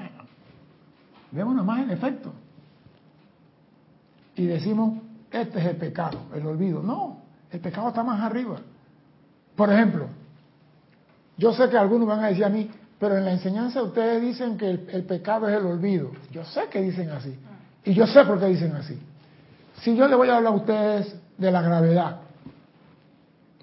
Vemos 1.31 1.55
nomás 1.55 1.79
el 1.81 1.91
efecto. 1.91 2.33
Y 4.35 4.45
decimos, 4.47 4.99
este 5.31 5.59
es 5.59 5.65
el 5.65 5.77
pecado, 5.77 6.19
el 6.35 6.45
olvido. 6.45 6.81
No, 6.81 7.21
el 7.51 7.59
pecado 7.59 7.89
está 7.89 8.03
más 8.03 8.21
arriba. 8.21 8.57
Por 9.55 9.71
ejemplo, 9.71 10.07
yo 11.37 11.53
sé 11.53 11.69
que 11.69 11.77
algunos 11.77 12.07
van 12.07 12.23
a 12.23 12.27
decir 12.27 12.45
a 12.45 12.49
mí, 12.49 12.69
pero 12.99 13.17
en 13.17 13.25
la 13.25 13.31
enseñanza 13.31 13.81
ustedes 13.81 14.21
dicen 14.21 14.57
que 14.57 14.69
el, 14.69 14.89
el 14.91 15.03
pecado 15.03 15.47
es 15.49 15.57
el 15.57 15.65
olvido. 15.65 16.11
Yo 16.31 16.43
sé 16.45 16.67
que 16.69 16.81
dicen 16.81 17.09
así. 17.09 17.37
Y 17.83 17.93
yo 17.93 18.05
sé 18.05 18.23
por 18.25 18.39
qué 18.39 18.45
dicen 18.45 18.75
así. 18.75 18.99
Si 19.81 19.95
yo 19.95 20.07
le 20.07 20.15
voy 20.15 20.29
a 20.29 20.37
hablar 20.37 20.53
a 20.53 20.55
ustedes 20.55 21.15
de 21.37 21.51
la 21.51 21.61
gravedad, 21.61 22.19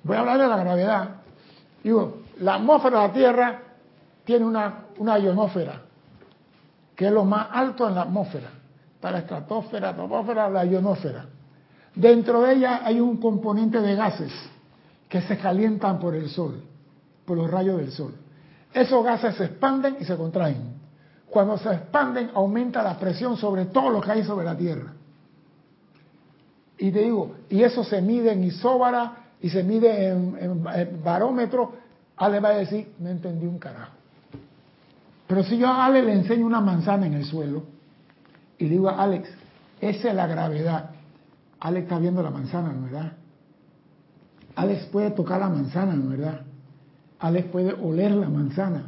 voy 0.03 0.17
a 0.17 0.21
hablar 0.21 0.39
de 0.39 0.49
la 0.49 0.57
gravedad. 0.57 1.09
Digo, 1.85 2.23
la 2.41 2.55
atmósfera 2.55 3.03
de 3.03 3.09
la 3.09 3.13
Tierra 3.13 3.63
tiene 4.25 4.45
una, 4.45 4.87
una 4.99 5.19
ionósfera, 5.19 5.83
que 6.97 7.07
es 7.07 7.13
lo 7.13 7.25
más 7.25 7.49
alto 7.53 7.89
en 7.89 7.95
la 7.95 8.03
atmósfera. 8.03 8.49
Está 8.95 9.13
la 9.13 9.19
estratosfera, 9.19 9.93
la 9.93 9.97
troposfera, 9.97 10.51
la 10.51 10.65
ionósfera. 10.65 11.27
Dentro 11.99 12.43
de 12.43 12.55
ella 12.55 12.83
hay 12.85 13.01
un 13.01 13.17
componente 13.17 13.81
de 13.81 13.97
gases 13.97 14.33
que 15.09 15.21
se 15.23 15.37
calientan 15.37 15.99
por 15.99 16.15
el 16.15 16.29
sol, 16.29 16.63
por 17.25 17.37
los 17.37 17.51
rayos 17.51 17.79
del 17.79 17.91
sol. 17.91 18.15
Esos 18.73 19.05
gases 19.05 19.35
se 19.35 19.47
expanden 19.47 19.97
y 20.01 20.05
se 20.05 20.17
contraen. 20.17 20.75
Cuando 21.29 21.59
se 21.59 21.69
expanden 21.73 22.31
aumenta 22.35 22.85
la 22.85 22.97
presión 23.01 23.37
sobre 23.37 23.65
todo 23.67 23.91
lo 23.91 24.01
que 24.01 24.13
hay 24.13 24.23
sobre 24.23 24.45
la 24.47 24.57
Tierra. 24.57 24.93
Y 26.79 26.93
te 26.93 27.01
digo, 27.01 27.35
y 27.51 27.65
eso 27.65 27.83
se 27.83 28.01
mide 28.01 28.31
en 28.33 28.45
isóbara 28.45 29.17
y 29.43 29.51
se 29.51 29.65
mide 29.65 30.09
en, 30.11 30.39
en- 30.73 31.03
barómetro. 31.03 31.73
Ale 32.17 32.39
va 32.39 32.51
a 32.51 32.59
decir, 32.59 32.93
no 33.01 33.09
entendí 33.09 33.45
un 33.47 33.59
carajo. 33.59 33.93
Pero 35.27 35.43
si 35.43 35.59
yo 35.59 35.67
a 35.67 35.85
Ale 35.87 36.03
le 36.05 36.13
enseño 36.13 36.47
una 36.47 36.61
manzana 36.61 37.07
en 37.07 37.15
el 37.15 37.25
suelo 37.25 37.65
y 38.57 38.65
le 38.67 38.71
digo 38.71 38.89
a 38.89 39.03
Alex, 39.03 39.29
esa 39.81 40.09
es 40.11 40.15
la 40.15 40.29
gravedad. 40.29 40.91
Alex 41.61 41.85
está 41.85 41.99
viendo 41.99 42.23
la 42.23 42.31
manzana, 42.31 42.73
¿no 42.73 42.83
verdad? 42.83 43.13
Alex 44.57 44.87
puede 44.87 45.11
tocar 45.13 45.41
la 45.41 45.49
manzana, 45.49 45.95
¿no 45.95 46.11
verdad? 46.11 46.41
Alex 47.21 47.49
puede 47.49 47.73
oler 47.73 48.13
la 48.13 48.29
manzana. 48.29 48.87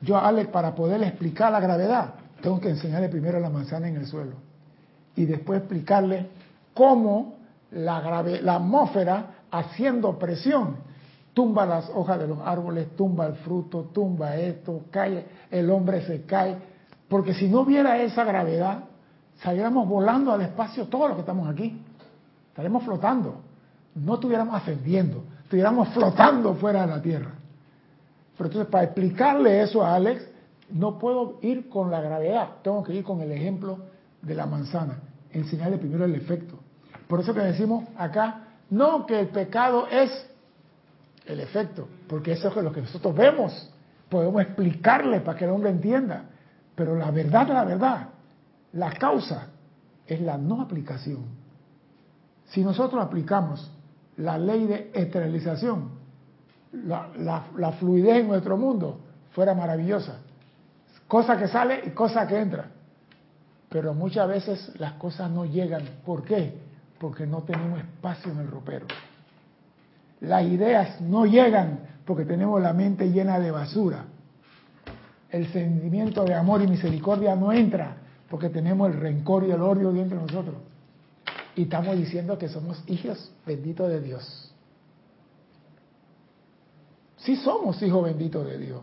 Yo 0.00 0.16
a 0.16 0.28
Alex, 0.28 0.50
para 0.50 0.74
poderle 0.74 1.06
explicar 1.08 1.50
la 1.52 1.60
gravedad, 1.60 2.14
tengo 2.42 2.60
que 2.60 2.68
enseñarle 2.70 3.08
primero 3.08 3.40
la 3.40 3.50
manzana 3.50 3.88
en 3.88 3.96
el 3.96 4.06
suelo 4.06 4.32
y 5.14 5.24
después 5.24 5.60
explicarle 5.60 6.28
cómo 6.74 7.36
la, 7.70 8.00
grave- 8.00 8.42
la 8.42 8.56
atmósfera, 8.56 9.26
haciendo 9.50 10.18
presión, 10.18 10.76
tumba 11.32 11.64
las 11.66 11.88
hojas 11.94 12.18
de 12.18 12.26
los 12.28 12.38
árboles, 12.40 12.94
tumba 12.96 13.26
el 13.26 13.34
fruto, 13.36 13.84
tumba 13.92 14.36
esto, 14.36 14.82
cae, 14.90 15.26
el 15.50 15.70
hombre 15.70 16.02
se 16.06 16.22
cae. 16.22 16.56
Porque 17.08 17.34
si 17.34 17.48
no 17.48 17.60
hubiera 17.60 17.98
esa 18.02 18.24
gravedad, 18.24 18.84
saliéramos 19.42 19.88
volando 19.88 20.32
al 20.32 20.42
espacio 20.42 20.86
todos 20.86 21.08
los 21.08 21.16
que 21.16 21.20
estamos 21.20 21.48
aquí. 21.48 21.80
Estaremos 22.48 22.84
flotando. 22.84 23.40
No 23.94 24.14
estuviéramos 24.14 24.54
ascendiendo, 24.54 25.24
estuviéramos 25.42 25.88
flotando 25.88 26.54
fuera 26.54 26.82
de 26.82 26.86
la 26.88 27.02
Tierra. 27.02 27.32
Pero 28.36 28.48
entonces, 28.48 28.70
para 28.70 28.84
explicarle 28.84 29.62
eso 29.62 29.82
a 29.82 29.94
Alex, 29.94 30.26
no 30.70 30.98
puedo 30.98 31.38
ir 31.42 31.68
con 31.68 31.90
la 31.90 32.00
gravedad, 32.00 32.48
tengo 32.62 32.82
que 32.82 32.94
ir 32.94 33.04
con 33.04 33.20
el 33.20 33.32
ejemplo 33.32 33.78
de 34.20 34.34
la 34.34 34.46
manzana, 34.46 34.98
enseñarle 35.32 35.78
primero 35.78 36.04
el 36.04 36.14
efecto. 36.14 36.58
Por 37.08 37.20
eso 37.20 37.32
que 37.32 37.40
decimos 37.40 37.84
acá, 37.96 38.48
no 38.68 39.06
que 39.06 39.20
el 39.20 39.28
pecado 39.28 39.86
es 39.88 40.10
el 41.24 41.40
efecto, 41.40 41.88
porque 42.08 42.32
eso 42.32 42.48
es 42.48 42.56
lo 42.56 42.72
que 42.72 42.82
nosotros 42.82 43.14
vemos, 43.14 43.70
podemos 44.08 44.42
explicarle 44.42 45.20
para 45.20 45.38
que 45.38 45.44
el 45.44 45.50
hombre 45.50 45.70
entienda, 45.70 46.24
pero 46.74 46.96
la 46.96 47.10
verdad, 47.10 47.48
la 47.48 47.64
verdad, 47.64 48.08
la 48.72 48.92
causa 48.92 49.48
es 50.06 50.20
la 50.20 50.38
no 50.38 50.60
aplicación. 50.60 51.24
Si 52.46 52.62
nosotros 52.62 53.04
aplicamos 53.04 53.70
la 54.16 54.38
ley 54.38 54.66
de 54.66 54.90
esterilización, 54.94 55.90
la, 56.72 57.72
fluidez 57.78 58.18
en 58.18 58.28
nuestro 58.28 58.56
mundo 58.56 59.00
fuera 59.32 59.54
maravillosa. 59.54 60.18
Cosa 61.08 61.36
que 61.36 61.48
sale 61.48 61.82
y 61.86 61.90
cosa 61.90 62.26
que 62.26 62.38
entra. 62.38 62.66
Pero 63.68 63.94
muchas 63.94 64.28
veces 64.28 64.72
las 64.78 64.92
cosas 64.94 65.30
no 65.30 65.44
llegan. 65.44 65.82
¿Por 66.04 66.24
qué? 66.24 66.58
Porque 66.98 67.26
no 67.26 67.42
tenemos 67.42 67.80
espacio 67.80 68.32
en 68.32 68.38
el 68.38 68.48
ropero. 68.48 68.86
Las 70.20 70.44
ideas 70.44 71.00
no 71.00 71.26
llegan 71.26 71.80
porque 72.04 72.24
tenemos 72.24 72.60
la 72.60 72.72
mente 72.72 73.10
llena 73.10 73.38
de 73.38 73.50
basura. 73.50 74.04
El 75.30 75.52
sentimiento 75.52 76.24
de 76.24 76.34
amor 76.34 76.62
y 76.62 76.68
misericordia 76.68 77.34
no 77.34 77.52
entra 77.52 77.96
porque 78.30 78.48
tenemos 78.48 78.90
el 78.90 79.00
rencor 79.00 79.44
y 79.44 79.50
el 79.50 79.62
odio 79.62 79.92
dentro 79.92 80.18
de 80.18 80.26
nosotros. 80.26 80.56
Y 81.54 81.62
estamos 81.62 81.96
diciendo 81.96 82.36
que 82.36 82.48
somos 82.48 82.82
hijos 82.86 83.32
benditos 83.46 83.88
de 83.88 84.00
Dios. 84.00 84.52
Sí 87.16 87.36
somos 87.36 87.80
hijos 87.82 88.04
benditos 88.04 88.46
de 88.46 88.58
Dios, 88.58 88.82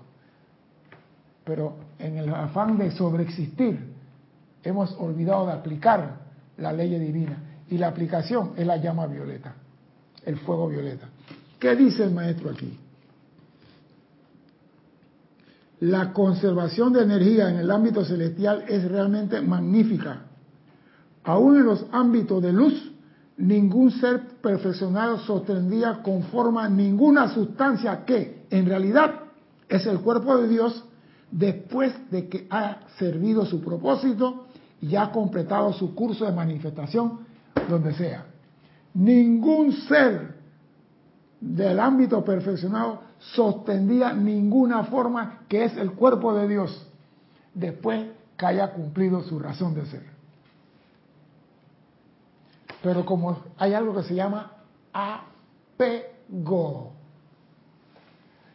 pero 1.46 1.76
en 2.00 2.18
el 2.18 2.34
afán 2.34 2.78
de 2.78 2.92
sobreexistir 2.92 3.94
hemos 4.64 4.92
olvidado 5.00 5.46
de 5.46 5.54
aplicar 5.54 6.18
la 6.58 6.74
ley 6.74 6.98
divina 6.98 7.38
y 7.70 7.78
la 7.78 7.88
aplicación 7.88 8.54
es 8.58 8.66
la 8.66 8.78
llama 8.78 9.08
violeta, 9.08 9.56
el 10.26 10.38
fuego 10.38 10.68
violeta. 10.68 11.08
¿Qué 11.60 11.76
dice 11.76 12.04
el 12.04 12.12
maestro 12.12 12.50
aquí? 12.50 12.78
La 15.84 16.14
conservación 16.14 16.94
de 16.94 17.04
energía 17.04 17.50
en 17.50 17.58
el 17.58 17.70
ámbito 17.70 18.06
celestial 18.06 18.64
es 18.70 18.90
realmente 18.90 19.42
magnífica. 19.42 20.22
Aún 21.26 21.58
en 21.58 21.66
los 21.66 21.86
ámbitos 21.92 22.42
de 22.42 22.54
luz, 22.54 22.94
ningún 23.36 23.92
ser 23.92 24.22
perfeccionado 24.42 25.18
sostendría 25.18 26.02
con 26.02 26.24
forma 26.24 26.70
ninguna 26.70 27.28
sustancia 27.34 28.06
que, 28.06 28.46
en 28.50 28.66
realidad, 28.66 29.24
es 29.68 29.86
el 29.86 30.00
cuerpo 30.00 30.38
de 30.38 30.48
Dios 30.48 30.86
después 31.30 31.94
de 32.10 32.30
que 32.30 32.48
ha 32.50 32.88
servido 32.98 33.46
su 33.46 33.60
propósito 33.60 34.46
y 34.80 34.96
ha 34.96 35.12
completado 35.12 35.74
su 35.74 35.94
curso 35.94 36.24
de 36.24 36.32
manifestación 36.32 37.20
donde 37.70 37.94
sea. 37.94 38.26
Ningún 38.94 39.74
ser 39.74 40.43
del 41.44 41.80
ámbito 41.80 42.24
perfeccionado 42.24 43.02
sostendría 43.20 44.14
ninguna 44.14 44.86
forma 44.86 45.42
que 45.50 45.66
es 45.66 45.76
el 45.76 45.92
cuerpo 45.92 46.34
de 46.34 46.48
Dios 46.48 46.88
después 47.54 48.08
que 48.38 48.46
haya 48.46 48.72
cumplido 48.72 49.22
su 49.24 49.40
razón 49.40 49.76
de 49.76 49.86
ser. 49.86 50.04
Pero 52.82 53.06
como 53.06 53.40
hay 53.58 53.74
algo 53.74 53.94
que 53.94 54.04
se 54.04 54.16
llama 54.16 54.54
apego, 54.94 56.94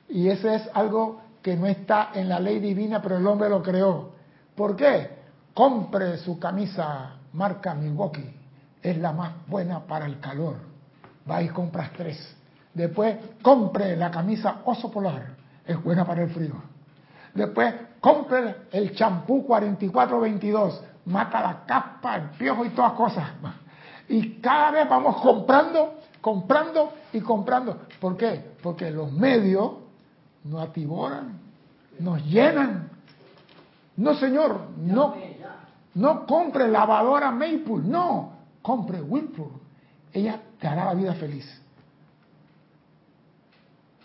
y 0.08 0.28
ese 0.28 0.54
es 0.54 0.62
algo 0.72 1.20
que 1.42 1.56
no 1.56 1.66
está 1.66 2.12
en 2.14 2.30
la 2.30 2.40
ley 2.40 2.58
divina, 2.58 3.02
pero 3.02 3.18
el 3.18 3.26
hombre 3.26 3.50
lo 3.50 3.62
creó. 3.62 4.12
¿Por 4.56 4.76
qué? 4.76 5.10
Compre 5.52 6.16
su 6.18 6.38
camisa 6.38 7.16
marca 7.34 7.74
Milwaukee, 7.74 8.34
es 8.82 8.96
la 8.96 9.12
más 9.12 9.34
buena 9.46 9.80
para 9.80 10.06
el 10.06 10.20
calor. 10.20 10.56
Va 11.30 11.42
y 11.42 11.48
compras 11.48 11.90
tres. 11.94 12.37
Después, 12.78 13.16
compre 13.42 13.96
la 13.96 14.08
camisa 14.08 14.60
oso 14.64 14.88
polar, 14.88 15.34
es 15.66 15.82
buena 15.82 16.04
para 16.06 16.22
el 16.22 16.30
frío. 16.30 16.54
Después, 17.34 17.74
compre 17.98 18.54
el 18.70 18.94
champú 18.94 19.44
4422, 19.44 20.84
mata 21.06 21.40
la 21.42 21.64
capa, 21.66 22.14
el 22.14 22.28
piojo 22.38 22.64
y 22.64 22.70
todas 22.70 22.92
cosas. 22.92 23.28
Y 24.10 24.40
cada 24.40 24.70
vez 24.70 24.88
vamos 24.88 25.20
comprando, 25.20 25.98
comprando 26.22 26.94
y 27.12 27.20
comprando. 27.20 27.78
¿Por 28.00 28.16
qué? 28.16 28.52
Porque 28.62 28.90
los 28.90 29.12
medios 29.12 29.72
nos 30.44 30.66
atiboran, 30.66 31.38
nos 31.98 32.24
llenan. 32.24 32.88
No, 33.98 34.14
señor, 34.14 34.60
no, 34.78 35.14
no 35.92 36.24
compre 36.24 36.68
lavadora 36.68 37.30
Maple, 37.32 37.82
no, 37.84 38.32
compre 38.62 39.02
Whirlpool. 39.02 39.50
Ella 40.10 40.40
te 40.58 40.66
hará 40.66 40.86
la 40.86 40.94
vida 40.94 41.12
feliz. 41.12 41.44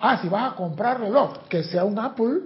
Ah, 0.05 0.17
si 0.17 0.27
vas 0.27 0.51
a 0.51 0.55
comprar 0.57 0.99
reloj, 0.99 1.47
que 1.47 1.63
sea 1.63 1.85
un 1.85 1.97
Apple, 1.97 2.41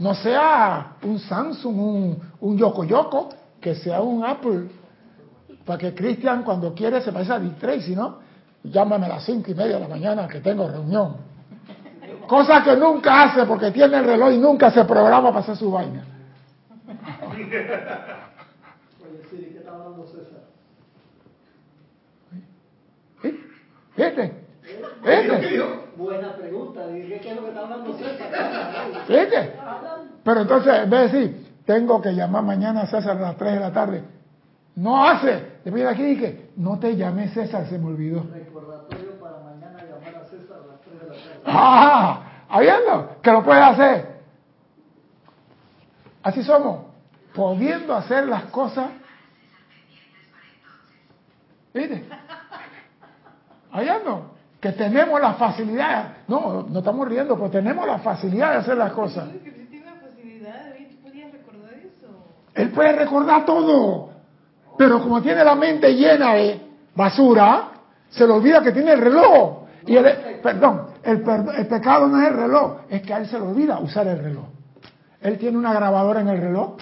no 0.00 0.14
sea 0.16 0.96
un 1.04 1.20
Samsung, 1.20 1.78
un, 1.78 2.18
un 2.40 2.58
Yoko 2.58 2.82
Yoko, 2.82 3.28
que 3.60 3.76
sea 3.76 4.00
un 4.00 4.24
Apple. 4.24 4.66
Para 5.64 5.78
que 5.78 5.94
Cristian 5.94 6.42
cuando 6.42 6.74
quiere 6.74 7.00
se 7.00 7.12
parece 7.12 7.34
a 7.34 7.38
Dick 7.38 7.56
Tracy, 7.56 7.94
¿no? 7.94 8.18
Llámame 8.64 9.06
a 9.06 9.10
las 9.10 9.24
cinco 9.24 9.48
y 9.52 9.54
media 9.54 9.76
de 9.76 9.82
la 9.82 9.86
mañana 9.86 10.26
que 10.26 10.40
tengo 10.40 10.68
reunión. 10.68 11.18
Cosa 12.26 12.64
que 12.64 12.74
nunca 12.74 13.22
hace 13.22 13.46
porque 13.46 13.70
tiene 13.70 13.96
el 13.96 14.04
reloj 14.04 14.32
y 14.32 14.38
nunca 14.38 14.72
se 14.72 14.84
programa 14.84 15.28
para 15.28 15.38
hacer 15.38 15.56
su 15.56 15.70
vaina. 15.70 16.02
¿Sí? 23.22 23.40
¿Viste? 23.96 24.32
¿Viste? 25.04 25.87
Buena 25.98 26.32
pregunta. 26.36 26.86
Dije, 26.86 27.18
¿qué 27.18 27.30
es 27.30 27.36
lo 27.36 27.42
que 27.42 27.48
está 27.48 27.60
hablando 27.62 27.92
César? 27.98 28.30
¿Viste? 29.08 29.52
Pero 30.22 30.40
entonces, 30.42 30.74
en 30.84 30.90
vez 30.90 31.12
de 31.12 31.18
decir, 31.18 31.56
tengo 31.66 32.00
que 32.00 32.12
llamar 32.12 32.44
mañana 32.44 32.82
a 32.82 32.86
César 32.86 33.16
a 33.16 33.20
las 33.20 33.36
3 33.36 33.54
de 33.54 33.60
la 33.60 33.72
tarde. 33.72 34.04
No 34.76 35.04
hace. 35.04 35.58
Después 35.64 35.82
de 35.82 35.88
aquí 35.88 36.04
dije, 36.04 36.50
no 36.56 36.78
te 36.78 36.96
llamé 36.96 37.28
César, 37.30 37.66
se 37.66 37.78
me 37.78 37.88
olvidó. 37.88 38.24
Recordatorio 38.32 39.18
para 39.18 39.38
mañana 39.40 39.82
llamar 39.82 40.22
a 40.22 40.24
César 40.28 40.58
a 40.62 40.66
las 40.68 40.80
3 40.82 41.00
de 41.00 41.06
la 41.08 41.14
tarde. 41.14 41.42
¡Ah! 41.46 42.22
Habiendo 42.48 43.16
que 43.20 43.32
lo 43.32 43.42
puedes 43.42 43.64
hacer. 43.64 44.18
Así 46.22 46.44
somos, 46.44 46.82
pudiendo 47.34 47.92
hacer 47.92 48.24
las 48.28 48.44
cosas. 48.44 48.88
¿Viste? 51.74 52.08
Hallando 53.72 54.37
que 54.60 54.72
tenemos 54.72 55.20
la 55.20 55.34
facilidad. 55.34 56.16
No, 56.26 56.66
no 56.68 56.78
estamos 56.78 57.08
riendo, 57.08 57.36
pero 57.36 57.50
tenemos 57.50 57.86
la 57.86 57.98
facilidad 57.98 58.52
de 58.52 58.56
hacer 58.58 58.76
las 58.76 58.92
cosas. 58.92 59.28
Que 59.28 59.50
facilidad, 59.50 60.74
tú 61.02 61.08
recordar 61.32 61.74
eso. 61.74 62.08
Él 62.54 62.70
puede 62.70 62.92
recordar 62.92 63.44
todo, 63.44 64.10
pero 64.76 65.00
como 65.00 65.22
tiene 65.22 65.44
la 65.44 65.54
mente 65.54 65.94
llena 65.94 66.34
de 66.34 66.60
basura, 66.94 67.68
se 68.10 68.26
le 68.26 68.32
olvida 68.32 68.62
que 68.62 68.72
tiene 68.72 68.92
el 68.92 69.00
reloj. 69.00 69.58
Y 69.86 69.96
el, 69.96 70.40
perdón, 70.42 70.88
el, 71.02 71.24
el 71.56 71.66
pecado 71.66 72.08
no 72.08 72.20
es 72.20 72.28
el 72.28 72.36
reloj, 72.36 72.80
es 72.90 73.02
que 73.02 73.14
a 73.14 73.18
él 73.18 73.26
se 73.26 73.38
le 73.38 73.46
olvida 73.46 73.78
usar 73.78 74.06
el 74.06 74.18
reloj. 74.18 74.44
Él 75.20 75.38
tiene 75.38 75.56
una 75.56 75.72
grabadora 75.72 76.20
en 76.20 76.28
el 76.28 76.40
reloj, 76.40 76.76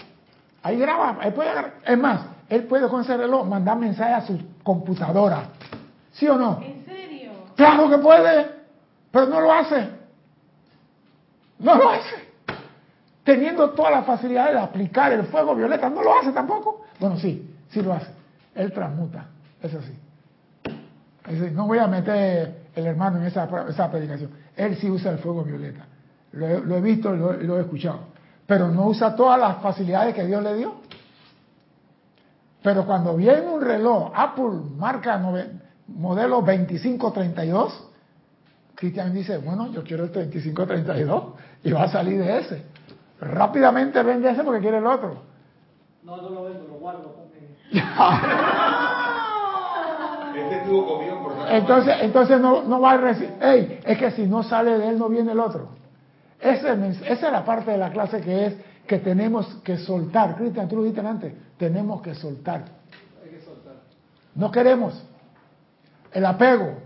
ahí 0.62 0.78
graba, 0.78 1.18
él 1.22 1.32
puede, 1.32 1.50
es 1.84 1.98
más, 1.98 2.22
él 2.48 2.64
puede 2.64 2.88
con 2.88 3.02
ese 3.02 3.16
reloj 3.16 3.46
mandar 3.46 3.78
mensajes 3.78 4.24
a 4.24 4.26
su 4.26 4.38
computadora. 4.62 5.44
¿Sí 6.12 6.26
o 6.26 6.36
no? 6.36 6.58
Claro 7.56 7.88
que 7.90 7.98
puede, 7.98 8.50
pero 9.10 9.26
no 9.26 9.40
lo 9.40 9.52
hace. 9.52 9.88
No 11.58 11.74
lo 11.74 11.90
hace. 11.90 12.26
Teniendo 13.24 13.70
toda 13.70 13.90
la 13.90 14.02
facilidad 14.02 14.52
de 14.52 14.58
aplicar 14.58 15.12
el 15.12 15.24
fuego 15.24 15.54
violeta, 15.54 15.88
no 15.90 16.02
lo 16.02 16.18
hace 16.18 16.32
tampoco. 16.32 16.84
Bueno, 17.00 17.16
sí, 17.18 17.50
sí 17.70 17.82
lo 17.82 17.92
hace. 17.92 18.10
Él 18.54 18.72
transmuta. 18.72 19.26
Es 19.62 19.72
decir, 19.72 21.52
no 21.52 21.66
voy 21.66 21.78
a 21.78 21.86
meter 21.88 22.66
el 22.74 22.86
hermano 22.86 23.18
en 23.18 23.24
esa, 23.24 23.48
esa 23.68 23.90
predicación. 23.90 24.30
Él 24.54 24.76
sí 24.76 24.88
usa 24.90 25.10
el 25.12 25.18
fuego 25.18 25.42
violeta. 25.42 25.86
Lo, 26.32 26.76
he- 26.76 26.80
visto 26.80 27.10
lo, 27.12 27.32
lo 27.32 27.56
he 27.58 27.62
escuchado. 27.62 28.00
Pero 28.46 28.68
no 28.68 28.86
usa 28.86 29.16
todas 29.16 29.40
las 29.40 29.56
facilidades 29.60 30.14
que 30.14 30.24
Dios 30.24 30.42
le 30.42 30.54
dio. 30.54 30.74
Pero 32.62 32.84
cuando 32.86 33.16
viene 33.16 33.48
un 33.48 33.60
reloj 33.60 34.12
Apple 34.14 34.60
marca 34.76 35.18
nove- 35.18 35.50
modelo 35.88 36.36
2532, 36.36 37.90
Cristian 38.74 39.14
dice, 39.14 39.38
bueno, 39.38 39.72
yo 39.72 39.82
quiero 39.82 40.04
este 40.04 40.20
2532 40.24 41.24
y 41.64 41.72
va 41.72 41.84
a 41.84 41.88
salir 41.88 42.22
de 42.22 42.38
ese. 42.38 42.62
Rápidamente 43.20 44.02
vende 44.02 44.30
ese 44.30 44.44
porque 44.44 44.60
quiere 44.60 44.78
el 44.78 44.86
otro. 44.86 45.22
No, 46.02 46.16
no 46.18 46.30
lo 46.30 46.44
vendo, 46.44 46.66
lo 46.68 46.74
guardo. 46.74 47.16
Este 50.36 50.56
estuvo 50.58 50.86
conmigo 50.86 51.22
por 51.22 51.50
Entonces, 51.50 51.94
entonces 52.02 52.40
no, 52.40 52.62
no 52.62 52.80
va 52.80 52.92
a 52.92 52.96
recibir. 52.98 53.32
Ey, 53.40 53.80
es 53.84 53.98
que 53.98 54.10
si 54.10 54.26
no 54.26 54.42
sale 54.42 54.78
de 54.78 54.88
él, 54.90 54.98
no 54.98 55.08
viene 55.08 55.32
el 55.32 55.40
otro. 55.40 55.70
Ese 56.38 56.70
esa 57.10 57.26
es 57.26 57.32
la 57.32 57.44
parte 57.44 57.70
de 57.70 57.78
la 57.78 57.90
clase 57.90 58.20
que 58.20 58.46
es 58.46 58.54
que 58.86 58.98
tenemos 58.98 59.46
que 59.64 59.78
soltar. 59.78 60.36
Cristian, 60.36 60.68
tú 60.68 60.76
lo 60.76 60.82
dijiste 60.82 61.06
antes. 61.06 61.32
Tenemos 61.56 62.02
que 62.02 62.14
soltar. 62.14 62.64
Hay 63.24 63.30
que 63.30 63.40
soltar. 63.40 63.76
No 64.34 64.50
queremos. 64.50 65.02
El 66.12 66.24
apego. 66.24 66.78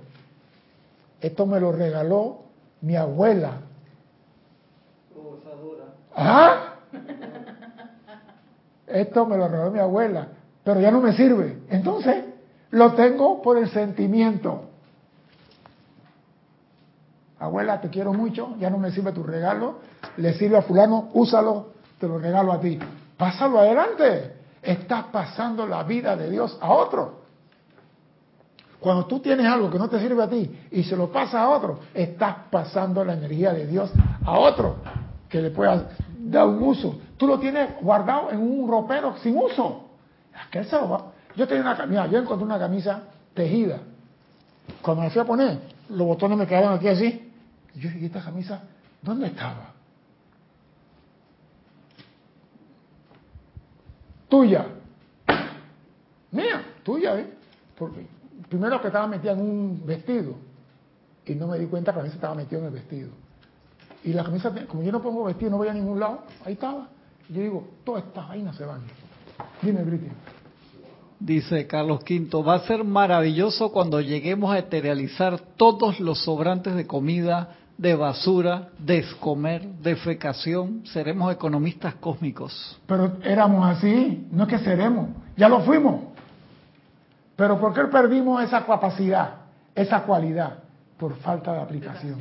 Esto 1.21 1.47
me 1.47 1.61
lo 1.61 1.73
regaló 1.73 2.43
mi 2.81 2.97
abuela. 2.97 3.61
Oh, 5.15 5.37
esa 5.41 5.55
dura. 5.57 5.85
¿Ah? 6.17 6.75
Esto 8.87 9.27
me 9.27 9.37
lo 9.37 9.49
regaló 9.49 9.71
mi 9.71 9.79
abuela, 9.79 10.29
pero 10.65 10.81
ya 10.81 10.91
no 10.91 11.01
me 11.01 11.13
sirve. 11.13 11.59
Entonces, 11.69 12.25
lo 12.71 12.95
tengo 12.95 13.41
por 13.43 13.59
el 13.59 13.69
sentimiento. 13.71 14.65
Abuela, 17.39 17.81
te 17.81 17.89
quiero 17.89 18.13
mucho, 18.13 18.57
ya 18.59 18.69
no 18.69 18.79
me 18.79 18.91
sirve 18.91 19.13
tu 19.13 19.23
regalo, 19.23 19.79
le 20.17 20.35
sirve 20.35 20.59
a 20.59 20.63
fulano, 20.63 21.09
úsalo, 21.15 21.69
te 21.99 22.07
lo 22.07 22.19
regalo 22.19 22.53
a 22.53 22.61
ti. 22.61 22.79
Pásalo 23.17 23.61
adelante. 23.61 24.37
Estás 24.63 25.07
pasando 25.07 25.67
la 25.67 25.83
vida 25.85 26.17
de 26.17 26.31
Dios 26.31 26.59
a 26.61 26.71
otro. 26.73 27.20
Cuando 28.81 29.05
tú 29.05 29.21
tienes 29.21 29.47
algo 29.47 29.71
que 29.71 29.79
no 29.79 29.89
te 29.89 30.01
sirve 30.01 30.23
a 30.23 30.29
ti 30.29 30.51
y 30.71 30.83
se 30.83 30.97
lo 30.97 31.13
pasa 31.13 31.43
a 31.43 31.51
otro, 31.51 31.81
estás 31.93 32.37
pasando 32.51 33.05
la 33.05 33.13
energía 33.13 33.53
de 33.53 33.67
Dios 33.67 33.93
a 34.25 34.39
otro 34.39 34.77
que 35.29 35.43
le 35.43 35.51
puedas 35.51 35.85
dar 36.19 36.47
un 36.47 36.63
uso. 36.63 36.99
Tú 37.19 37.27
lo 37.27 37.39
tienes 37.39 37.79
guardado 37.83 38.31
en 38.31 38.41
un 38.41 38.69
ropero 38.69 39.17
sin 39.19 39.37
uso. 39.37 39.91
Aquel 40.47 40.65
se 40.65 40.77
lo 40.77 40.89
va. 40.89 41.13
Yo 41.37 41.47
tenía 41.47 41.63
una 41.63 41.77
camisa, 41.77 42.07
yo 42.07 42.19
encontré 42.19 42.47
una 42.47 42.59
camisa 42.59 43.03
tejida. 43.35 43.81
Cuando 44.81 45.03
me 45.03 45.11
fui 45.11 45.21
a 45.21 45.25
poner, 45.25 45.59
los 45.91 46.07
botones 46.07 46.39
me 46.39 46.47
quedaron 46.47 46.73
aquí 46.73 46.89
así. 46.89 47.33
Y 47.75 47.81
yo, 47.81 47.91
¿y 47.91 48.07
esta 48.07 48.23
camisa 48.23 48.63
dónde 49.03 49.27
estaba? 49.27 49.75
Tuya. 54.29 54.67
Mía, 56.31 56.63
tuya, 56.83 57.19
¿eh? 57.19 57.35
Porque 57.77 58.07
primero 58.49 58.81
que 58.81 58.89
estaba 58.89 59.07
metida 59.07 59.33
en 59.33 59.41
un 59.41 59.83
vestido 59.87 60.35
y 61.27 61.35
no 61.35 61.47
me 61.47 61.59
di 61.59 61.67
cuenta 61.67 61.93
que 61.93 61.97
la 61.97 62.03
camisa 62.03 62.17
estaba 62.17 62.35
metida 62.35 62.59
en 62.59 62.65
el 62.67 62.71
vestido. 62.73 63.11
Y 64.03 64.13
la 64.13 64.25
camisa, 64.25 64.53
como 64.67 64.83
yo 64.83 64.93
no 64.93 65.03
pongo 65.03 65.25
vestido, 65.25 65.51
no 65.51 65.59
voy 65.59 65.69
a 65.69 65.75
ningún 65.75 66.01
lado, 66.01 66.25
ahí 66.45 66.55
estaba. 66.55 66.89
Y 67.29 67.35
yo 67.35 67.43
digo, 67.43 67.69
todas 67.85 68.05
estas 68.05 68.29
vainas 68.29 68.57
se 68.57 68.65
van. 68.65 68.81
Dime, 69.63 69.83
Briti. 69.83 70.09
Dice 71.19 71.67
Carlos 71.67 72.01
V, 72.01 72.43
va 72.43 72.55
a 72.55 72.61
ser 72.61 72.83
maravilloso 72.83 73.71
cuando 73.71 74.01
lleguemos 74.01 74.53
a 74.53 74.59
eterializar 74.59 75.39
todos 75.57 76.01
los 76.01 76.25
sobrantes 76.25 76.75
de 76.75 76.87
comida, 76.87 77.57
de 77.77 77.95
basura, 77.95 78.71
de 78.79 78.99
escomer, 78.99 79.67
defecación. 79.83 80.83
Seremos 80.87 81.31
economistas 81.31 81.95
cósmicos. 81.97 82.81
Pero 82.87 83.19
éramos 83.23 83.67
así, 83.67 84.27
no 84.31 84.45
es 84.45 84.49
que 84.49 84.59
seremos, 84.61 85.11
ya 85.37 85.49
lo 85.49 85.61
fuimos. 85.61 86.10
Pero 87.41 87.59
¿por 87.59 87.73
qué 87.73 87.85
perdimos 87.85 88.43
esa 88.45 88.67
capacidad, 88.67 89.37
esa 89.75 90.03
cualidad? 90.03 90.59
Por 90.99 91.17
falta 91.21 91.55
de 91.55 91.61
aplicación. 91.61 92.21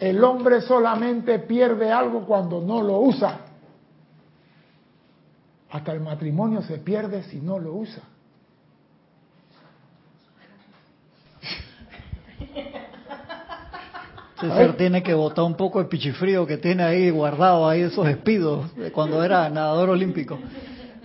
El 0.00 0.24
hombre 0.24 0.60
solamente 0.60 1.38
pierde 1.38 1.92
algo 1.92 2.26
cuando 2.26 2.60
no 2.60 2.82
lo 2.82 2.98
usa. 2.98 3.38
Hasta 5.70 5.92
el 5.92 6.00
matrimonio 6.00 6.62
se 6.62 6.78
pierde 6.78 7.22
si 7.22 7.40
no 7.40 7.60
lo 7.60 7.74
usa. 7.74 8.02
César 14.40 14.72
tiene 14.76 15.00
que 15.00 15.14
botar 15.14 15.44
un 15.44 15.54
poco 15.54 15.78
el 15.78 15.86
pichifrío 15.86 16.44
que 16.44 16.56
tiene 16.56 16.82
ahí 16.82 17.08
guardado 17.10 17.68
ahí 17.68 17.82
esos 17.82 18.08
espidos 18.08 18.74
de 18.74 18.90
cuando 18.90 19.22
era 19.22 19.48
nadador 19.48 19.90
olímpico. 19.90 20.40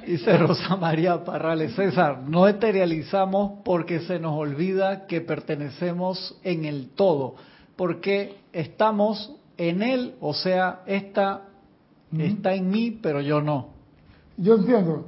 Dice 0.08 0.38
Rosa 0.38 0.76
María 0.80 1.22
Parrales, 1.26 1.76
César, 1.76 2.22
no 2.26 2.48
eterializamos 2.48 3.60
porque 3.66 4.00
se 4.00 4.20
nos 4.20 4.38
olvida 4.38 5.06
que 5.06 5.20
pertenecemos 5.20 6.40
en 6.44 6.64
el 6.64 6.92
todo, 6.92 7.36
porque 7.76 8.38
estamos 8.54 9.36
en 9.58 9.82
él, 9.82 10.16
o 10.22 10.34
sea, 10.34 10.80
esta 10.86 11.42
está 12.18 12.54
en 12.54 12.70
mí, 12.70 12.92
pero 13.04 13.20
yo 13.20 13.42
no. 13.42 13.72
Yo 14.38 14.56
entiendo. 14.56 15.08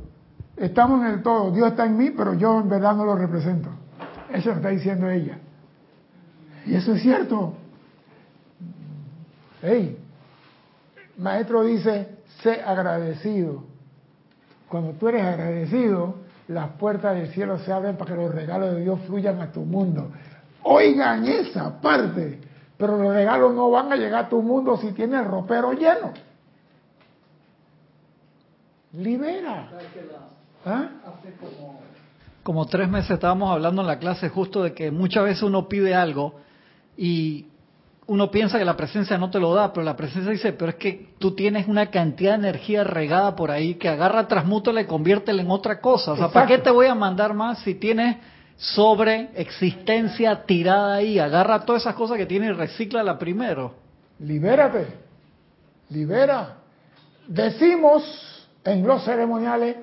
Estamos 0.57 0.99
en 1.05 1.13
el 1.13 1.23
todo. 1.23 1.51
Dios 1.51 1.69
está 1.69 1.85
en 1.85 1.95
mí, 1.95 2.09
pero 2.09 2.33
yo 2.33 2.59
en 2.59 2.67
verdad 2.67 2.93
no 2.93 3.05
lo 3.05 3.15
represento. 3.15 3.69
Eso 4.33 4.49
lo 4.49 4.55
está 4.57 4.69
diciendo 4.69 5.09
ella. 5.09 5.39
Y 6.65 6.75
eso 6.75 6.93
es 6.93 7.01
cierto. 7.01 7.53
Hey, 9.61 9.97
maestro 11.17 11.63
dice, 11.63 12.17
sé 12.43 12.61
agradecido. 12.61 13.68
Cuando 14.69 14.91
tú 14.93 15.07
eres 15.07 15.23
agradecido, 15.23 16.15
las 16.47 16.69
puertas 16.71 17.15
del 17.15 17.27
cielo 17.33 17.57
se 17.59 17.73
abren 17.73 17.97
para 17.97 18.11
que 18.11 18.21
los 18.21 18.33
regalos 18.33 18.75
de 18.75 18.81
Dios 18.81 18.99
fluyan 19.07 19.41
a 19.41 19.51
tu 19.51 19.61
mundo. 19.61 20.11
Oigan 20.63 21.25
esa 21.25 21.81
parte. 21.81 22.39
Pero 22.77 22.97
los 22.97 23.13
regalos 23.13 23.53
no 23.53 23.69
van 23.69 23.91
a 23.91 23.95
llegar 23.95 24.25
a 24.25 24.29
tu 24.29 24.41
mundo 24.41 24.77
si 24.77 24.91
tienes 24.93 25.21
el 25.21 25.25
ropero 25.25 25.73
lleno. 25.73 26.13
Libera. 28.93 29.69
¿Ah? 30.65 30.89
Como 32.43 32.65
tres 32.67 32.89
meses 32.89 33.11
estábamos 33.11 33.51
hablando 33.51 33.81
en 33.81 33.87
la 33.87 33.99
clase 33.99 34.29
justo 34.29 34.63
de 34.63 34.73
que 34.73 34.91
muchas 34.91 35.25
veces 35.25 35.43
uno 35.43 35.67
pide 35.67 35.93
algo 35.93 36.35
y 36.95 37.48
uno 38.09 38.31
piensa 38.31 38.57
que 38.57 38.65
la 38.65 38.75
presencia 38.75 39.19
no 39.19 39.29
te 39.29 39.39
lo 39.39 39.53
da, 39.53 39.71
pero 39.71 39.85
la 39.85 39.95
presencia 39.95 40.31
dice, 40.31 40.51
pero 40.53 40.71
es 40.71 40.77
que 40.77 41.13
tú 41.19 41.35
tienes 41.35 41.67
una 41.67 41.91
cantidad 41.91 42.31
de 42.31 42.49
energía 42.49 42.83
regada 42.83 43.35
por 43.35 43.51
ahí 43.51 43.75
que 43.75 43.87
agarra, 43.87 44.27
transmútala 44.27 44.81
y 44.81 44.85
conviértela 44.85 45.43
en 45.43 45.51
otra 45.51 45.79
cosa. 45.79 46.13
O 46.13 46.17
sea, 46.17 46.29
¿para 46.29 46.47
qué 46.47 46.57
te 46.57 46.71
voy 46.71 46.87
a 46.87 46.95
mandar 46.95 47.35
más 47.35 47.59
si 47.59 47.75
tienes 47.75 48.17
sobre 48.57 49.29
existencia 49.35 50.43
tirada 50.43 50.95
ahí? 50.95 51.19
Agarra 51.19 51.63
todas 51.65 51.83
esas 51.83 51.93
cosas 51.93 52.17
que 52.17 52.25
tienes 52.25 52.49
y 52.49 52.53
recíclala 52.53 53.19
primero. 53.19 53.75
Libérate. 54.17 54.87
Libera. 55.89 56.55
Decimos 57.27 58.47
en 58.63 58.87
los 58.87 59.03
ceremoniales 59.03 59.75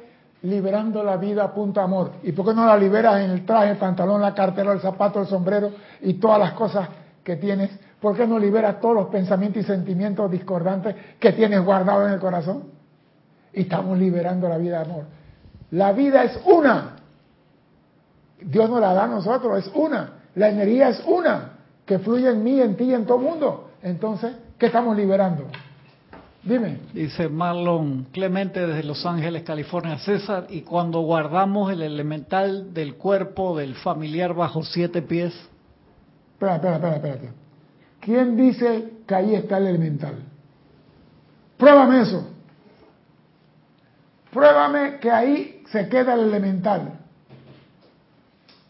liberando 0.43 1.05
la 1.05 1.16
vida 1.16 1.45
a 1.45 1.55
punto 1.55 1.81
amor. 1.81 2.11
¿Y 2.24 2.33
por 2.33 2.45
qué 2.45 2.55
no 2.55 2.66
la 2.66 2.77
liberas 2.77 3.20
en 3.20 3.31
el 3.31 3.47
traje, 3.47 3.70
el 3.70 3.77
pantalón, 3.77 4.20
la 4.20 4.35
cartera, 4.35 4.72
el 4.72 4.81
zapato, 4.81 5.20
el 5.20 5.29
sombrero 5.29 5.70
y 6.01 6.14
todas 6.14 6.41
las 6.41 6.55
cosas 6.55 6.89
que 7.22 7.37
tienes? 7.37 7.86
¿Por 8.07 8.16
qué 8.16 8.24
no 8.24 8.38
liberas 8.38 8.80
todos 8.80 8.94
los 8.94 9.07
pensamientos 9.09 9.64
y 9.64 9.66
sentimientos 9.66 10.30
discordantes 10.30 10.94
que 11.18 11.32
tienes 11.32 11.64
guardados 11.64 12.07
en 12.07 12.14
el 12.14 12.20
corazón? 12.20 12.62
Y 13.52 13.62
estamos 13.62 13.98
liberando 13.98 14.48
la 14.48 14.59
vida 14.59 14.78
de 14.78 14.84
amor. 14.84 15.04
La 15.72 15.90
vida 15.90 16.22
es 16.22 16.38
una. 16.44 16.98
Dios 18.40 18.70
nos 18.70 18.80
la 18.80 18.94
da 18.94 19.07
a 19.07 19.09
nosotros, 19.09 19.59
es 19.59 19.72
una. 19.74 20.20
La 20.36 20.50
energía 20.50 20.90
es 20.90 21.02
una, 21.04 21.54
que 21.84 21.98
fluye 21.98 22.30
en 22.30 22.44
mí, 22.44 22.61
en 22.61 22.76
ti 22.76 22.84
y 22.84 22.94
en 22.94 23.07
todo 23.07 23.18
el 23.18 23.24
mundo. 23.24 23.70
Entonces, 23.82 24.36
¿qué 24.57 24.66
estamos 24.66 24.96
liberando? 24.96 25.48
Dime. 26.44 26.78
Dice 26.94 27.28
Marlon 27.28 28.07
Clemente 28.12 28.64
desde 28.64 28.84
Los 28.84 29.04
Ángeles, 29.04 29.42
California, 29.42 29.98
César, 29.98 30.46
y 30.48 30.61
cuando 30.61 31.00
guardamos 31.00 31.72
el 31.72 31.82
elemental 31.82 32.72
del 32.72 32.94
cuerpo 32.94 33.57
del 33.59 33.74
familiar 33.74 34.32
bajo 34.32 34.62
siete 34.62 35.02
pies. 35.02 35.34
Espera, 36.34 36.54
espera, 36.54 36.76
espera, 36.76 36.94
espérate. 36.94 37.45
¿Quién 38.07 38.36
dice 38.36 39.02
que 39.04 39.16
ahí 39.16 39.34
está 39.34 39.59
el 39.59 39.66
elemental? 39.66 40.14
Pruébame 41.59 42.02
eso. 42.02 42.24
Pruébame 44.30 45.00
que 45.00 45.11
ahí 45.11 45.64
se 45.72 45.88
queda 45.88 46.14
el 46.14 46.20
elemental. 46.20 47.00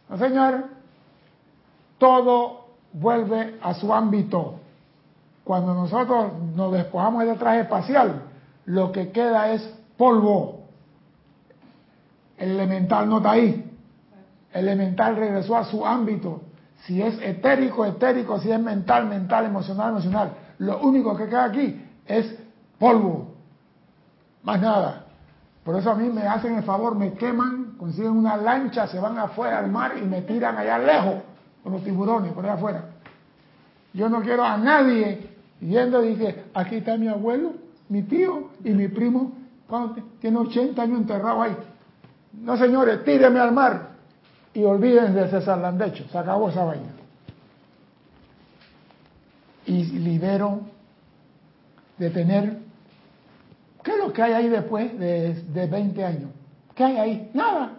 ¿No, 0.08 0.16
señor? 0.16 0.64
Todo 1.98 2.68
vuelve 2.94 3.58
a 3.60 3.74
su 3.74 3.92
ámbito. 3.92 4.60
Cuando 5.44 5.74
nosotros 5.74 6.32
nos 6.54 6.72
despojamos 6.72 7.26
del 7.26 7.36
traje 7.36 7.60
espacial, 7.60 8.22
lo 8.64 8.90
que 8.90 9.12
queda 9.12 9.52
es 9.52 9.70
polvo. 9.98 10.62
El 12.38 12.52
elemental 12.52 13.06
no 13.06 13.18
está 13.18 13.32
ahí. 13.32 13.70
El 14.54 14.66
elemental 14.66 15.14
regresó 15.14 15.58
a 15.58 15.64
su 15.64 15.84
ámbito. 15.84 16.45
Si 16.84 17.02
es 17.02 17.20
etérico, 17.20 17.84
etérico, 17.84 18.38
si 18.38 18.50
es 18.50 18.60
mental, 18.60 19.06
mental, 19.06 19.46
emocional, 19.46 19.90
emocional. 19.90 20.32
Lo 20.58 20.80
único 20.80 21.16
que 21.16 21.26
queda 21.26 21.44
aquí 21.44 21.82
es 22.06 22.36
polvo. 22.78 23.34
Más 24.42 24.60
nada. 24.60 25.06
Por 25.64 25.76
eso 25.76 25.90
a 25.90 25.94
mí 25.96 26.08
me 26.08 26.22
hacen 26.22 26.56
el 26.56 26.62
favor, 26.62 26.94
me 26.94 27.14
queman, 27.14 27.74
consiguen 27.76 28.12
una 28.12 28.36
lancha, 28.36 28.86
se 28.86 29.00
van 29.00 29.18
afuera 29.18 29.58
al 29.58 29.70
mar 29.70 29.94
y 29.98 30.02
me 30.02 30.22
tiran 30.22 30.56
allá 30.56 30.78
lejos 30.78 31.22
con 31.62 31.72
los 31.72 31.82
tiburones, 31.82 32.32
por 32.32 32.44
allá 32.44 32.54
afuera. 32.54 32.84
Yo 33.92 34.08
no 34.08 34.20
quiero 34.20 34.44
a 34.44 34.56
nadie 34.56 35.36
Yendo 35.60 36.02
dije, 36.02 36.44
aquí 36.54 36.76
está 36.76 36.96
mi 36.96 37.08
abuelo, 37.08 37.54
mi 37.88 38.02
tío 38.02 38.50
y 38.62 38.70
mi 38.70 38.88
primo, 38.88 39.32
tiene 40.20 40.38
80 40.38 40.82
años 40.82 41.00
enterrado 41.00 41.42
ahí. 41.42 41.56
No 42.32 42.56
señores, 42.56 43.04
tíreme 43.04 43.40
al 43.40 43.52
mar 43.52 43.95
y 44.56 44.64
olvídense 44.64 45.12
de 45.20 45.28
César 45.28 45.58
Landecho, 45.58 46.04
se 46.10 46.16
acabó 46.16 46.48
esa 46.48 46.64
vaina. 46.64 46.92
Y 49.66 49.84
libero 49.98 50.60
de 51.98 52.08
tener, 52.10 52.58
¿qué 53.82 53.90
es 53.92 53.98
lo 53.98 54.12
que 54.12 54.22
hay 54.22 54.32
ahí 54.32 54.48
después 54.48 54.98
de, 54.98 55.34
de 55.34 55.66
20 55.66 56.04
años? 56.04 56.30
¿Qué 56.74 56.84
hay 56.84 56.96
ahí? 56.96 57.30
Nada. 57.34 57.72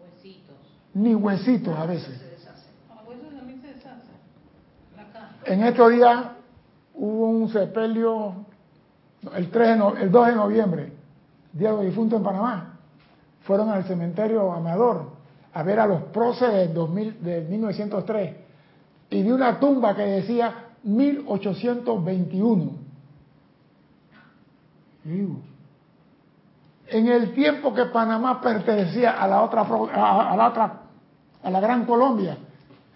Huesitos. 0.00 0.56
Ni 0.94 1.14
huesitos 1.14 1.78
a 1.78 1.86
veces. 1.86 2.20
Ah, 2.90 3.02
huesos 3.06 3.30
también 3.34 3.60
se 3.62 3.68
deshacen. 3.68 4.10
La 4.96 5.04
caja. 5.12 5.30
En 5.46 5.62
estos 5.62 5.90
días 5.92 6.24
hubo 6.94 7.28
un 7.28 7.48
sepelio 7.48 8.34
el, 9.34 9.50
3 9.50 9.68
de 9.68 9.76
no- 9.76 9.96
el 9.96 10.10
2 10.10 10.26
de 10.26 10.34
noviembre, 10.34 10.92
Día 11.52 11.70
de 11.70 11.76
los 11.76 11.84
Difuntos 11.86 12.18
en 12.18 12.24
Panamá. 12.24 12.78
Fueron 13.44 13.70
al 13.70 13.84
cementerio 13.84 14.52
Amador 14.52 15.11
a 15.54 15.62
ver 15.62 15.78
a 15.80 15.86
los 15.86 16.02
próceres 16.04 16.54
del 16.68 16.74
2000 16.74 17.22
de 17.22 17.40
1903 17.42 18.36
y 19.10 19.22
vi 19.22 19.30
una 19.30 19.58
tumba 19.60 19.94
que 19.94 20.02
decía 20.02 20.68
1821. 20.84 22.72
Y 25.04 25.08
digo, 25.08 25.36
en 26.86 27.08
el 27.08 27.34
tiempo 27.34 27.74
que 27.74 27.84
Panamá 27.86 28.40
pertenecía 28.40 29.20
a 29.22 29.26
la 29.28 29.42
otra 29.42 29.62
a, 29.62 30.36
la 30.36 30.48
otra 30.48 30.80
a 31.42 31.50
la 31.50 31.60
Gran 31.60 31.84
Colombia, 31.86 32.36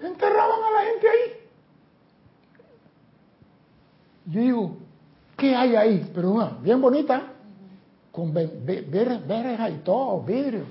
enterraban 0.00 0.58
a 0.68 0.70
la 0.70 0.84
gente 0.90 1.06
ahí. 1.08 1.32
Yo 4.26 4.40
digo, 4.40 4.76
¿qué 5.36 5.54
hay 5.54 5.76
ahí? 5.76 6.10
Pero 6.14 6.30
una, 6.32 6.50
bien 6.62 6.80
bonita, 6.80 7.22
con 8.12 8.32
ve- 8.32 8.58
ve- 8.64 8.82
ver- 8.88 9.20
verja 9.26 9.68
y 9.70 9.78
todo, 9.78 10.20
vidrio, 10.22 10.64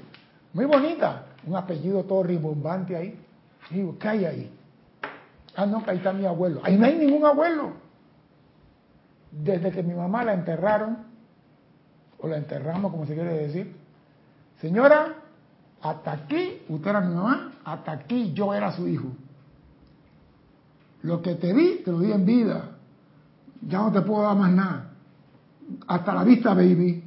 muy 0.53 0.65
bonita, 0.65 1.24
un 1.47 1.55
apellido 1.55 2.03
todo 2.03 2.23
rimbombante 2.23 2.95
ahí. 2.95 3.19
Digo, 3.69 3.97
¿qué 3.97 4.07
hay 4.07 4.25
ahí? 4.25 4.51
Ah, 5.55 5.65
no, 5.65 5.83
que 5.83 5.91
ahí 5.91 5.97
está 5.97 6.11
mi 6.13 6.25
abuelo. 6.25 6.61
Ahí 6.63 6.77
no 6.77 6.85
hay 6.85 6.97
ningún 6.97 7.25
abuelo. 7.25 7.73
Desde 9.31 9.71
que 9.71 9.83
mi 9.83 9.93
mamá 9.93 10.23
la 10.23 10.33
enterraron, 10.33 10.97
o 12.19 12.27
la 12.27 12.37
enterramos, 12.37 12.91
como 12.91 13.05
se 13.05 13.13
quiere 13.13 13.33
decir, 13.33 13.75
señora, 14.59 15.15
hasta 15.81 16.11
aquí, 16.11 16.63
usted 16.69 16.89
era 16.89 17.01
mi 17.01 17.13
mamá, 17.13 17.53
hasta 17.63 17.91
aquí 17.91 18.33
yo 18.33 18.53
era 18.53 18.71
su 18.71 18.87
hijo. 18.87 19.07
Lo 21.03 21.21
que 21.21 21.35
te 21.35 21.53
di, 21.53 21.81
te 21.83 21.91
lo 21.91 21.99
di 21.99 22.11
en 22.11 22.25
vida. 22.25 22.71
Ya 23.67 23.79
no 23.79 23.91
te 23.91 24.01
puedo 24.01 24.23
dar 24.23 24.35
más 24.35 24.51
nada. 24.51 24.91
Hasta 25.87 26.13
la 26.13 26.23
vista, 26.23 26.53
baby. 26.53 27.03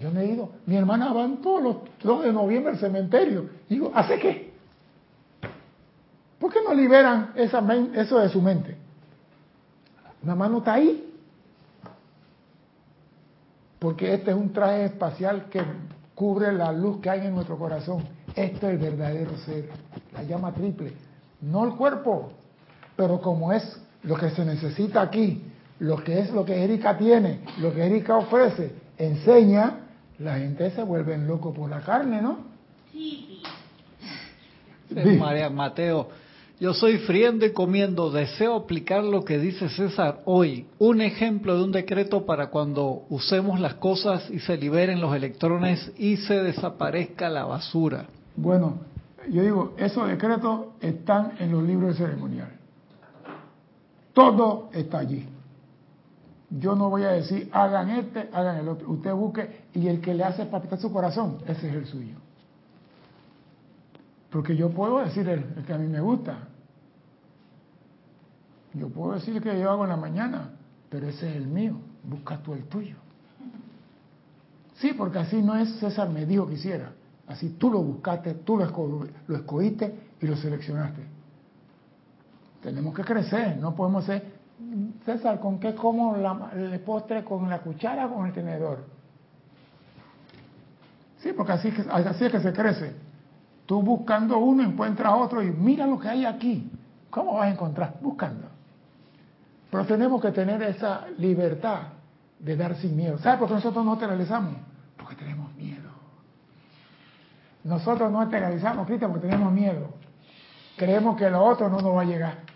Yo 0.00 0.10
me 0.10 0.22
he 0.22 0.32
ido. 0.32 0.48
Mi 0.66 0.76
hermana 0.76 1.12
va 1.12 1.28
todos 1.42 1.62
los 1.62 1.76
2 2.02 2.24
de 2.24 2.32
noviembre 2.32 2.72
al 2.72 2.78
cementerio. 2.78 3.50
Digo, 3.68 3.92
¿hace 3.94 4.18
qué? 4.18 4.50
¿Por 6.38 6.50
qué 6.50 6.60
no 6.66 6.72
liberan 6.72 7.32
esa 7.36 7.62
eso 7.94 8.18
de 8.18 8.30
su 8.30 8.40
mente? 8.40 8.76
Mamá 10.22 10.48
no 10.48 10.58
está 10.58 10.74
ahí. 10.74 11.06
Porque 13.78 14.14
este 14.14 14.30
es 14.30 14.36
un 14.36 14.52
traje 14.52 14.86
espacial 14.86 15.46
que 15.50 15.62
cubre 16.14 16.52
la 16.52 16.72
luz 16.72 17.00
que 17.00 17.10
hay 17.10 17.26
en 17.26 17.34
nuestro 17.34 17.58
corazón. 17.58 18.02
Este 18.34 18.56
es 18.66 18.72
el 18.72 18.78
verdadero 18.78 19.36
ser, 19.38 19.68
la 20.12 20.22
llama 20.22 20.52
triple, 20.52 20.92
no 21.42 21.64
el 21.64 21.74
cuerpo. 21.74 22.32
Pero 22.96 23.20
como 23.20 23.52
es 23.52 23.78
lo 24.02 24.16
que 24.16 24.30
se 24.30 24.44
necesita 24.44 25.02
aquí, 25.02 25.42
lo 25.78 25.96
que 26.02 26.20
es 26.20 26.30
lo 26.30 26.44
que 26.44 26.62
Erika 26.62 26.96
tiene, 26.96 27.40
lo 27.58 27.72
que 27.72 27.84
Erika 27.84 28.16
ofrece, 28.16 28.74
enseña, 28.98 29.89
la 30.20 30.38
gente 30.38 30.70
se 30.70 30.82
vuelve 30.82 31.16
loco 31.18 31.52
por 31.52 31.68
la 31.68 31.80
carne, 31.80 32.20
¿no? 32.20 32.38
Sí, 32.92 33.42
Dice 34.88 35.16
María 35.16 35.48
Mateo, 35.48 36.08
yo 36.60 36.74
soy 36.74 36.98
friendo 36.98 37.46
y 37.46 37.52
comiendo, 37.52 38.10
deseo 38.10 38.54
aplicar 38.54 39.02
lo 39.02 39.24
que 39.24 39.38
dice 39.38 39.68
César 39.70 40.20
hoy, 40.26 40.66
un 40.78 41.00
ejemplo 41.00 41.56
de 41.56 41.64
un 41.64 41.72
decreto 41.72 42.26
para 42.26 42.48
cuando 42.48 43.04
usemos 43.08 43.60
las 43.60 43.74
cosas 43.74 44.28
y 44.30 44.40
se 44.40 44.58
liberen 44.58 45.00
los 45.00 45.14
electrones 45.14 45.90
y 45.96 46.16
se 46.18 46.42
desaparezca 46.42 47.30
la 47.30 47.46
basura. 47.46 48.06
Bueno, 48.36 48.80
yo 49.30 49.42
digo, 49.42 49.74
esos 49.78 50.08
decretos 50.08 50.66
están 50.80 51.32
en 51.38 51.52
los 51.52 51.62
libros 51.62 51.98
de 51.98 52.04
ceremonial. 52.04 52.50
Todo 54.12 54.68
está 54.72 54.98
allí. 54.98 55.26
Yo 56.50 56.74
no 56.74 56.90
voy 56.90 57.04
a 57.04 57.10
decir, 57.10 57.48
hagan 57.52 57.90
este, 57.90 58.28
hagan 58.32 58.56
el 58.56 58.68
otro. 58.68 58.90
Usted 58.90 59.12
busque 59.12 59.62
y 59.72 59.86
el 59.86 60.00
que 60.00 60.14
le 60.14 60.24
hace 60.24 60.46
palpitar 60.46 60.78
su 60.80 60.92
corazón, 60.92 61.38
ese 61.46 61.68
es 61.68 61.74
el 61.74 61.86
suyo. 61.86 62.16
Porque 64.30 64.56
yo 64.56 64.70
puedo 64.70 64.98
decir 65.00 65.28
el, 65.28 65.44
que 65.64 65.72
a 65.72 65.78
mí 65.78 65.86
me 65.86 66.00
gusta. 66.00 66.48
Yo 68.74 68.88
puedo 68.88 69.14
decir 69.14 69.40
que 69.42 69.58
yo 69.60 69.70
hago 69.70 69.84
en 69.84 69.90
la 69.90 69.96
mañana, 69.96 70.50
pero 70.88 71.08
ese 71.08 71.28
es 71.30 71.36
el 71.36 71.46
mío. 71.46 71.76
Busca 72.04 72.38
tú 72.38 72.54
el 72.54 72.64
tuyo. 72.64 72.96
Sí, 74.74 74.92
porque 74.96 75.18
así 75.18 75.42
no 75.42 75.54
es 75.56 75.68
César 75.78 76.08
me 76.10 76.24
dijo 76.26 76.46
que 76.46 76.54
hiciera. 76.54 76.92
Así 77.26 77.50
tú 77.50 77.70
lo 77.70 77.80
buscaste, 77.82 78.34
tú 78.34 78.56
lo, 78.56 78.66
esco- 78.66 79.08
lo 79.26 79.36
escogiste 79.36 79.94
y 80.20 80.26
lo 80.26 80.36
seleccionaste. 80.36 81.02
Tenemos 82.62 82.94
que 82.94 83.04
crecer, 83.04 83.56
no 83.58 83.74
podemos 83.74 84.04
ser, 84.04 84.39
César, 85.04 85.40
¿con 85.40 85.58
qué 85.58 85.74
como 85.74 86.16
la- 86.16 86.50
el 86.54 86.78
postre? 86.80 87.24
¿Con 87.24 87.48
la 87.48 87.58
cuchara 87.60 88.06
o 88.06 88.14
con 88.14 88.26
el 88.26 88.32
tenedor? 88.32 88.84
Sí, 91.18 91.32
porque 91.36 91.52
así, 91.52 91.72
así 91.90 92.24
es 92.24 92.32
que 92.32 92.40
se 92.40 92.52
crece. 92.52 92.94
Tú 93.66 93.82
buscando 93.82 94.38
uno 94.38 94.62
encuentras 94.62 95.12
otro 95.14 95.42
y 95.42 95.50
mira 95.50 95.86
lo 95.86 95.98
que 95.98 96.08
hay 96.08 96.24
aquí. 96.24 96.70
¿Cómo 97.10 97.34
vas 97.34 97.44
a 97.44 97.50
encontrar? 97.50 97.94
Buscando. 98.00 98.48
Pero 99.70 99.84
tenemos 99.86 100.20
que 100.20 100.32
tener 100.32 100.62
esa 100.62 101.06
libertad 101.18 101.80
de 102.38 102.56
dar 102.56 102.76
sin 102.76 102.96
miedo. 102.96 103.18
¿Sabes 103.18 103.38
por 103.38 103.48
qué 103.48 103.54
nosotros 103.54 103.84
no 103.84 103.94
realizamos? 103.96 104.54
Porque 104.96 105.14
tenemos 105.14 105.54
miedo. 105.54 105.90
Nosotros 107.64 108.10
no 108.10 108.24
realizamos, 108.24 108.86
Cristian, 108.86 109.12
porque 109.12 109.28
tenemos 109.28 109.52
miedo. 109.52 109.88
Creemos 110.76 111.16
que 111.16 111.28
lo 111.30 111.44
otro 111.44 111.68
no 111.68 111.80
nos 111.80 111.94
va 111.94 112.02
a 112.02 112.04
llegar. 112.04 112.49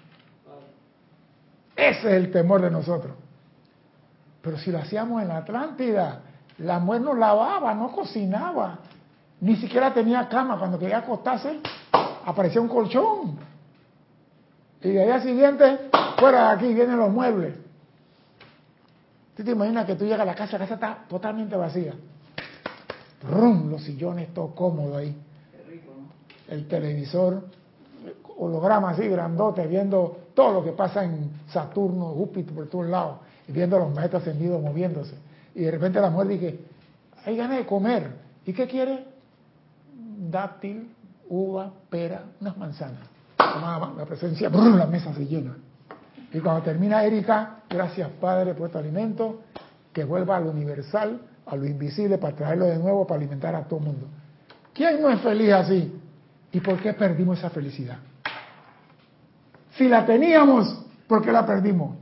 Ese 1.76 2.08
es 2.08 2.14
el 2.14 2.30
temor 2.30 2.62
de 2.62 2.70
nosotros. 2.70 3.14
Pero 4.40 4.58
si 4.58 4.70
lo 4.70 4.78
hacíamos 4.78 5.22
en 5.22 5.28
la 5.28 5.38
Atlántida, 5.38 6.20
la 6.58 6.78
mujer 6.78 7.00
no 7.00 7.14
lavaba, 7.14 7.74
no 7.74 7.90
cocinaba, 7.92 8.78
ni 9.40 9.56
siquiera 9.56 9.92
tenía 9.92 10.28
cama. 10.28 10.58
Cuando 10.58 10.78
quería 10.78 10.98
acostarse, 10.98 11.60
aparecía 12.24 12.60
un 12.60 12.68
colchón. 12.68 13.38
Y 14.82 14.90
de 14.90 15.04
día 15.04 15.20
siguiente, 15.20 15.88
fuera 16.18 16.50
de 16.50 16.56
aquí, 16.56 16.74
vienen 16.74 16.98
los 16.98 17.10
muebles. 17.10 17.54
¿Tú 19.36 19.42
te 19.42 19.50
imaginas 19.50 19.86
que 19.86 19.96
tú 19.96 20.04
llegas 20.04 20.20
a 20.20 20.24
la 20.24 20.34
casa, 20.34 20.58
la 20.58 20.64
casa 20.64 20.74
está 20.74 20.98
totalmente 21.08 21.56
vacía? 21.56 21.94
¡Rum! 23.28 23.70
Los 23.70 23.82
sillones, 23.82 24.32
todo 24.32 24.54
cómodo 24.54 24.98
ahí. 24.98 25.16
El 26.48 26.68
televisor, 26.68 27.46
holograma 28.36 28.90
así, 28.90 29.08
grandote, 29.08 29.66
viendo 29.66 30.18
todo 30.34 30.52
lo 30.52 30.64
que 30.64 30.72
pasa 30.72 31.04
en 31.04 31.30
Saturno, 31.48 32.06
Júpiter, 32.06 32.54
por 32.54 32.66
todos 32.68 32.86
lados, 32.86 33.18
viendo 33.48 33.78
los 33.78 33.94
maestros 33.94 34.22
ascendidos 34.22 34.60
moviéndose. 34.60 35.14
Y 35.54 35.62
de 35.62 35.70
repente 35.70 36.00
la 36.00 36.10
mujer 36.10 36.28
dice, 36.28 36.60
hay 37.24 37.36
ganas 37.36 37.58
de 37.58 37.66
comer. 37.66 38.10
¿Y 38.44 38.52
qué 38.52 38.66
quiere? 38.66 39.04
Dátil, 40.30 40.90
uva, 41.28 41.72
pera, 41.88 42.24
unas 42.40 42.56
manzanas. 42.56 43.00
La 43.38 44.04
presencia, 44.06 44.50
la 44.50 44.86
mesa 44.86 45.14
se 45.14 45.26
llena. 45.26 45.56
Y 46.32 46.40
cuando 46.40 46.62
termina 46.62 47.04
Erika, 47.04 47.60
gracias 47.70 48.10
Padre 48.20 48.54
por 48.54 48.66
este 48.66 48.78
alimento, 48.78 49.42
que 49.92 50.04
vuelva 50.04 50.36
a 50.36 50.40
lo 50.40 50.50
universal, 50.50 51.20
a 51.46 51.54
lo 51.54 51.64
invisible, 51.64 52.18
para 52.18 52.34
traerlo 52.34 52.66
de 52.66 52.78
nuevo, 52.78 53.06
para 53.06 53.20
alimentar 53.20 53.54
a 53.54 53.62
todo 53.62 53.78
el 53.78 53.86
mundo. 53.86 54.06
¿Quién 54.72 55.00
no 55.00 55.10
es 55.10 55.20
feliz 55.20 55.52
así? 55.52 56.00
¿Y 56.50 56.60
por 56.60 56.80
qué 56.80 56.92
perdimos 56.94 57.38
esa 57.38 57.50
felicidad? 57.50 57.98
Si 59.76 59.88
la 59.88 60.06
teníamos, 60.06 60.84
¿por 61.06 61.22
qué 61.22 61.32
la 61.32 61.44
perdimos? 61.46 61.96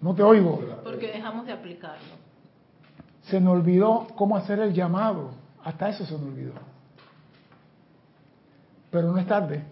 No 0.00 0.14
te 0.14 0.22
oigo. 0.22 0.60
Porque 0.82 1.08
dejamos 1.08 1.46
de 1.46 1.52
aplicarlo. 1.52 2.20
Se 3.22 3.38
me 3.38 3.50
olvidó 3.50 4.06
cómo 4.16 4.36
hacer 4.36 4.58
el 4.60 4.72
llamado. 4.72 5.30
Hasta 5.62 5.90
eso 5.90 6.06
se 6.06 6.16
me 6.16 6.26
olvidó. 6.26 6.52
Pero 8.90 9.12
no 9.12 9.18
es 9.18 9.26
tarde. 9.26 9.62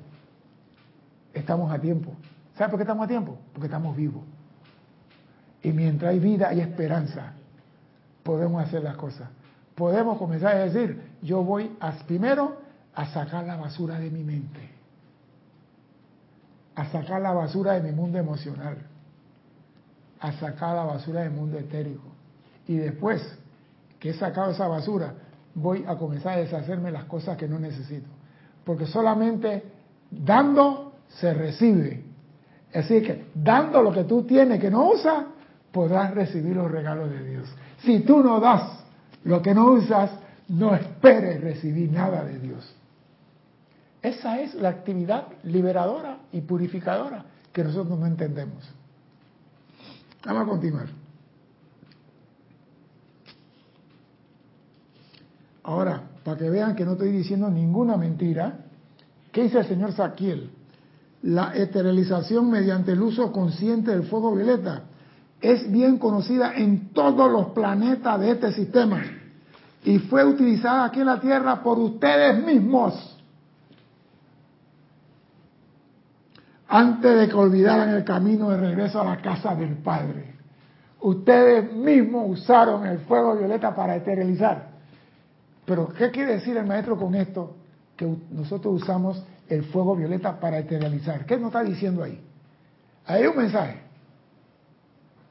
Estamos 1.33 1.73
a 1.73 1.79
tiempo. 1.79 2.13
¿Sabes 2.57 2.71
por 2.71 2.79
qué 2.79 2.83
estamos 2.83 3.05
a 3.05 3.09
tiempo? 3.09 3.39
Porque 3.53 3.67
estamos 3.67 3.97
vivos. 3.97 4.23
Y 5.63 5.73
mientras 5.73 6.13
hay 6.13 6.19
vida 6.19 6.53
y 6.53 6.61
esperanza, 6.61 7.33
podemos 8.23 8.63
hacer 8.63 8.83
las 8.83 8.97
cosas. 8.97 9.29
Podemos 9.75 10.19
comenzar 10.19 10.57
a 10.57 10.65
decir, 10.65 11.01
yo 11.23 11.43
voy 11.43 11.77
a, 11.81 11.93
primero 12.07 12.61
a 12.95 13.07
sacar 13.07 13.45
la 13.45 13.57
basura 13.57 13.99
de 13.99 14.11
mi 14.11 14.25
mente, 14.25 14.61
a 16.79 16.85
sacar 16.93 17.21
la 17.21 17.33
basura 17.33 17.73
de 17.73 17.81
mi 17.81 17.91
mundo 17.91 18.19
emocional, 18.19 18.77
a 20.21 20.33
sacar 20.35 20.77
la 20.77 20.85
basura 20.85 21.23
del 21.23 21.33
mundo 21.33 21.59
etérico. 21.59 22.05
Y 22.69 22.77
después 22.77 23.21
que 23.99 24.11
he 24.11 24.15
sacado 24.15 24.53
esa 24.53 24.69
basura, 24.69 25.13
voy 25.57 25.85
a 25.89 25.97
comenzar 25.97 26.35
a 26.35 26.37
deshacerme 26.37 26.93
las 26.93 27.07
cosas 27.07 27.37
que 27.37 27.49
no 27.49 27.59
necesito. 27.59 28.07
Porque 28.65 28.87
solamente 28.87 29.65
dando 30.09 30.93
se 31.09 31.35
recibe. 31.35 32.05
Así 32.73 33.03
que 33.03 33.27
dando 33.35 33.83
lo 33.83 33.91
que 33.91 34.05
tú 34.05 34.23
tienes 34.23 34.61
que 34.61 34.71
no 34.71 34.91
usas, 34.91 35.25
podrás 35.73 36.15
recibir 36.15 36.55
los 36.55 36.71
regalos 36.71 37.11
de 37.11 37.29
Dios. 37.29 37.49
Si 37.79 38.01
tú 38.01 38.23
no 38.23 38.39
das 38.39 38.85
lo 39.25 39.43
que 39.43 39.53
no 39.53 39.73
usas, 39.73 40.13
no 40.47 40.77
esperes 40.77 41.41
recibir 41.41 41.91
nada 41.91 42.23
de 42.23 42.39
Dios. 42.39 42.73
Esa 44.03 44.41
es 44.41 44.55
la 44.55 44.69
actividad 44.69 45.27
liberadora 45.43 46.19
y 46.33 46.41
purificadora 46.41 47.25
que 47.53 47.65
nosotros 47.65 47.99
no 47.99 48.07
entendemos. 48.07 48.65
Vamos 50.25 50.43
a 50.43 50.47
continuar. 50.47 50.87
Ahora, 55.65 56.03
para 56.25 56.39
que 56.39 56.49
vean 56.49 56.75
que 56.75 56.85
no 56.85 56.93
estoy 56.93 57.11
diciendo 57.11 57.51
ninguna 57.51 57.97
mentira, 57.97 58.61
¿qué 59.33 59.43
dice 59.43 59.59
el 59.59 59.67
señor 59.67 59.93
Saquiel? 59.93 60.51
La 61.23 61.55
esterilización 61.55 62.51
mediante 62.51 62.93
el 62.93 63.03
uso 63.03 63.33
consciente 63.33 63.91
del 63.91 64.05
fuego 64.05 64.35
violeta 64.35 64.85
es 65.41 65.71
bien 65.71 65.99
conocida 65.99 66.55
en 66.55 66.91
todos 66.93 67.31
los 67.31 67.49
planetas 67.49 68.21
de 68.21 68.31
este 68.31 68.53
sistema 68.53 69.03
y 69.85 69.99
fue 69.99 70.25
utilizada 70.25 70.85
aquí 70.85 71.01
en 71.01 71.07
la 71.07 71.21
Tierra 71.21 71.63
por 71.63 71.79
ustedes 71.79 72.45
mismos 72.45 73.18
antes 76.69 77.19
de 77.19 77.29
que 77.29 77.35
olvidaran 77.35 77.89
el 77.91 78.05
camino 78.05 78.51
de 78.51 78.59
regreso 78.59 79.01
a 79.01 79.05
la 79.05 79.17
casa 79.23 79.55
del 79.55 79.77
Padre. 79.77 80.35
Ustedes 81.01 81.73
mismos 81.73 82.27
usaron 82.29 82.87
el 82.87 82.99
fuego 83.01 83.37
violeta 83.37 83.75
para 83.75 83.97
esterilizar. 83.97 84.69
Pero, 85.65 85.89
¿qué 85.89 86.11
quiere 86.11 86.35
decir 86.35 86.57
el 86.57 86.67
maestro 86.67 86.97
con 86.99 87.15
esto? 87.15 87.57
Que 87.97 88.07
nosotros 88.31 88.83
usamos 88.83 89.23
el 89.49 89.65
fuego 89.65 89.97
violeta 89.97 90.39
para 90.39 90.59
esterilizar. 90.59 91.25
¿Qué 91.25 91.37
nos 91.39 91.49
está 91.49 91.63
diciendo 91.63 92.03
ahí? 92.03 92.21
Hay 93.07 93.27
un 93.27 93.37
mensaje. 93.37 93.81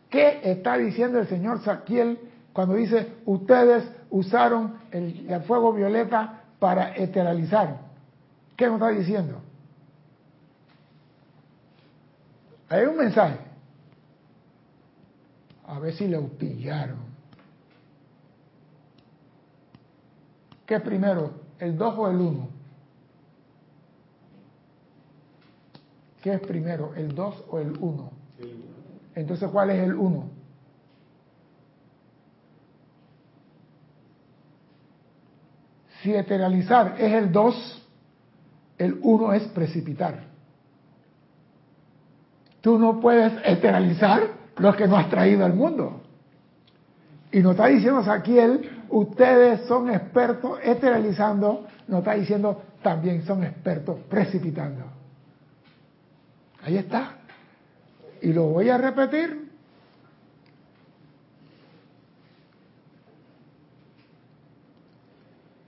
¿Qué 0.09 0.41
está 0.43 0.77
diciendo 0.77 1.19
el 1.19 1.27
señor 1.27 1.61
Saquiel 1.61 2.17
cuando 2.53 2.75
dice 2.75 3.13
ustedes 3.25 3.83
usaron 4.09 4.75
el, 4.91 5.29
el 5.29 5.41
fuego 5.41 5.73
violeta 5.73 6.41
para 6.59 6.93
esterilizar? 6.95 7.77
¿Qué 8.55 8.65
nos 8.65 8.75
está 8.75 8.89
diciendo? 8.89 9.41
Hay 12.69 12.85
un 12.85 12.97
mensaje. 12.97 13.37
A 15.65 15.79
ver 15.79 15.93
si 15.93 16.07
lo 16.07 16.27
pillaron. 16.27 16.99
¿Qué 20.65 20.75
es 20.75 20.81
primero? 20.81 21.31
¿El 21.59 21.77
2 21.77 21.95
o 21.97 22.09
el 22.09 22.17
1? 22.17 22.49
¿Qué 26.21 26.33
es 26.33 26.41
primero? 26.41 26.93
¿El 26.95 27.15
2 27.15 27.45
o 27.49 27.59
el 27.59 27.77
1? 27.79 28.11
Entonces, 29.15 29.49
¿cuál 29.49 29.69
es 29.69 29.83
el 29.83 29.95
1? 29.95 30.29
Si 36.01 36.13
eteralizar 36.13 36.95
es 36.99 37.13
el 37.13 37.31
2, 37.31 37.87
el 38.77 38.99
1 39.01 39.33
es 39.33 39.43
precipitar. 39.47 40.36
Tú 42.67 42.77
no 42.77 42.99
puedes 42.99 43.31
eteralizar 43.45 44.23
lo 44.57 44.75
que 44.75 44.89
no 44.89 44.97
has 44.97 45.09
traído 45.09 45.45
al 45.45 45.53
mundo. 45.53 46.01
Y 47.31 47.39
nos 47.39 47.51
está 47.51 47.67
diciendo 47.67 48.03
aquí 48.11 48.37
él, 48.37 48.83
ustedes 48.89 49.61
son 49.69 49.89
expertos 49.89 50.59
esterilizando, 50.61 51.65
nos 51.87 51.99
está 51.99 52.15
diciendo 52.15 52.61
también 52.83 53.25
son 53.25 53.45
expertos 53.45 53.99
precipitando. 54.09 54.83
Ahí 56.61 56.75
está. 56.75 57.13
Y 58.21 58.33
lo 58.33 58.47
voy 58.47 58.67
a 58.67 58.77
repetir. 58.77 59.49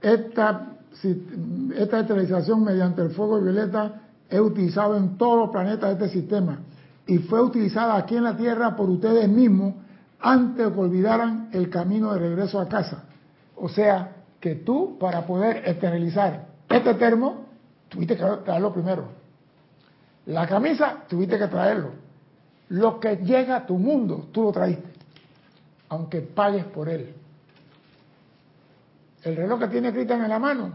Esta, 0.01 0.67
esta 1.77 1.99
esterilización 2.01 2.61
mediante 2.61 3.01
el 3.03 3.11
fuego 3.11 3.39
violeta 3.39 4.01
es 4.29 4.41
utilizada 4.41 4.97
en 4.97 5.17
todos 5.17 5.37
los 5.39 5.49
planetas 5.49 5.97
de 5.97 6.05
este 6.05 6.19
sistema 6.19 6.59
y 7.09 7.17
fue 7.17 7.41
utilizada 7.41 7.95
aquí 7.97 8.15
en 8.15 8.23
la 8.23 8.37
tierra 8.37 8.75
por 8.75 8.87
ustedes 8.87 9.27
mismos 9.27 9.73
antes 10.19 10.67
de 10.67 10.71
que 10.71 10.79
olvidaran 10.79 11.49
el 11.53 11.67
camino 11.67 12.13
de 12.13 12.19
regreso 12.19 12.59
a 12.59 12.69
casa. 12.69 13.05
O 13.55 13.67
sea, 13.67 14.17
que 14.39 14.53
tú 14.53 14.95
para 14.99 15.25
poder 15.25 15.67
esterilizar 15.67 16.45
este 16.69 16.93
termo, 16.93 17.47
tuviste 17.89 18.15
que 18.15 18.23
traerlo 18.45 18.71
primero. 18.71 19.05
La 20.27 20.45
camisa, 20.45 20.99
tuviste 21.09 21.39
que 21.39 21.47
traerlo. 21.47 21.93
Lo 22.67 22.99
que 22.99 23.15
llega 23.15 23.55
a 23.55 23.65
tu 23.65 23.79
mundo, 23.79 24.27
tú 24.31 24.43
lo 24.43 24.51
traíste, 24.51 24.89
aunque 25.89 26.21
pagues 26.21 26.65
por 26.65 26.89
él. 26.89 27.15
El 29.23 29.35
reloj 29.35 29.61
que 29.61 29.67
tiene 29.69 29.91
Cristian 29.91 30.21
en 30.21 30.29
la 30.29 30.37
mano, 30.37 30.73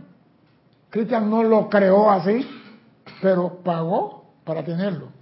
Cristian 0.91 1.31
no 1.31 1.45
lo 1.45 1.69
creó 1.69 2.11
así, 2.11 2.45
pero 3.23 3.61
pagó 3.63 4.25
para 4.43 4.65
tenerlo. 4.65 5.15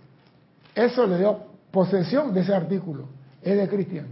Eso 0.75 1.07
le 1.07 1.19
dio 1.19 1.39
posesión 1.71 2.33
de 2.33 2.41
ese 2.41 2.55
artículo. 2.55 3.07
Es 3.43 3.57
de 3.57 3.69
Cristian. 3.69 4.07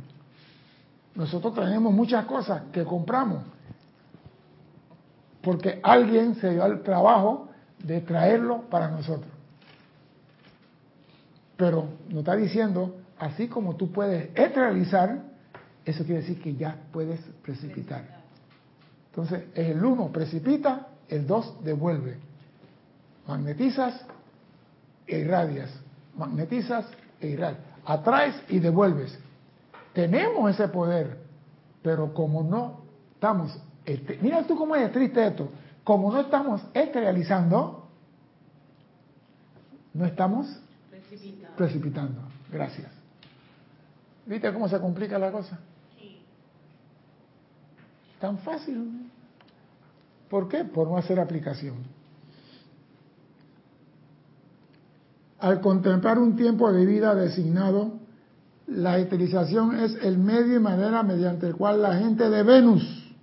Nosotros 1.15 1.55
tenemos 1.55 1.93
muchas 1.93 2.25
cosas 2.25 2.63
que 2.73 2.85
compramos 2.85 3.43
porque 5.43 5.81
alguien 5.83 6.35
se 6.37 6.51
dio 6.51 6.63
al 6.63 6.83
trabajo 6.83 7.49
de 7.83 8.01
traerlo 8.03 8.63
para 8.69 8.91
nosotros. 8.91 9.31
Pero 11.57 11.89
nos 12.09 12.19
está 12.19 12.37
diciendo, 12.37 12.97
así 13.19 13.49
como 13.49 13.77
tú 13.77 13.91
puedes 13.91 14.31
esterilizar, 14.35 15.23
eso 15.85 16.05
quiere 16.05 16.21
decir 16.21 16.41
que 16.41 16.55
ya 16.55 16.77
puedes 16.93 17.21
precipitar. 17.43 18.21
Entonces, 19.11 19.45
el 19.55 19.83
uno 19.85 20.09
precipita, 20.09 20.89
el 21.09 21.27
dos 21.27 21.63
devuelve. 21.65 22.19
Magnetizas 23.27 24.01
e 25.07 25.19
irradias 25.19 25.71
magnetizas 26.17 26.87
e 27.21 27.29
irradias, 27.29 27.63
atraes 27.85 28.35
y 28.49 28.59
devuelves. 28.59 29.19
tenemos 29.93 30.51
ese 30.51 30.69
poder, 30.69 31.19
pero 31.83 32.15
como 32.15 32.43
no 32.43 32.83
estamos, 33.15 33.59
este, 33.85 34.19
mira 34.23 34.47
tú 34.47 34.57
cómo 34.57 34.77
es 34.77 34.93
triste 34.93 35.27
esto, 35.27 35.51
como 35.85 36.13
no 36.13 36.21
estamos 36.21 36.63
esterilizando, 36.75 37.89
no 39.93 40.05
estamos 40.05 40.47
precipitando. 40.91 41.57
precipitando. 41.57 42.21
Gracias. 42.53 42.91
¿Viste 44.27 44.53
cómo 44.53 44.69
se 44.69 44.79
complica 44.79 45.19
la 45.19 45.33
cosa? 45.33 45.59
Sí. 45.99 46.23
Tan 48.21 48.39
fácil. 48.39 49.11
¿Por 50.29 50.49
qué? 50.49 50.65
Por 50.65 50.89
no 50.89 50.97
hacer 50.97 51.19
aplicación. 51.19 51.77
Al 55.41 55.63
contemplar 55.63 56.19
un 56.19 56.37
tiempo 56.37 56.71
de 56.71 56.85
vida 56.85 57.15
designado, 57.15 57.93
la 58.67 58.99
esterilización 58.99 59.75
es 59.81 59.97
el 60.03 60.19
medio 60.19 60.57
y 60.57 60.61
manera 60.61 61.03
mediante 61.03 61.47
el 61.47 61.57
cual 61.57 61.81
la 61.81 61.95
gente 61.97 62.29
de 62.29 62.43
Venus, 62.43 63.15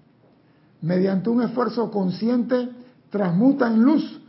mediante 0.82 1.30
un 1.30 1.44
esfuerzo 1.44 1.92
consciente, 1.92 2.70
transmuta 3.12 3.68
en 3.68 3.84
luz, 3.84 4.20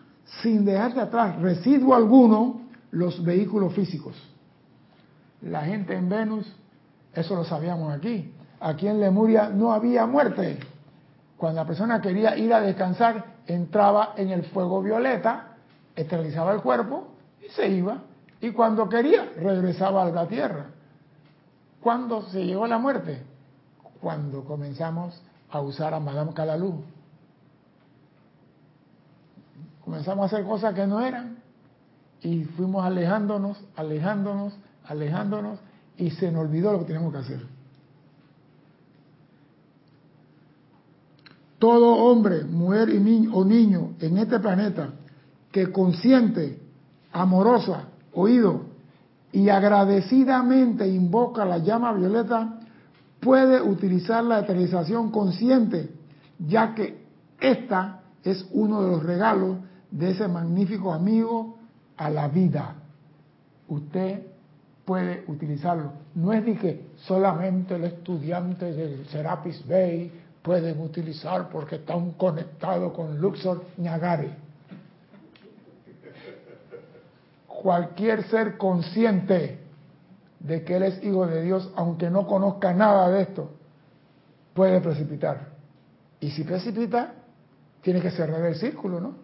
sin 0.43 0.67
dejar 0.67 0.95
de 0.95 1.01
atrás 1.01 1.41
residuo 1.41 1.95
alguno, 1.95 2.61
los 2.91 3.25
vehículos 3.25 3.73
físicos. 3.73 4.15
La 5.41 5.63
gente 5.63 5.95
en 5.95 6.11
Venus, 6.11 6.47
eso 7.15 7.37
lo 7.37 7.45
sabíamos 7.45 7.93
aquí, 7.95 8.31
aquí 8.61 8.87
en 8.87 9.01
Lemuria 9.01 9.49
no 9.49 9.73
había 9.73 10.05
muerte. 10.05 10.59
Cuando 11.39 11.63
la 11.63 11.67
persona 11.67 12.03
quería 12.03 12.37
ir 12.37 12.53
a 12.53 12.61
descansar, 12.61 13.39
entraba 13.47 14.13
en 14.17 14.29
el 14.29 14.45
fuego 14.45 14.83
violeta, 14.83 15.57
esterilizaba 15.97 16.53
el 16.53 16.61
cuerpo 16.61 17.18
y 17.45 17.51
se 17.51 17.69
iba. 17.69 18.03
Y 18.41 18.53
cuando 18.53 18.89
quería, 18.89 19.33
regresaba 19.37 20.05
a 20.05 20.11
la 20.11 20.27
tierra. 20.27 20.67
¿Cuándo 21.81 22.23
se 22.31 22.45
llegó 22.45 22.67
la 22.67 22.79
muerte? 22.79 23.23
Cuando 24.01 24.45
comenzamos 24.45 25.21
a 25.51 25.61
usar 25.61 25.95
a 25.95 26.01
Madame 26.01 26.33
Calalú. 26.35 26.83
Comenzamos 29.85 30.25
a 30.25 30.37
hacer 30.37 30.47
cosas 30.47 30.75
que 30.75 30.87
no 30.87 31.01
eran 31.01 31.39
y 32.21 32.45
fuimos 32.45 32.85
alejándonos, 32.85 33.59
alejándonos, 33.77 34.55
alejándonos 34.85 35.59
y 35.97 36.11
se 36.11 36.31
nos 36.31 36.43
olvidó 36.43 36.73
lo 36.73 36.81
que 36.81 36.85
teníamos 36.87 37.13
que 37.13 37.19
hacer. 37.19 37.41
Todo 41.59 41.97
hombre, 41.97 42.45
mujer 42.45 42.89
y 42.91 43.01
niño, 43.01 43.35
o 43.35 43.45
niño 43.45 43.95
en 43.99 44.19
este 44.19 44.39
planeta 44.39 44.91
que 45.51 45.73
consciente, 45.73 46.61
amorosa, 47.19 47.89
oído 48.13 48.63
y 49.33 49.49
agradecidamente 49.49 50.89
invoca 50.89 51.45
la 51.45 51.59
llama 51.59 51.93
violeta 51.93 52.61
puede 53.21 53.61
utilizar 53.61 54.25
la 54.25 54.41
eternización 54.41 55.11
consciente, 55.11 55.91
ya 56.39 56.75
que 56.75 57.05
esta 57.41 58.01
es 58.23 58.47
uno 58.53 58.83
de 58.83 58.91
los 58.91 59.03
regalos 59.03 59.59
de 59.91 60.11
ese 60.11 60.29
magnífico 60.29 60.93
amigo 60.93 61.59
a 61.97 62.11
la 62.11 62.29
vida. 62.29 62.77
Usted 63.69 64.23
puede 64.85 65.25
utilizarlo. 65.27 65.93
No 66.15 66.33
es 66.33 66.45
de 66.45 66.57
que 66.57 66.87
solamente 66.97 67.75
el 67.75 67.85
estudiante 67.85 68.73
del 68.73 69.07
Serapis 69.07 69.67
Bay 69.69 70.11
pueden 70.43 70.81
utilizar 70.81 71.49
porque 71.51 71.77
están 71.77 72.13
conectados 72.13 72.93
con 72.93 73.21
Luxor 73.21 73.65
Ñagare. 73.77 74.48
Cualquier 77.61 78.23
ser 78.31 78.57
consciente 78.57 79.59
de 80.39 80.63
que 80.63 80.77
Él 80.77 80.85
es 80.85 81.03
hijo 81.03 81.27
de 81.27 81.43
Dios, 81.43 81.73
aunque 81.75 82.09
no 82.09 82.25
conozca 82.25 82.73
nada 82.73 83.09
de 83.11 83.23
esto, 83.23 83.51
puede 84.55 84.81
precipitar. 84.81 85.49
Y 86.21 86.31
si 86.31 86.45
precipita, 86.45 87.15
tiene 87.83 88.01
que 88.01 88.13
cerrar 88.13 88.45
el 88.45 88.55
círculo, 88.55 89.01
¿no? 89.01 89.15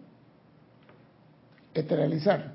Esterilizar. 1.73 2.51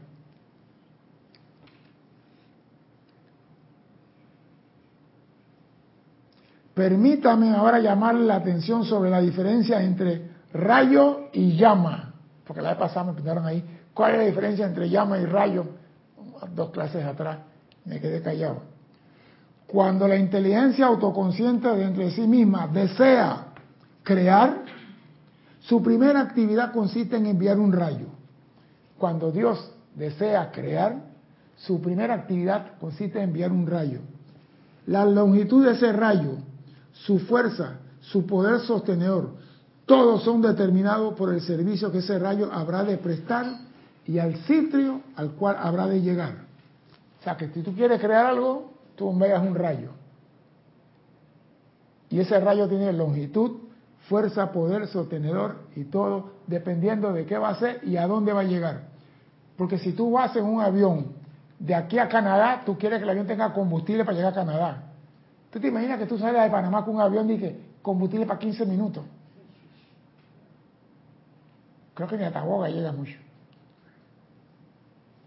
Permítame 6.74 7.54
ahora 7.54 7.78
llamarle 7.78 8.26
la 8.26 8.36
atención 8.36 8.84
sobre 8.84 9.08
la 9.08 9.22
diferencia 9.22 9.82
entre 9.82 10.28
rayo 10.52 11.28
y 11.32 11.56
llama, 11.56 12.12
porque 12.46 12.60
la 12.60 12.70
vez 12.70 12.78
pasada 12.78 13.06
me 13.06 13.12
preguntaron 13.12 13.46
ahí, 13.46 13.79
¿cuál 13.94 14.12
es 14.12 14.18
la 14.18 14.24
diferencia 14.24 14.66
entre 14.66 14.88
llama 14.88 15.18
y 15.18 15.26
rayo? 15.26 15.66
Dos 16.54 16.70
clases 16.70 17.04
atrás, 17.04 17.38
me 17.84 18.00
quedé 18.00 18.22
callado. 18.22 18.62
Cuando 19.66 20.08
la 20.08 20.16
inteligencia 20.16 20.86
autoconsciente 20.86 21.68
dentro 21.76 22.02
de 22.02 22.10
sí 22.10 22.26
misma 22.26 22.66
desea 22.66 23.46
crear, 24.02 24.64
su 25.60 25.82
primera 25.82 26.20
actividad 26.20 26.72
consiste 26.72 27.16
en 27.16 27.26
enviar 27.26 27.58
un 27.58 27.72
rayo. 27.72 28.06
Cuando 28.98 29.30
Dios 29.30 29.72
desea 29.94 30.50
crear, 30.50 30.96
su 31.56 31.80
primera 31.80 32.14
actividad 32.14 32.78
consiste 32.80 33.18
en 33.18 33.24
enviar 33.24 33.52
un 33.52 33.66
rayo. 33.66 34.00
La 34.86 35.04
longitud 35.04 35.64
de 35.64 35.72
ese 35.72 35.92
rayo 35.92 36.38
su 36.92 37.18
fuerza, 37.20 37.78
su 38.00 38.26
poder 38.26 38.60
sostenedor, 38.60 39.30
todos 39.86 40.22
son 40.22 40.42
determinados 40.42 41.14
por 41.14 41.32
el 41.32 41.40
servicio 41.40 41.90
que 41.90 41.98
ese 41.98 42.18
rayo 42.18 42.50
habrá 42.52 42.84
de 42.84 42.96
prestar 42.98 43.46
y 44.10 44.18
al 44.18 44.34
sitio 44.38 45.02
al 45.14 45.30
cual 45.34 45.56
habrá 45.60 45.86
de 45.86 46.02
llegar. 46.02 46.34
O 47.20 47.22
sea 47.22 47.36
que 47.36 47.46
si 47.50 47.62
tú 47.62 47.72
quieres 47.76 48.00
crear 48.00 48.26
algo, 48.26 48.72
tú 48.96 49.08
envías 49.08 49.40
un 49.40 49.54
rayo. 49.54 49.90
Y 52.08 52.18
ese 52.18 52.40
rayo 52.40 52.68
tiene 52.68 52.92
longitud, 52.92 53.58
fuerza, 54.08 54.50
poder, 54.50 54.88
sostenedor 54.88 55.58
y 55.76 55.84
todo, 55.84 56.32
dependiendo 56.48 57.12
de 57.12 57.24
qué 57.24 57.38
va 57.38 57.50
a 57.50 57.52
hacer 57.52 57.82
y 57.84 57.98
a 57.98 58.08
dónde 58.08 58.32
va 58.32 58.40
a 58.40 58.44
llegar. 58.44 58.88
Porque 59.56 59.78
si 59.78 59.92
tú 59.92 60.10
vas 60.10 60.34
en 60.34 60.44
un 60.44 60.60
avión 60.60 61.12
de 61.60 61.76
aquí 61.76 62.00
a 62.00 62.08
Canadá, 62.08 62.62
tú 62.66 62.76
quieres 62.76 62.98
que 62.98 63.04
el 63.04 63.10
avión 63.10 63.28
tenga 63.28 63.52
combustible 63.52 64.04
para 64.04 64.16
llegar 64.16 64.32
a 64.32 64.34
Canadá. 64.34 64.82
¿Tú 65.52 65.60
te 65.60 65.68
imaginas 65.68 66.00
que 66.00 66.06
tú 66.06 66.18
sales 66.18 66.42
de 66.42 66.50
Panamá 66.50 66.84
con 66.84 66.96
un 66.96 67.00
avión 67.00 67.30
y 67.30 67.38
que 67.38 67.60
combustible 67.80 68.26
para 68.26 68.40
15 68.40 68.66
minutos? 68.66 69.04
Creo 71.94 72.08
que 72.08 72.16
ni 72.16 72.24
a 72.24 72.32
Taboga 72.32 72.68
llega 72.68 72.90
mucho. 72.90 73.29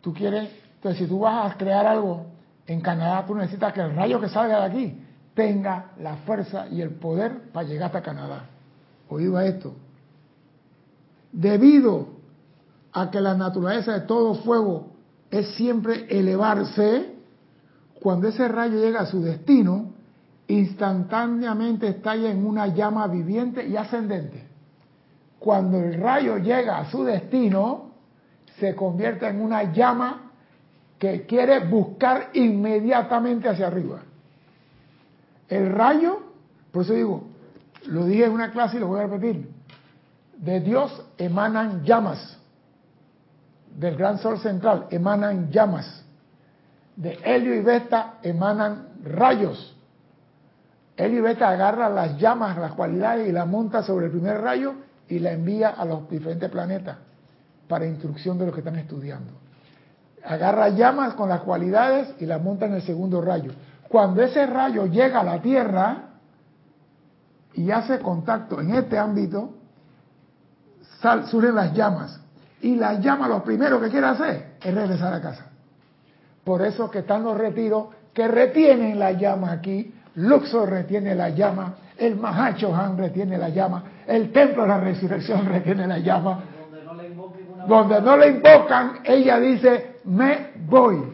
Tú 0.03 0.13
quieres, 0.13 0.49
entonces 0.75 0.99
si 0.99 1.07
tú 1.07 1.19
vas 1.19 1.49
a 1.49 1.57
crear 1.57 1.87
algo 1.87 2.25
en 2.67 2.81
Canadá, 2.81 3.25
tú 3.25 3.35
necesitas 3.35 3.71
que 3.71 3.79
el 3.79 3.95
rayo 3.95 4.19
que 4.19 4.27
salga 4.27 4.59
de 4.59 4.65
aquí 4.65 4.97
tenga 5.33 5.91
la 5.97 6.17
fuerza 6.17 6.67
y 6.67 6.81
el 6.81 6.89
poder 6.89 7.51
para 7.53 7.65
llegar 7.65 7.85
hasta 7.85 8.01
Canadá. 8.01 8.49
Oído 9.07 9.37
a 9.37 9.45
esto. 9.45 9.73
Debido 11.31 12.09
a 12.91 13.09
que 13.09 13.21
la 13.21 13.33
naturaleza 13.33 13.93
de 13.93 14.01
todo 14.01 14.35
fuego 14.35 14.87
es 15.31 15.55
siempre 15.55 16.05
elevarse, 16.09 17.15
cuando 18.01 18.27
ese 18.27 18.49
rayo 18.49 18.81
llega 18.81 18.99
a 18.99 19.05
su 19.05 19.21
destino, 19.21 19.93
instantáneamente 20.49 21.87
estalla 21.87 22.29
en 22.29 22.45
una 22.45 22.67
llama 22.67 23.07
viviente 23.07 23.65
y 23.65 23.77
ascendente. 23.77 24.43
Cuando 25.39 25.77
el 25.77 25.93
rayo 25.93 26.39
llega 26.39 26.79
a 26.79 26.91
su 26.91 27.05
destino, 27.05 27.92
se 28.59 28.75
convierte 28.75 29.27
en 29.27 29.41
una 29.41 29.71
llama 29.71 30.31
que 30.99 31.25
quiere 31.25 31.59
buscar 31.59 32.29
inmediatamente 32.33 33.49
hacia 33.49 33.67
arriba. 33.67 34.01
El 35.49 35.71
rayo, 35.71 36.19
por 36.71 36.83
eso 36.83 36.93
digo, 36.93 37.23
lo 37.87 38.05
dije 38.05 38.25
en 38.25 38.31
una 38.31 38.51
clase 38.51 38.77
y 38.77 38.79
lo 38.79 38.87
voy 38.87 39.01
a 39.01 39.07
repetir, 39.07 39.49
de 40.37 40.59
Dios 40.61 41.05
emanan 41.17 41.83
llamas, 41.83 42.37
del 43.75 43.95
gran 43.95 44.19
sol 44.19 44.39
central 44.39 44.87
emanan 44.91 45.51
llamas, 45.51 46.05
de 46.95 47.19
Helio 47.23 47.55
y 47.55 47.61
Vesta 47.61 48.19
emanan 48.21 48.89
rayos, 49.03 49.75
él 50.95 51.15
y 51.15 51.21
Beta 51.21 51.49
agarra 51.49 51.89
las 51.89 52.17
llamas, 52.19 52.57
las 52.57 52.73
cualidades 52.73 53.27
y 53.27 53.31
las 53.31 53.47
monta 53.47 53.81
sobre 53.81 54.05
el 54.05 54.11
primer 54.11 54.41
rayo 54.41 54.75
y 55.09 55.19
la 55.19 55.31
envía 55.31 55.69
a 55.69 55.85
los 55.85 56.07
diferentes 56.07 56.49
planetas 56.51 56.97
para 57.73 57.87
instrucción 57.87 58.37
de 58.37 58.45
los 58.45 58.53
que 58.53 58.59
están 58.59 58.75
estudiando. 58.75 59.33
Agarra 60.23 60.69
llamas 60.69 61.15
con 61.15 61.27
las 61.27 61.41
cualidades 61.41 62.13
y 62.19 62.27
las 62.27 62.39
monta 62.39 62.67
en 62.67 62.75
el 62.75 62.83
segundo 62.83 63.19
rayo. 63.19 63.51
Cuando 63.89 64.21
ese 64.21 64.45
rayo 64.45 64.85
llega 64.85 65.21
a 65.21 65.23
la 65.23 65.41
Tierra 65.41 66.03
y 67.55 67.71
hace 67.71 67.97
contacto 67.97 68.61
en 68.61 68.75
este 68.75 68.95
ámbito, 68.99 69.55
surgen 71.31 71.55
las 71.55 71.73
llamas. 71.73 72.21
Y 72.61 72.75
las 72.75 72.99
llamas 72.99 73.27
lo 73.29 73.43
primero 73.43 73.81
que 73.81 73.89
quiere 73.89 74.05
hacer 74.05 74.57
es 74.63 74.75
regresar 74.75 75.11
a 75.11 75.19
casa. 75.19 75.47
Por 76.43 76.61
eso 76.61 76.91
que 76.91 76.99
están 76.99 77.23
los 77.23 77.35
retiros 77.35 77.87
que 78.13 78.27
retienen 78.27 78.99
la 78.99 79.13
llama 79.13 79.51
aquí 79.51 79.91
Luxor 80.15 80.69
retiene 80.69 81.15
la 81.15 81.29
llama, 81.29 81.73
el 81.97 82.15
Mahacho 82.17 82.75
Han 82.75 82.97
retiene 82.97 83.37
la 83.37 83.49
llama, 83.49 83.83
el 84.05 84.31
Templo 84.31 84.61
de 84.63 84.67
la 84.67 84.79
Resurrección 84.79 85.45
retiene 85.49 85.87
la 85.87 85.97
llama. 85.97 86.43
Donde 87.67 88.01
no 88.01 88.17
le 88.17 88.29
invocan, 88.29 88.99
ella 89.03 89.39
dice, 89.39 89.97
me 90.05 90.51
voy. 90.67 91.13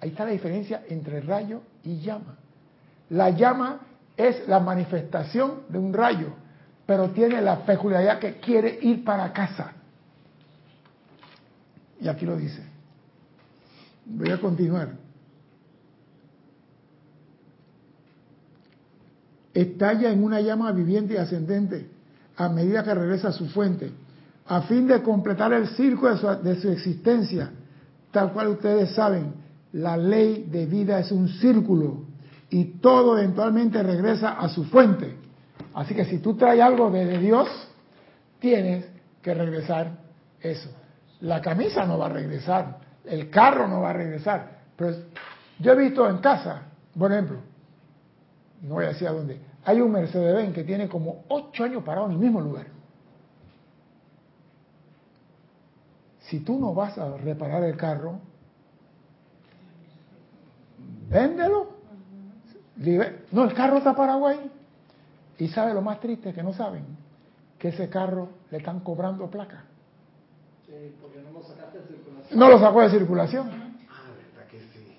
Ahí 0.00 0.10
está 0.10 0.24
la 0.24 0.32
diferencia 0.32 0.82
entre 0.88 1.20
rayo 1.20 1.62
y 1.84 2.00
llama. 2.00 2.36
La 3.10 3.30
llama 3.30 3.80
es 4.16 4.46
la 4.48 4.60
manifestación 4.60 5.62
de 5.68 5.78
un 5.78 5.92
rayo, 5.92 6.28
pero 6.86 7.10
tiene 7.10 7.40
la 7.40 7.64
peculiaridad 7.64 8.18
que 8.18 8.38
quiere 8.38 8.78
ir 8.82 9.04
para 9.04 9.32
casa. 9.32 9.72
Y 12.00 12.08
aquí 12.08 12.26
lo 12.26 12.36
dice. 12.36 12.62
Voy 14.04 14.30
a 14.30 14.40
continuar. 14.40 14.90
Estalla 19.54 20.10
en 20.10 20.24
una 20.24 20.40
llama 20.40 20.72
viviente 20.72 21.14
y 21.14 21.16
ascendente 21.18 21.88
a 22.36 22.48
medida 22.48 22.82
que 22.82 22.94
regresa 22.94 23.28
a 23.28 23.32
su 23.32 23.48
fuente, 23.48 23.92
a 24.46 24.62
fin 24.62 24.86
de 24.86 25.02
completar 25.02 25.52
el 25.52 25.68
círculo 25.68 26.14
de 26.14 26.18
su, 26.18 26.26
de 26.42 26.60
su 26.60 26.70
existencia, 26.70 27.50
tal 28.10 28.32
cual 28.32 28.48
ustedes 28.48 28.90
saben, 28.90 29.34
la 29.72 29.96
ley 29.96 30.46
de 30.50 30.66
vida 30.66 30.98
es 30.98 31.10
un 31.12 31.28
círculo 31.28 32.04
y 32.50 32.64
todo 32.80 33.18
eventualmente 33.18 33.82
regresa 33.82 34.32
a 34.32 34.48
su 34.48 34.64
fuente. 34.64 35.16
Así 35.74 35.94
que 35.94 36.04
si 36.04 36.18
tú 36.18 36.34
traes 36.34 36.60
algo 36.60 36.90
de 36.90 37.18
Dios, 37.18 37.48
tienes 38.38 38.84
que 39.22 39.32
regresar 39.32 39.98
eso. 40.40 40.68
La 41.20 41.40
camisa 41.40 41.86
no 41.86 41.98
va 41.98 42.06
a 42.06 42.10
regresar, 42.10 42.78
el 43.04 43.30
carro 43.30 43.68
no 43.68 43.80
va 43.80 43.90
a 43.90 43.94
regresar. 43.94 44.58
Pero 44.76 44.96
yo 45.58 45.72
he 45.72 45.76
visto 45.76 46.08
en 46.08 46.18
casa, 46.18 46.62
por 46.98 47.12
ejemplo, 47.12 47.38
no 48.60 48.74
voy 48.74 48.84
a 48.84 48.88
decir 48.88 49.08
a 49.08 49.12
dónde, 49.12 49.40
hay 49.64 49.80
un 49.80 49.92
Mercedes-Benz 49.92 50.54
que 50.54 50.64
tiene 50.64 50.88
como 50.88 51.24
ocho 51.28 51.64
años 51.64 51.82
parado 51.84 52.06
en 52.06 52.12
el 52.12 52.18
mismo 52.18 52.40
lugar. 52.40 52.66
Si 56.32 56.40
tú 56.40 56.58
no 56.58 56.72
vas 56.72 56.96
a 56.96 57.14
reparar 57.18 57.62
el 57.62 57.76
carro, 57.76 58.18
véndelo. 61.10 61.72
No, 63.32 63.44
el 63.44 63.52
carro 63.52 63.76
está 63.76 63.94
Paraguay. 63.94 64.50
Y 65.36 65.48
sabe 65.48 65.74
lo 65.74 65.82
más 65.82 66.00
triste 66.00 66.32
que 66.32 66.42
no 66.42 66.54
saben, 66.54 66.86
que 67.58 67.68
ese 67.68 67.90
carro 67.90 68.30
le 68.50 68.56
están 68.56 68.80
cobrando 68.80 69.30
placa. 69.30 69.64
Sí, 70.64 70.96
porque 71.02 71.20
no 71.20 71.32
lo 71.32 71.42
sacaste 71.42 71.80
de 71.80 71.86
circulación. 71.88 72.38
No 72.38 72.48
lo 72.48 72.58
sacó 72.58 72.80
de 72.80 72.90
circulación. 72.90 73.50
Ah, 73.90 74.08
verdad 74.16 74.50
que 74.50 74.60
sí. 74.72 74.96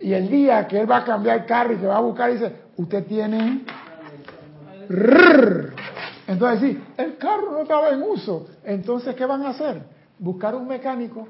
Y 0.00 0.14
el 0.14 0.30
día 0.30 0.66
que 0.66 0.80
él 0.80 0.90
va 0.90 0.96
a 0.96 1.04
cambiar 1.04 1.40
el 1.40 1.44
carro 1.44 1.74
y 1.74 1.76
se 1.76 1.86
va 1.86 1.98
a 1.98 2.00
buscar, 2.00 2.32
dice, 2.32 2.56
usted 2.78 3.04
tiene... 3.04 3.66
Entonces 6.26 6.60
sí, 6.60 6.82
el 6.96 7.18
carro 7.18 7.52
no 7.52 7.62
estaba 7.64 7.90
en 7.90 8.02
uso. 8.02 8.46
Entonces, 8.64 9.14
¿qué 9.14 9.26
van 9.26 9.42
a 9.42 9.50
hacer? 9.50 9.91
Buscar 10.22 10.54
un 10.54 10.68
mecánico 10.68 11.26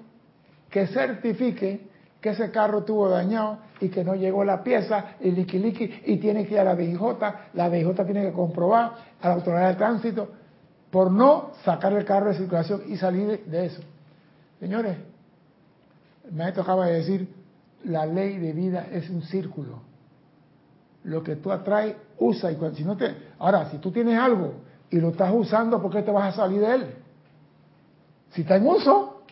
que 0.69 0.86
certifique 0.86 1.89
que 2.20 2.28
ese 2.28 2.51
carro 2.51 2.81
estuvo 2.81 3.09
dañado 3.09 3.60
y 3.81 3.89
que 3.89 4.05
no 4.05 4.14
llegó 4.14 4.44
la 4.44 4.62
pieza, 4.62 5.16
y 5.20 5.31
liqui 5.31 6.02
y 6.05 6.19
tiene 6.19 6.47
que 6.47 6.55
ir 6.55 6.60
a 6.60 6.64
la 6.64 6.77
DIJ, 6.77 7.01
la 7.55 7.70
DIJ 7.70 8.05
tiene 8.05 8.23
que 8.27 8.32
comprobar 8.32 8.93
a 9.23 9.28
la 9.28 9.35
autoridad 9.35 9.69
de 9.70 9.74
tránsito 9.77 10.28
por 10.90 11.10
no 11.10 11.52
sacar 11.64 11.94
el 11.94 12.05
carro 12.05 12.28
de 12.28 12.35
circulación 12.35 12.82
y 12.86 12.98
salir 12.98 13.44
de 13.47 13.64
eso. 13.64 13.81
Señores, 14.60 14.98
el 16.27 16.32
maestro 16.35 16.62
acaba 16.62 16.86
de 16.86 16.98
decir, 16.98 17.35
la 17.85 18.05
ley 18.05 18.36
de 18.36 18.52
vida 18.52 18.89
es 18.93 19.09
un 19.09 19.23
círculo. 19.23 19.81
Lo 21.05 21.23
que 21.23 21.36
tú 21.36 21.51
atraes, 21.51 21.97
usa 22.19 22.52
y 22.52 22.56
cuando, 22.56 22.77
si 22.77 22.85
no 22.85 22.94
te, 22.94 23.16
ahora 23.39 23.70
si 23.70 23.78
tú 23.78 23.90
tienes 23.90 24.19
algo 24.19 24.52
y 24.90 24.98
lo 24.98 25.09
estás 25.09 25.32
usando, 25.35 25.81
¿por 25.81 25.90
qué 25.90 26.02
te 26.02 26.10
vas 26.10 26.35
a 26.35 26.36
salir 26.36 26.60
de 26.60 26.74
él? 26.74 27.02
Si 28.32 28.42
está 28.42 28.56
en 28.56 28.66
uso, 28.66 29.22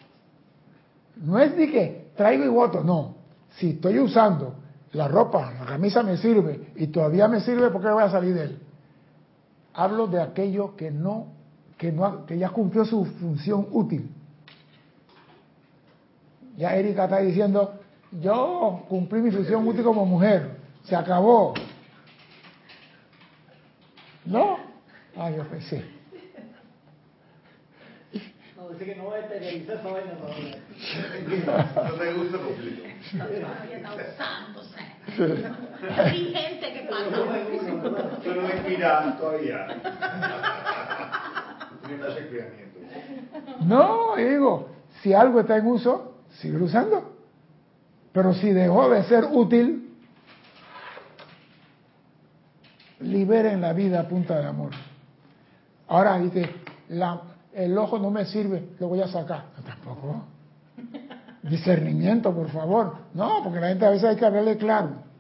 no 1.17 1.39
es 1.39 1.57
de 1.57 1.71
que 1.71 2.11
traigo 2.17 2.45
y 2.45 2.49
voto, 2.49 2.85
no. 2.85 3.17
Si 3.57 3.71
estoy 3.71 3.99
usando 3.99 4.55
la 4.93 5.09
ropa, 5.09 5.53
la 5.53 5.67
camisa 5.67 6.03
me 6.03 6.17
sirve 6.17 6.73
y 6.77 6.89
todavía 6.89 7.29
me 7.29 7.41
sirve, 7.41 7.71
¿por 7.71 7.81
qué 7.81 7.89
voy 7.89 8.03
a 8.03 8.11
salir 8.11 8.35
de 8.35 8.43
él? 8.45 8.59
Hablo 9.75 10.07
de 10.07 10.21
aquello 10.21 10.77
que 10.77 10.91
no, 10.91 11.29
que 11.79 11.93
no, 11.93 12.27
que 12.27 12.37
ya 12.37 12.51
cumplió 12.51 12.85
su 12.85 13.05
función 13.05 13.69
útil. 13.71 14.11
Ya 16.57 16.77
Erika 16.77 17.05
está 17.05 17.19
diciendo, 17.21 17.81
yo 18.21 18.85
cumplí 18.89 19.23
mi 19.23 19.31
función 19.31 19.67
útil 19.67 19.83
como 19.85 20.05
mujer, 20.05 20.59
se 20.85 20.95
acabó. 20.95 21.55
¿No? 24.27 24.59
Ah, 25.17 25.31
yo 25.31 25.45
pensé. 25.49 26.00
No, 28.71 28.79
que 28.79 28.95
no 28.95 29.05
voy 29.05 29.15
a 29.15 29.21
esterilizar 29.21 29.77
esa 29.77 29.89
vaina 29.89 30.13
todavía. 30.13 30.57
No 31.89 31.95
te 31.95 32.13
gusta 32.13 32.39
completo. 32.39 32.83
Todavía 33.13 33.77
está 33.77 33.95
usándose. 33.95 34.81
Hay 36.01 36.33
gente 36.33 36.73
que 36.73 36.89
pasa. 36.89 37.11
Tú 38.23 38.35
no 38.35 38.45
inspiras 38.45 39.19
todavía. 39.19 39.67
No, 43.67 44.17
digo, 44.17 44.71
si 45.03 45.13
algo 45.13 45.41
está 45.41 45.57
en 45.57 45.67
uso, 45.67 46.15
sigue 46.39 46.59
usando. 46.59 47.17
Pero 48.13 48.35
si 48.35 48.51
dejó 48.51 48.89
de 48.91 49.03
ser 49.05 49.25
útil, 49.31 49.97
liberen 53.01 53.61
la 53.61 53.73
vida 53.73 54.01
a 54.01 54.09
punta 54.09 54.39
de 54.39 54.47
amor. 54.47 54.71
Ahora 55.89 56.19
dice, 56.19 56.49
la, 56.89 57.21
el 57.53 57.77
ojo 57.77 57.99
no 57.99 58.11
me 58.11 58.25
sirve, 58.25 58.71
lo 58.79 58.89
voy 58.89 59.01
a 59.01 59.09
sacar. 59.09 59.47
Tampoco. 59.65 60.25
Discernimiento, 61.43 62.35
por 62.35 62.49
favor. 62.51 62.95
No, 63.15 63.41
porque 63.43 63.61
la 63.61 63.69
gente 63.69 63.87
a 63.87 63.91
veces 63.91 64.05
hay 64.05 64.17
que 64.17 64.27
hablarle 64.27 64.57
claro. 64.57 65.11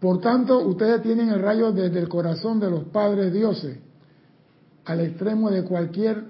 Por 0.00 0.20
tanto, 0.20 0.58
ustedes 0.66 1.00
tienen 1.02 1.28
el 1.28 1.40
rayo 1.40 1.70
desde 1.70 2.00
el 2.00 2.08
corazón 2.08 2.58
de 2.58 2.68
los 2.68 2.84
padres 2.86 3.32
dioses 3.32 3.78
al 4.84 5.00
extremo 5.00 5.48
de 5.48 5.62
cualquier 5.62 6.24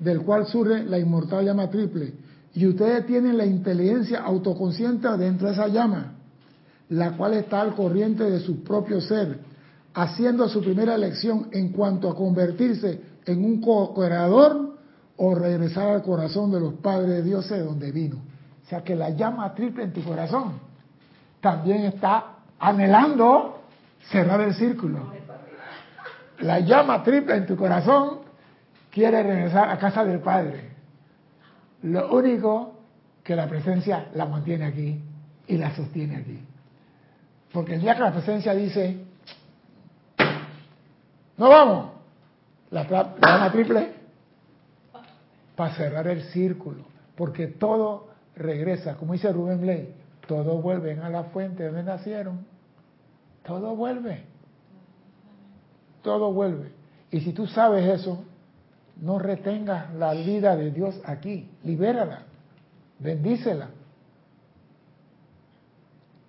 del 0.00 0.22
cual 0.22 0.46
surge 0.46 0.84
la 0.84 0.98
inmortal 0.98 1.44
llama 1.44 1.70
triple. 1.70 2.12
Y 2.54 2.66
ustedes 2.66 3.06
tienen 3.06 3.38
la 3.38 3.46
inteligencia 3.46 4.20
autoconsciente 4.20 5.08
dentro 5.16 5.46
de 5.46 5.54
esa 5.54 5.68
llama, 5.68 6.15
la 6.88 7.16
cual 7.16 7.34
está 7.34 7.60
al 7.60 7.74
corriente 7.74 8.24
de 8.24 8.40
su 8.40 8.62
propio 8.62 9.00
ser, 9.00 9.38
haciendo 9.94 10.48
su 10.48 10.60
primera 10.60 10.94
elección 10.94 11.48
en 11.52 11.70
cuanto 11.70 12.08
a 12.08 12.14
convertirse 12.14 13.00
en 13.24 13.44
un 13.44 13.60
co-creador 13.60 14.76
o 15.16 15.34
regresar 15.34 15.88
al 15.88 16.02
corazón 16.02 16.52
de 16.52 16.60
los 16.60 16.74
padres 16.74 17.08
de 17.08 17.22
Dios 17.22 17.48
de 17.48 17.62
donde 17.62 17.90
vino. 17.90 18.16
O 18.64 18.68
sea 18.68 18.82
que 18.82 18.94
la 18.94 19.10
llama 19.10 19.54
triple 19.54 19.84
en 19.84 19.92
tu 19.92 20.02
corazón 20.02 20.60
también 21.40 21.84
está 21.84 22.36
anhelando 22.58 23.60
cerrar 24.10 24.40
el 24.40 24.54
círculo. 24.54 25.12
La 26.40 26.60
llama 26.60 27.02
triple 27.02 27.36
en 27.36 27.46
tu 27.46 27.56
corazón 27.56 28.20
quiere 28.90 29.22
regresar 29.22 29.70
a 29.70 29.78
casa 29.78 30.04
del 30.04 30.20
Padre. 30.20 30.70
Lo 31.82 32.12
único 32.12 32.74
que 33.22 33.34
la 33.34 33.48
presencia 33.48 34.08
la 34.14 34.26
mantiene 34.26 34.66
aquí 34.66 35.00
y 35.46 35.56
la 35.56 35.74
sostiene 35.74 36.16
aquí. 36.16 36.38
Porque 37.52 37.74
el 37.74 37.80
día 37.80 37.94
que 37.94 38.00
la 38.00 38.12
presencia 38.12 38.54
dice, 38.54 39.04
no 41.36 41.48
vamos, 41.48 41.90
la, 42.70 43.50
triple 43.52 43.92
para 45.54 45.74
cerrar 45.74 46.06
el 46.08 46.22
círculo. 46.24 46.84
Porque 47.16 47.46
todo 47.46 48.08
regresa, 48.34 48.96
como 48.96 49.14
dice 49.14 49.32
Rubén 49.32 49.60
Blay, 49.60 49.94
todos 50.26 50.62
vuelven 50.62 51.00
a 51.00 51.08
la 51.08 51.24
fuente 51.24 51.64
donde 51.64 51.82
nacieron. 51.82 52.46
Todo 53.44 53.76
vuelve. 53.76 54.24
Todo 56.02 56.32
vuelve. 56.32 56.72
Y 57.10 57.20
si 57.20 57.32
tú 57.32 57.46
sabes 57.46 58.00
eso, 58.00 58.24
no 59.00 59.18
retengas 59.18 59.94
la 59.94 60.12
vida 60.12 60.56
de 60.56 60.70
Dios 60.70 61.00
aquí. 61.04 61.48
Libérala. 61.64 62.22
Bendícela. 62.98 63.68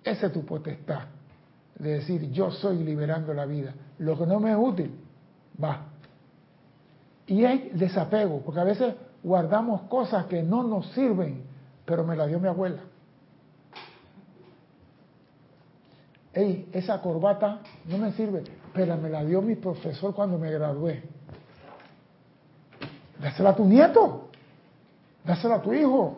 Esa 0.04 0.26
es 0.26 0.32
tu 0.32 0.44
potestad. 0.44 1.02
De 1.78 1.90
decir, 1.94 2.30
yo 2.32 2.50
soy 2.50 2.82
liberando 2.82 3.32
la 3.34 3.46
vida. 3.46 3.74
Lo 3.98 4.18
que 4.18 4.26
no 4.26 4.40
me 4.40 4.50
es 4.50 4.56
útil, 4.58 4.92
va. 5.62 5.82
Y 7.26 7.44
hay 7.44 7.70
desapego, 7.74 8.40
porque 8.40 8.60
a 8.60 8.64
veces 8.64 8.94
guardamos 9.22 9.82
cosas 9.82 10.26
que 10.26 10.42
no 10.42 10.62
nos 10.62 10.86
sirven, 10.92 11.42
pero 11.84 12.04
me 12.04 12.16
la 12.16 12.26
dio 12.26 12.40
mi 12.40 12.48
abuela. 12.48 12.80
Ey, 16.32 16.68
esa 16.72 17.00
corbata 17.00 17.60
no 17.86 17.98
me 17.98 18.12
sirve, 18.12 18.44
pero 18.72 18.96
me 18.96 19.08
la 19.10 19.24
dio 19.24 19.42
mi 19.42 19.56
profesor 19.56 20.14
cuando 20.14 20.38
me 20.38 20.50
gradué. 20.50 21.02
Dásela 23.20 23.50
a 23.50 23.56
tu 23.56 23.64
nieto, 23.64 24.28
dásela 25.24 25.56
a 25.56 25.62
tu 25.62 25.72
hijo, 25.72 26.16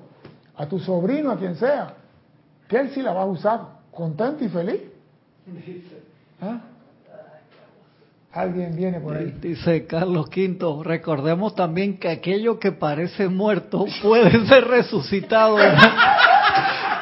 a 0.57 0.66
tu 0.66 0.78
sobrino, 0.78 1.31
a 1.31 1.39
quien 1.39 1.57
sea, 1.57 1.94
que 2.71 2.79
él 2.79 2.91
sí 2.95 3.03
la 3.03 3.13
va 3.13 3.23
a 3.23 3.27
usar 3.27 3.61
contento 3.91 4.45
y 4.45 4.49
feliz. 4.49 4.81
¿Ah? 6.41 6.61
Alguien 8.33 8.77
viene 8.77 9.01
por 9.01 9.17
ahí. 9.17 9.35
Dice 9.41 9.87
Carlos 9.87 10.27
V, 10.29 10.85
recordemos 10.85 11.57
también 11.57 11.99
que 11.99 12.09
aquello 12.09 12.61
que 12.61 12.71
parece 12.71 13.29
muerto 13.29 13.87
puede 14.01 14.47
ser 14.47 14.69
resucitado. 14.69 15.59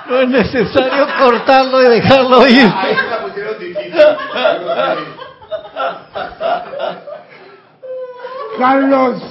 No 0.09 0.20
es 0.23 0.28
necesario 0.31 1.07
cortarlo 1.19 1.82
y 1.82 1.89
dejarlo 1.90 2.49
ir. 2.49 2.73
Ahí 2.74 2.95
se 2.95 3.11
la 3.11 3.23
pusieron 3.23 3.59
difícil. 3.59 3.93
Carlos, 8.59 9.23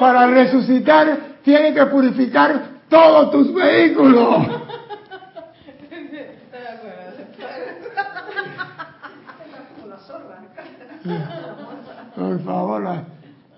para 0.00 0.26
resucitar 0.28 1.18
tiene 1.44 1.74
que 1.74 1.84
purificar 1.86 2.68
todos 2.88 3.30
tus 3.30 3.54
vehículos. 3.54 4.65
Por 12.28 12.40
favor, 12.44 12.82
la- 12.82 13.04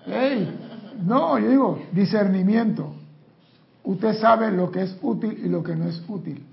Ey, 0.05 0.95
no, 1.05 1.37
yo 1.39 1.49
digo, 1.49 1.79
discernimiento. 1.91 2.93
Usted 3.83 4.19
sabe 4.19 4.51
lo 4.51 4.71
que 4.71 4.83
es 4.83 4.97
útil 5.01 5.39
y 5.43 5.49
lo 5.49 5.63
que 5.63 5.75
no 5.75 5.87
es 5.87 6.01
útil. 6.07 6.45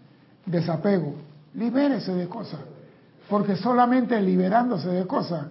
Desapego. 0.47 1.15
Libérese 1.55 2.15
de 2.15 2.29
cosas. 2.29 2.61
Porque 3.29 3.57
solamente 3.57 4.21
liberándose 4.21 4.89
de 4.89 5.07
cosas 5.07 5.47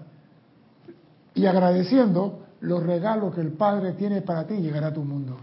y 1.34 1.46
agradeciendo 1.46 2.46
los 2.62 2.82
regalos 2.84 3.36
que 3.36 3.42
el 3.42 3.52
Padre 3.52 3.94
tiene 3.94 4.22
para 4.22 4.48
ti 4.48 4.56
llegará 4.56 4.88
a 4.88 4.94
tu 4.94 5.04
mundo. 5.04 5.38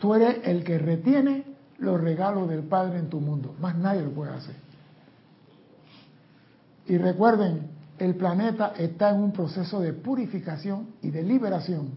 Tú 0.00 0.14
eres 0.14 0.38
el 0.44 0.64
que 0.64 0.78
retiene 0.78 1.44
los 1.78 2.00
regalos 2.00 2.48
del 2.48 2.62
Padre 2.62 2.98
en 2.98 3.08
tu 3.10 3.20
mundo. 3.20 3.54
Más 3.60 3.76
nadie 3.76 4.02
lo 4.02 4.10
puede 4.10 4.32
hacer. 4.32 4.56
Y 6.86 6.96
recuerden, 6.98 7.75
el 7.98 8.14
planeta 8.14 8.74
está 8.76 9.10
en 9.10 9.16
un 9.16 9.32
proceso 9.32 9.80
de 9.80 9.92
purificación 9.92 10.94
y 11.02 11.10
de 11.10 11.22
liberación. 11.22 11.90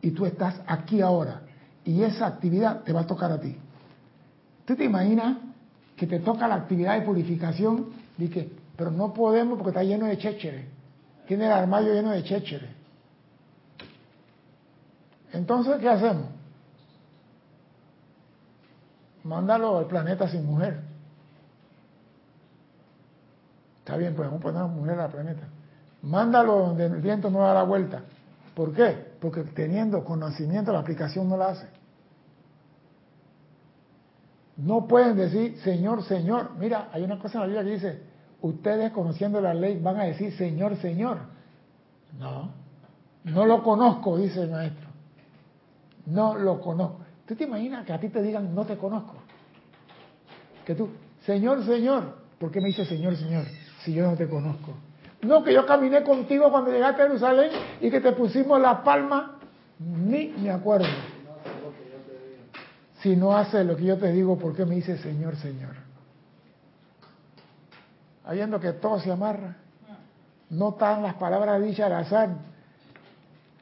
Y 0.00 0.10
tú 0.10 0.26
estás 0.26 0.60
aquí 0.66 1.00
ahora. 1.00 1.42
Y 1.84 2.02
esa 2.02 2.26
actividad 2.26 2.82
te 2.82 2.92
va 2.92 3.02
a 3.02 3.06
tocar 3.06 3.30
a 3.30 3.40
ti. 3.40 3.56
¿Tú 4.64 4.74
te 4.74 4.84
imaginas 4.84 5.38
que 5.96 6.06
te 6.06 6.20
toca 6.20 6.48
la 6.48 6.54
actividad 6.56 6.98
de 6.98 7.06
purificación? 7.06 7.90
Dice, 8.16 8.50
pero 8.76 8.90
no 8.90 9.12
podemos 9.12 9.58
porque 9.58 9.70
está 9.70 9.82
lleno 9.82 10.06
de 10.06 10.18
chéchere. 10.18 10.68
Tiene 11.26 11.46
el 11.46 11.52
armario 11.52 11.92
lleno 11.92 12.10
de 12.10 12.22
chéchere. 12.22 12.68
Entonces, 15.32 15.76
¿qué 15.80 15.88
hacemos? 15.88 16.26
Mándalo 19.24 19.78
al 19.78 19.86
planeta 19.86 20.28
sin 20.28 20.44
mujer. 20.46 20.93
Bien, 23.96 24.14
pues 24.14 24.28
vamos 24.28 24.40
a 24.40 24.42
poner 24.42 24.62
una 24.62 24.72
mujer 24.72 25.00
al 25.00 25.10
planeta. 25.10 25.48
Mándalo 26.02 26.58
donde 26.58 26.86
el 26.86 27.00
viento 27.00 27.30
no 27.30 27.40
da 27.40 27.54
la 27.54 27.62
vuelta. 27.62 28.02
¿Por 28.54 28.72
qué? 28.72 29.14
Porque 29.20 29.42
teniendo 29.42 30.04
conocimiento 30.04 30.72
la 30.72 30.80
aplicación 30.80 31.28
no 31.28 31.36
la 31.36 31.48
hace. 31.48 31.68
No 34.56 34.86
pueden 34.86 35.16
decir 35.16 35.58
Señor, 35.58 36.04
Señor. 36.04 36.52
Mira, 36.58 36.88
hay 36.92 37.02
una 37.02 37.18
cosa 37.18 37.38
en 37.38 37.40
la 37.40 37.46
Biblia 37.46 37.64
que 37.64 37.70
dice, 37.70 38.02
ustedes 38.42 38.92
conociendo 38.92 39.40
la 39.40 39.54
ley 39.54 39.80
van 39.80 39.98
a 39.98 40.04
decir 40.04 40.32
Señor, 40.36 40.76
Señor. 40.76 41.18
No, 42.18 42.50
no 43.24 43.46
lo 43.46 43.62
conozco, 43.62 44.16
dice 44.16 44.42
el 44.42 44.50
maestro. 44.50 44.88
No 46.06 46.34
lo 46.36 46.60
conozco. 46.60 46.98
¿Tú 47.26 47.34
te 47.34 47.44
imaginas 47.44 47.84
que 47.86 47.92
a 47.92 47.98
ti 47.98 48.10
te 48.10 48.22
digan 48.22 48.54
no 48.54 48.64
te 48.64 48.76
conozco? 48.76 49.14
Que 50.64 50.74
tú, 50.74 50.90
Señor, 51.24 51.64
Señor, 51.64 52.18
¿por 52.38 52.50
qué 52.50 52.60
me 52.60 52.68
dice 52.68 52.84
Señor, 52.84 53.16
Señor 53.16 53.44
si 53.84 53.92
yo 53.92 54.10
no 54.10 54.16
te 54.16 54.26
conozco? 54.26 54.72
No, 55.22 55.42
que 55.42 55.52
yo 55.52 55.66
caminé 55.66 56.02
contigo 56.02 56.50
cuando 56.50 56.70
llegaste 56.70 57.02
a 57.02 57.06
Jerusalén 57.06 57.50
y 57.80 57.90
que 57.90 58.00
te 58.00 58.12
pusimos 58.12 58.60
la 58.60 58.82
palma, 58.82 59.38
ni 59.78 60.28
me 60.38 60.50
acuerdo. 60.50 60.86
Si 63.00 63.16
no 63.16 63.36
haces 63.36 63.66
lo 63.66 63.76
que 63.76 63.84
yo 63.84 63.98
te 63.98 64.10
digo, 64.12 64.38
¿por 64.38 64.54
qué 64.56 64.64
me 64.64 64.76
dice 64.76 64.96
Señor, 64.98 65.36
Señor? 65.36 65.74
Habiendo 68.24 68.58
que 68.58 68.72
todo 68.72 68.98
se 69.00 69.12
amarra. 69.12 69.56
No 70.48 70.70
están 70.70 71.02
las 71.02 71.14
palabras 71.14 71.62
dichas 71.62 71.86
al 71.86 71.92
azar. 71.94 72.30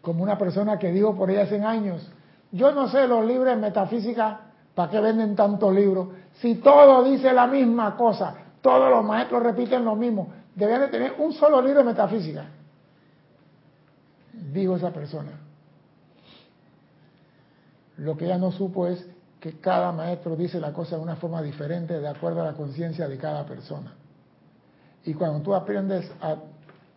Como 0.01 0.23
una 0.23 0.39
persona 0.39 0.79
que 0.79 0.93
dijo 0.93 1.17
por 1.17 1.31
ella 1.31 1.43
hace 1.43 1.61
años, 1.63 2.09
yo 2.51 2.73
no 2.73 2.89
sé 2.89 3.09
los 3.09 3.25
libros 3.25 3.47
de 3.47 3.57
metafísica, 3.57 4.41
¿para 4.75 4.91
qué 4.91 5.01
venden 5.01 5.35
tantos 5.35 5.75
libros? 5.75 6.09
Si 6.41 6.57
todo 6.57 7.05
dice 7.05 7.33
la 7.33 7.47
misma 7.47 7.97
cosa, 7.97 8.35
todos 8.63 8.91
los 8.91 9.05
maestros 9.05 9.43
repiten 9.43 9.85
lo 9.85 9.97
mismo, 9.97 10.33
deberían 10.55 10.83
de 10.83 10.89
tener 10.89 11.15
un 11.19 11.33
solo 11.33 11.61
libro 11.61 11.81
de 11.81 11.85
metafísica. 11.85 12.47
Dijo 14.33 14.77
esa 14.77 14.91
persona. 14.91 15.33
Lo 17.99 18.17
que 18.17 18.25
ella 18.25 18.39
no 18.39 18.53
supo 18.53 18.87
es 18.87 19.05
que 19.41 19.59
cada 19.59 19.93
maestro 19.93 20.37
dice 20.37 20.61
la 20.61 20.73
cosa 20.73 20.97
de 20.97 21.03
una 21.03 21.17
forma 21.17 21.43
diferente 21.43 21.99
de 21.99 22.09
acuerdo 22.09 22.41
a 22.41 22.45
la 22.45 22.53
conciencia 22.53 23.09
de 23.09 23.19
cada 23.19 23.45
persona. 23.45 23.93
Y 25.05 25.15
cuando 25.15 25.41
tú 25.41 25.55
aprendes 25.55 26.11
a 26.21 26.37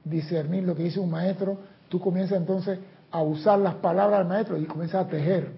discernir 0.03 0.63
lo 0.63 0.75
que 0.75 0.83
dice 0.83 0.99
un 0.99 1.09
maestro, 1.09 1.57
tú 1.89 1.99
comienzas 1.99 2.37
entonces 2.37 2.79
a 3.11 3.23
usar 3.23 3.57
las 3.59 3.75
palabras 3.75 4.19
del 4.19 4.27
maestro 4.27 4.57
y 4.57 4.65
comienzas 4.65 5.07
a 5.07 5.09
tejer. 5.09 5.51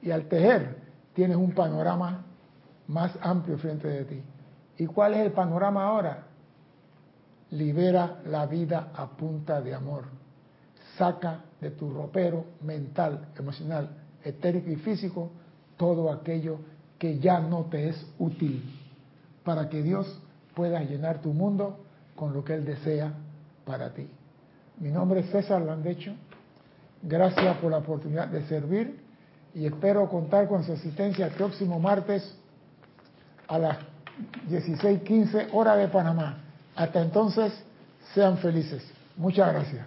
Y 0.00 0.10
al 0.10 0.26
tejer 0.26 0.76
tienes 1.12 1.36
un 1.36 1.52
panorama 1.52 2.24
más 2.88 3.12
amplio 3.20 3.58
frente 3.58 3.88
de 3.88 4.04
ti. 4.04 4.22
¿Y 4.78 4.86
cuál 4.86 5.14
es 5.14 5.20
el 5.20 5.32
panorama 5.32 5.84
ahora? 5.84 6.24
Libera 7.50 8.20
la 8.26 8.46
vida 8.46 8.90
a 8.94 9.06
punta 9.06 9.60
de 9.60 9.74
amor. 9.74 10.04
Saca 10.98 11.44
de 11.60 11.70
tu 11.70 11.90
ropero 11.90 12.44
mental, 12.62 13.28
emocional, 13.38 13.90
etérico 14.22 14.70
y 14.70 14.76
físico 14.76 15.30
todo 15.76 16.12
aquello 16.12 16.58
que 16.98 17.18
ya 17.18 17.40
no 17.40 17.64
te 17.64 17.88
es 17.88 18.06
útil 18.18 18.62
para 19.44 19.68
que 19.68 19.82
Dios 19.82 20.20
pueda 20.54 20.80
llenar 20.80 21.20
tu 21.20 21.32
mundo 21.32 21.84
con 22.14 22.32
lo 22.32 22.44
que 22.44 22.54
Él 22.54 22.64
desea 22.64 23.12
para 23.64 23.92
ti. 23.92 24.08
Mi 24.78 24.90
nombre 24.90 25.20
es 25.20 25.30
César 25.30 25.62
Landecho. 25.62 26.12
Gracias 27.02 27.56
por 27.58 27.70
la 27.70 27.78
oportunidad 27.78 28.28
de 28.28 28.46
servir 28.46 29.00
y 29.54 29.66
espero 29.66 30.08
contar 30.08 30.48
con 30.48 30.64
su 30.64 30.72
asistencia 30.72 31.26
el 31.26 31.32
próximo 31.32 31.78
martes 31.78 32.36
a 33.46 33.58
las 33.58 33.78
16:15 34.48 35.48
hora 35.52 35.76
de 35.76 35.88
Panamá. 35.88 36.36
Hasta 36.76 37.00
entonces, 37.00 37.52
sean 38.14 38.38
felices. 38.38 38.82
Muchas 39.16 39.52
gracias. 39.52 39.86